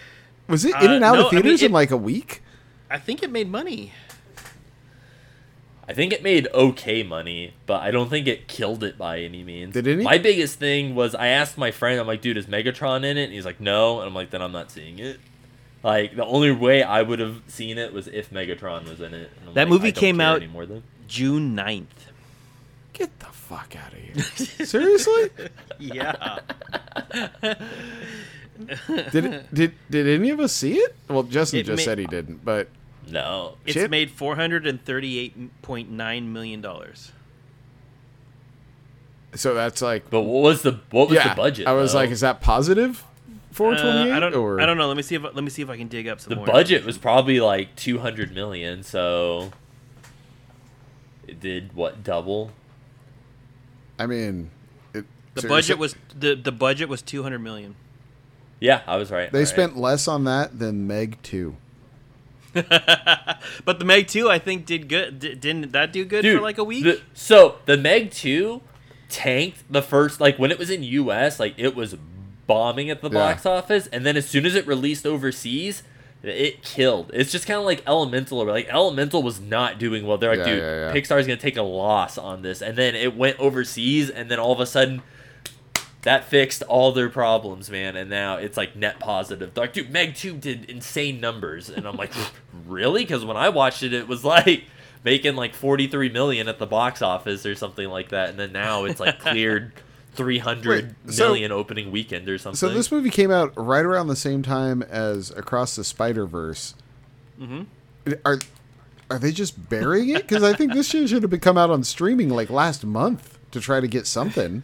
[0.48, 2.42] was it in Uh, and out no, of I mean, theaters in like a week?
[2.90, 3.92] I think it made money.
[5.88, 9.44] I think it made okay money, but I don't think it killed it by any
[9.44, 9.74] means.
[9.74, 10.02] Did any?
[10.02, 13.24] My biggest thing was I asked my friend, I'm like, dude, is Megatron in it?
[13.24, 14.00] And he's like, no.
[14.00, 15.20] And I'm like, then I'm not seeing it.
[15.84, 19.30] Like the only way I would have seen it was if Megatron was in it.
[19.54, 20.66] That like, movie came out- anymore.
[21.06, 21.86] June 9th.
[22.92, 24.22] Get the fuck out of here!
[24.66, 25.30] Seriously?
[25.78, 26.38] Yeah.
[29.12, 30.96] Did it, did did any of us see it?
[31.08, 32.68] Well, Justin It just ma- said he didn't, but
[33.08, 33.56] No.
[33.64, 33.90] it's Chip?
[33.90, 36.64] made $438.9 million.
[39.34, 41.28] so that's like But what was the what was yeah.
[41.30, 41.66] the budget?
[41.66, 41.98] I was though?
[41.98, 43.02] like, is that positive?
[43.52, 44.12] Four twenty eight.
[44.12, 44.34] Uh, I don't.
[44.34, 44.86] or I don't know.
[44.88, 46.44] Let me see if let me see if I can dig up some the more.
[46.46, 49.50] budget was probably like 200 million, so
[51.26, 52.50] it did what double?
[53.98, 54.50] I mean,
[54.92, 57.76] it, The seriously- budget was the the budget was two hundred million.
[58.60, 59.32] Yeah, I was right.
[59.32, 59.48] They all right.
[59.48, 61.56] spent less on that than Meg Two.
[63.64, 65.18] But the Meg two, I think, did good.
[65.20, 66.84] Di- Didn't that do good Dude, for like a week?
[66.84, 68.60] the- so the Meg 2
[69.08, 71.96] tanked the first like when it was in US, like it was
[72.46, 73.14] bombing at the Yeah.
[73.14, 75.82] box office, and then as soon as it released overseas,
[76.22, 77.10] it killed.
[77.14, 80.18] It's just kind of like Elemental, or like Elemental was not doing well.
[80.18, 80.92] They're like, Yeah, dude, yeah, yeah.
[80.94, 84.52] Pixar's gonna take a loss on this, and then it went overseas, and then all
[84.52, 85.02] of a sudden.
[86.06, 89.52] That fixed all their problems, man, and now it's like net positive.
[89.52, 92.12] They're like, dude, Meg 2 did insane numbers, and I'm like,
[92.68, 93.02] really?
[93.02, 94.66] Because when I watched it, it was like
[95.02, 98.84] making like 43 million at the box office or something like that, and then now
[98.84, 99.72] it's like cleared
[100.12, 102.56] three hundred million opening weekend or something.
[102.56, 106.76] So this movie came out right around the same time as Across the Spider Verse.
[107.40, 108.12] Mm-hmm.
[108.24, 108.38] Are
[109.10, 110.22] are they just burying it?
[110.22, 113.60] Because I think this shit should have come out on streaming like last month to
[113.60, 114.62] try to get something.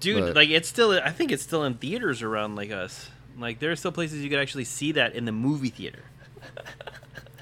[0.00, 0.92] Dude, but- like it's still.
[0.92, 3.08] I think it's still in theaters around like us.
[3.38, 6.02] Like there are still places you could actually see that in the movie theater.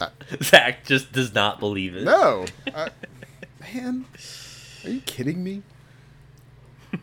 [0.01, 0.09] Uh,
[0.43, 2.03] Zach just does not believe it.
[2.03, 2.89] No, I,
[3.61, 4.05] man,
[4.85, 5.63] are you kidding me?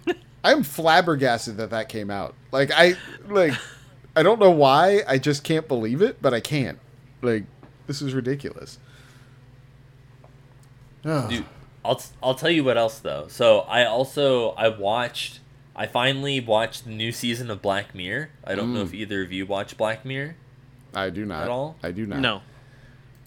[0.44, 2.36] I'm flabbergasted that that came out.
[2.52, 2.96] Like I
[3.30, 3.54] like,
[4.14, 5.04] I don't know why.
[5.08, 6.80] I just can't believe it, but I can't.
[7.22, 7.46] Like
[7.88, 8.78] this is ridiculous.
[11.06, 11.30] Ugh.
[11.30, 11.46] Dude,
[11.84, 13.26] I'll I'll tell you what else though.
[13.30, 15.40] So I also I watched
[15.76, 18.30] I finally watched the new season of Black Mirror.
[18.44, 18.86] I don't know Mm.
[18.88, 20.36] if either of you watch Black Mirror.
[20.94, 21.44] I do not.
[21.44, 21.78] At all?
[21.82, 22.20] I do not.
[22.20, 22.42] No,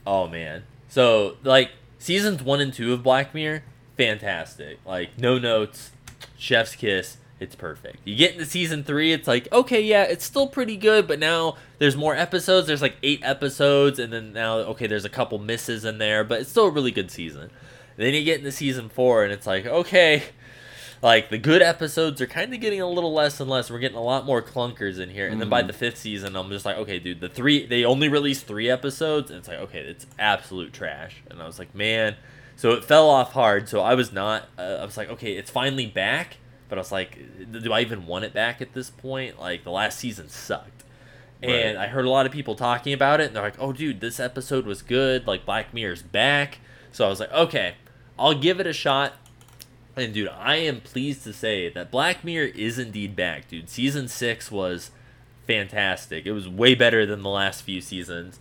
[0.06, 0.64] Oh man.
[0.88, 3.62] So like seasons one and two of Black Mirror,
[3.96, 4.78] fantastic.
[4.86, 5.90] Like no notes,
[6.38, 7.16] chef's kiss.
[7.40, 7.98] It's perfect.
[8.04, 11.56] You get into season three, it's like okay, yeah, it's still pretty good, but now
[11.78, 12.66] there's more episodes.
[12.68, 16.42] There's like eight episodes, and then now okay, there's a couple misses in there, but
[16.42, 17.50] it's still a really good season.
[17.96, 20.22] Then you get into season four, and it's like okay,
[21.02, 23.70] like the good episodes are kind of getting a little less and less.
[23.70, 26.48] We're getting a lot more clunkers in here, and then by the fifth season, I'm
[26.50, 29.80] just like, okay, dude, the three they only released three episodes, and it's like, okay,
[29.80, 31.22] it's absolute trash.
[31.30, 32.16] And I was like, man,
[32.56, 33.68] so it fell off hard.
[33.68, 34.48] So I was not.
[34.58, 36.38] Uh, I was like, okay, it's finally back,
[36.68, 37.18] but I was like,
[37.52, 39.38] do I even want it back at this point?
[39.38, 40.84] Like the last season sucked.
[41.42, 44.00] And I heard a lot of people talking about it, and they're like, "Oh, dude,
[44.00, 45.26] this episode was good.
[45.26, 46.60] Like Black Mirror's back."
[46.90, 47.74] So I was like, "Okay,
[48.18, 49.14] I'll give it a shot."
[49.96, 53.68] And dude, I am pleased to say that Black Mirror is indeed back, dude.
[53.68, 54.90] Season six was
[55.46, 56.26] fantastic.
[56.26, 58.40] It was way better than the last few seasons,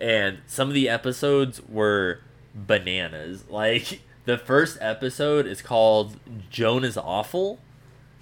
[0.00, 2.20] and some of the episodes were
[2.54, 3.44] bananas.
[3.50, 6.16] Like the first episode is called
[6.50, 7.58] "Joan is Awful,"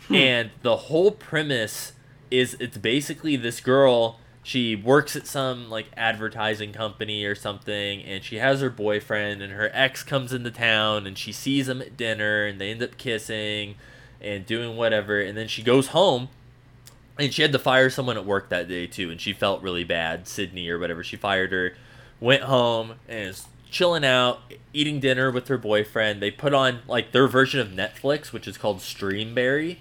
[0.07, 0.15] hmm.
[0.15, 1.93] and the whole premise
[2.31, 8.25] is it's basically this girl she works at some like advertising company or something and
[8.25, 11.97] she has her boyfriend and her ex comes into town and she sees him at
[11.97, 13.75] dinner and they end up kissing
[14.21, 16.29] and doing whatever and then she goes home
[17.19, 19.85] and she had to fire someone at work that day too and she felt really
[19.85, 21.75] bad sydney or whatever she fired her
[22.19, 24.41] went home and is chilling out
[24.73, 28.57] eating dinner with her boyfriend they put on like their version of netflix which is
[28.57, 29.79] called streamberry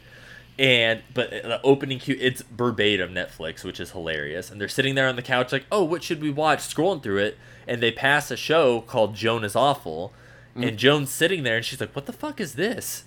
[0.59, 4.51] and but the opening cue it's verbatim netflix which is hilarious.
[4.51, 6.59] And they're sitting there on the couch like oh what should we watch?
[6.59, 7.37] Scrolling through it.
[7.65, 10.13] And they pass a show called joan is awful.
[10.55, 10.67] Mm.
[10.67, 13.05] And joan's sitting there and she's like what the fuck is this?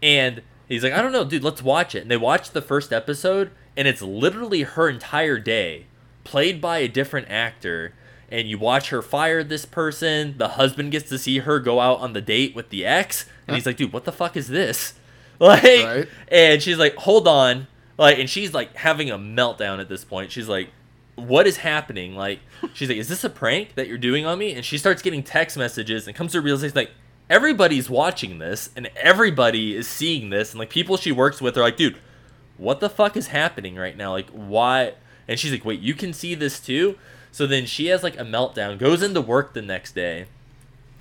[0.00, 2.02] And he's like i don't know dude let's watch it.
[2.02, 5.86] And they watch the first episode and it's literally her entire day
[6.22, 7.94] played by a different actor.
[8.30, 10.38] And you watch her fire this person.
[10.38, 13.26] The husband gets to see her go out on the date with the ex.
[13.48, 14.94] And he's like dude what the fuck is this
[15.42, 16.08] like Right.
[16.28, 17.66] and she's like hold on.
[17.98, 20.30] Like and she's like having a meltdown at this point.
[20.32, 20.70] She's like
[21.16, 22.14] what is happening?
[22.14, 22.40] Like
[22.72, 24.54] she's like is this a prank that you're doing on me?
[24.54, 26.92] And she starts getting text messages and comes to a realization like
[27.28, 30.52] everybody's watching this and everybody is seeing this.
[30.52, 31.98] And like people she works with are like dude
[32.56, 34.12] what the fuck is happening right now?
[34.12, 34.94] Like why?
[35.26, 36.96] And she's like wait you can see this too?
[37.30, 40.26] So then she has like a meltdown goes into work the next day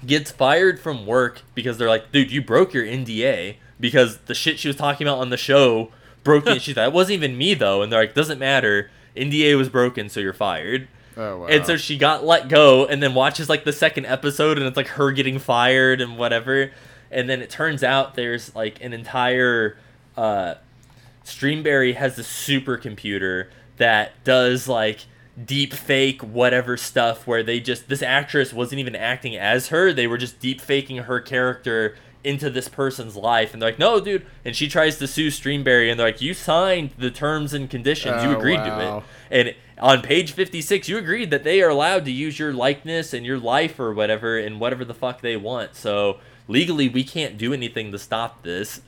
[0.06, 4.60] gets fired from work because they're like, dude, you broke your NDA because the shit
[4.60, 5.91] she was talking about on the show
[6.24, 6.62] broke it.
[6.62, 7.82] She's like, that wasn't even me though.
[7.82, 8.90] And they're like, doesn't matter.
[9.18, 10.88] NDA was broken, so you're fired.
[11.18, 11.48] Oh wow.
[11.48, 14.78] And so she got let go and then watches like the second episode and it's
[14.78, 16.72] like her getting fired and whatever.
[17.10, 19.78] And then it turns out there's like an entire
[20.16, 20.56] uh
[21.26, 25.06] Streamberry has a supercomputer that does like
[25.45, 30.06] deep fake whatever stuff where they just this actress wasn't even acting as her they
[30.06, 34.26] were just deep faking her character into this person's life and they're like no dude
[34.45, 38.23] and she tries to sue streamberry and they're like you signed the terms and conditions
[38.23, 38.99] you Oh, agreed wow.
[38.99, 42.53] to it and on page 56 you agreed that they are allowed to use your
[42.53, 47.03] likeness and your life or whatever and whatever the fuck they want so legally we
[47.03, 48.81] can't do anything to stop this.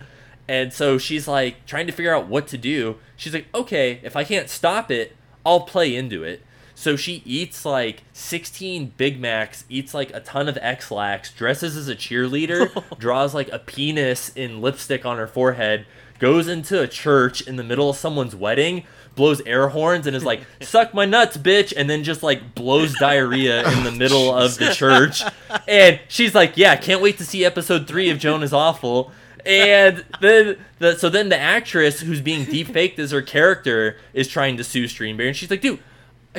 [0.45, 2.97] And so she's like trying to figure out what to do.
[3.15, 5.15] She's like, okay, if I can't stop it,
[5.45, 6.41] I'll play into it.
[6.83, 11.87] So she eats like 16 Big Macs, eats like a ton of X-Lax, dresses as
[11.87, 15.85] a cheerleader, draws like a penis in lipstick on her forehead,
[16.19, 18.83] goes into a church in the middle of someone's wedding,
[19.15, 22.93] blows air horns and is like, "Suck my nuts, bitch," and then just like blows
[22.99, 25.23] diarrhea in the middle of the church.
[25.65, 29.13] And she's like, "Yeah, can't wait to see episode 3 of Joan is awful."
[29.45, 34.27] And then the so then the actress who's being deep faked as her character is
[34.27, 35.79] trying to sue Streamberry and she's like, "Dude,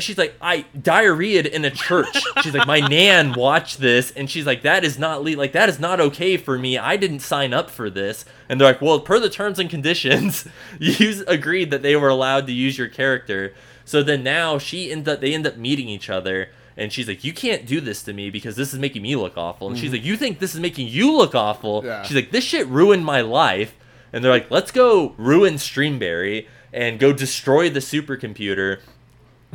[0.02, 2.24] she's like, I diarrheaed in a church.
[2.42, 5.68] She's like, my nan watched this, and she's like, that is not le- like that
[5.68, 6.76] is not okay for me.
[6.76, 8.24] I didn't sign up for this.
[8.48, 10.48] And they're like, well, per the terms and conditions,
[10.80, 13.54] you agreed that they were allowed to use your character.
[13.84, 16.48] So then now she end up they end up meeting each other.
[16.76, 19.36] And she's like, "You can't do this to me because this is making me look
[19.36, 19.94] awful." And she's mm-hmm.
[19.94, 22.02] like, "You think this is making you look awful?" Yeah.
[22.02, 23.76] She's like, "This shit ruined my life."
[24.12, 28.80] And they're like, "Let's go ruin Streamberry and go destroy the supercomputer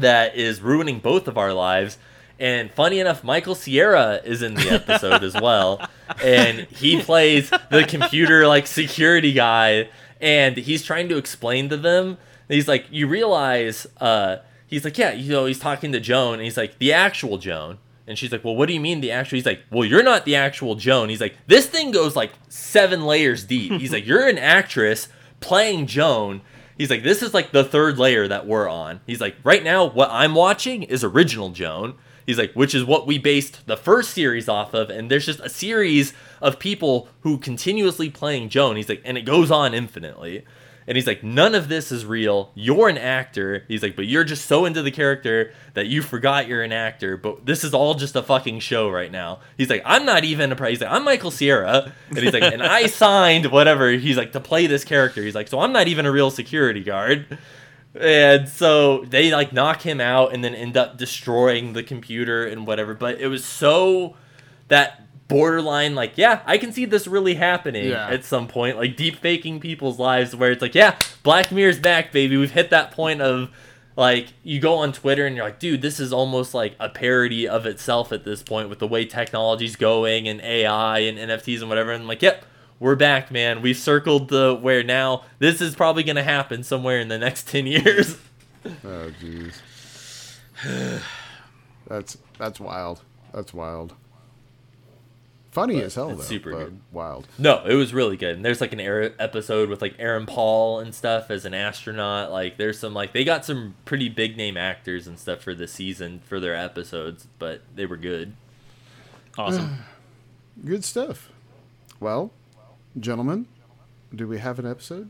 [0.01, 1.97] that is ruining both of our lives.
[2.39, 5.85] And funny enough, Michael Cera is in the episode as well,
[6.23, 9.89] and he plays the computer like security guy,
[10.21, 12.17] and he's trying to explain to them.
[12.47, 16.43] He's like, you realize, uh, he's like, yeah, you know, he's talking to Joan, and
[16.43, 17.77] he's like, the actual Joan.
[18.07, 19.35] And she's like, well, what do you mean the actual?
[19.35, 21.09] He's like, well, you're not the actual Joan.
[21.09, 23.73] He's like, this thing goes like seven layers deep.
[23.73, 25.09] He's like, you're an actress
[25.41, 26.41] playing Joan.
[26.79, 29.01] He's like, this is like the third layer that we're on.
[29.05, 31.95] He's like, right now, what I'm watching is original Joan.
[32.25, 34.89] He's like, which is what we based the first series off of.
[34.89, 38.77] And there's just a series of people who continuously playing Joan.
[38.77, 40.45] He's like, and it goes on infinitely.
[40.89, 42.49] And he's like, none of this is real.
[42.55, 43.63] You're an actor.
[43.67, 47.15] He's like, but you're just so into the character that you forgot you're an actor.
[47.15, 49.41] But this is all just a fucking show right now.
[49.55, 50.55] He's like, I'm not even a.
[50.55, 50.71] Pri-.
[50.71, 51.93] He's like, I'm Michael Cera.
[52.09, 53.91] And he's like, and I signed whatever.
[53.91, 55.21] He's like, to play this character.
[55.21, 57.37] He's like, so I'm not even a real security guard.
[57.93, 62.65] And so they like knock him out and then end up destroying the computer and
[62.65, 62.95] whatever.
[62.95, 64.15] But it was so
[64.69, 68.09] that borderline like yeah i can see this really happening Yeah.
[68.09, 72.11] at some point like deep faking people's lives where it's like yeah black mirror's back
[72.11, 73.49] baby we've hit that point of
[73.95, 77.47] like you go on twitter and you're like dude this is almost like a parody
[77.47, 81.69] of itself at this point with the way technology's going and ai and nfts and
[81.69, 82.43] whatever and I'm like yep
[82.79, 86.99] we're back man we've circled the where now this is probably going to happen somewhere
[86.99, 88.17] in the next 10 years
[88.65, 89.53] Oh jeez.
[91.87, 93.01] that's that's wild.
[93.33, 93.93] That's wild.
[95.59, 96.25] Funny as hell it's though.
[96.25, 96.79] super but good.
[96.91, 97.27] Wild.
[97.37, 98.35] No, it was really good.
[98.35, 102.31] And there's like an era episode with like Aaron Paul and stuff as an astronaut.
[102.31, 105.67] Like there's some like they got some pretty big name actors and stuff for the
[105.67, 108.33] season for their episodes, but they were good.
[109.37, 109.79] Awesome.
[110.65, 111.29] Good stuff.
[112.01, 112.31] Well,
[112.99, 113.45] gentlemen,
[114.13, 115.09] do we have an episode?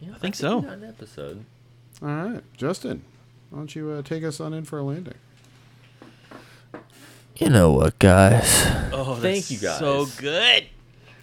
[0.00, 0.58] Yeah, I think so.
[0.60, 1.44] An episode.
[2.02, 3.04] All right, Justin,
[3.50, 5.14] why don't you uh, take us on in for a landing?
[7.40, 8.66] You know what, guys?
[8.92, 9.78] Oh, Thank you, guys.
[9.78, 10.66] So good.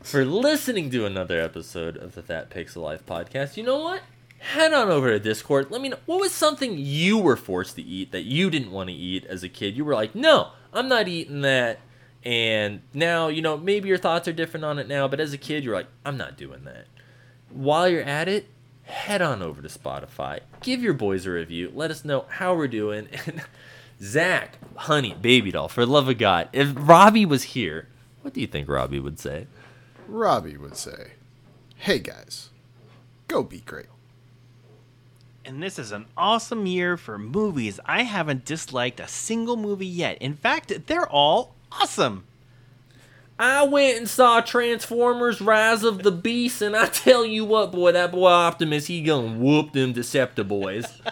[0.02, 3.56] For listening to another episode of the That Pixel Life podcast.
[3.56, 4.02] You know what?
[4.39, 5.69] Head on over to Discord.
[5.69, 8.89] Let me know what was something you were forced to eat that you didn't want
[8.89, 9.77] to eat as a kid.
[9.77, 11.81] You were like, no, I'm not eating that.
[12.23, 15.38] And now, you know, maybe your thoughts are different on it now, but as a
[15.38, 16.88] kid, you're like, I'm not doing that.
[17.52, 18.48] While you're at it,
[18.85, 20.39] head on over to Spotify.
[20.61, 21.72] Give your boys a review.
[21.76, 23.07] Let us know how we're doing.
[23.27, 23.41] And
[24.02, 27.88] Zach, honey, baby doll, for the love of God, if Robbie was here,
[28.22, 29.48] what do you think Robbie would say?
[30.07, 31.11] Robbie would say,
[31.78, 32.49] "Hey guys,
[33.28, 33.88] go be great."
[35.44, 37.80] And this is an awesome year for movies.
[37.86, 40.18] I haven't disliked a single movie yet.
[40.19, 42.26] In fact, they're all awesome.
[43.40, 47.91] I went and saw Transformers: Rise of the Beast, and I tell you what, boy,
[47.94, 50.91] that boy Optimus, he gonna whoop them Deceptiboys.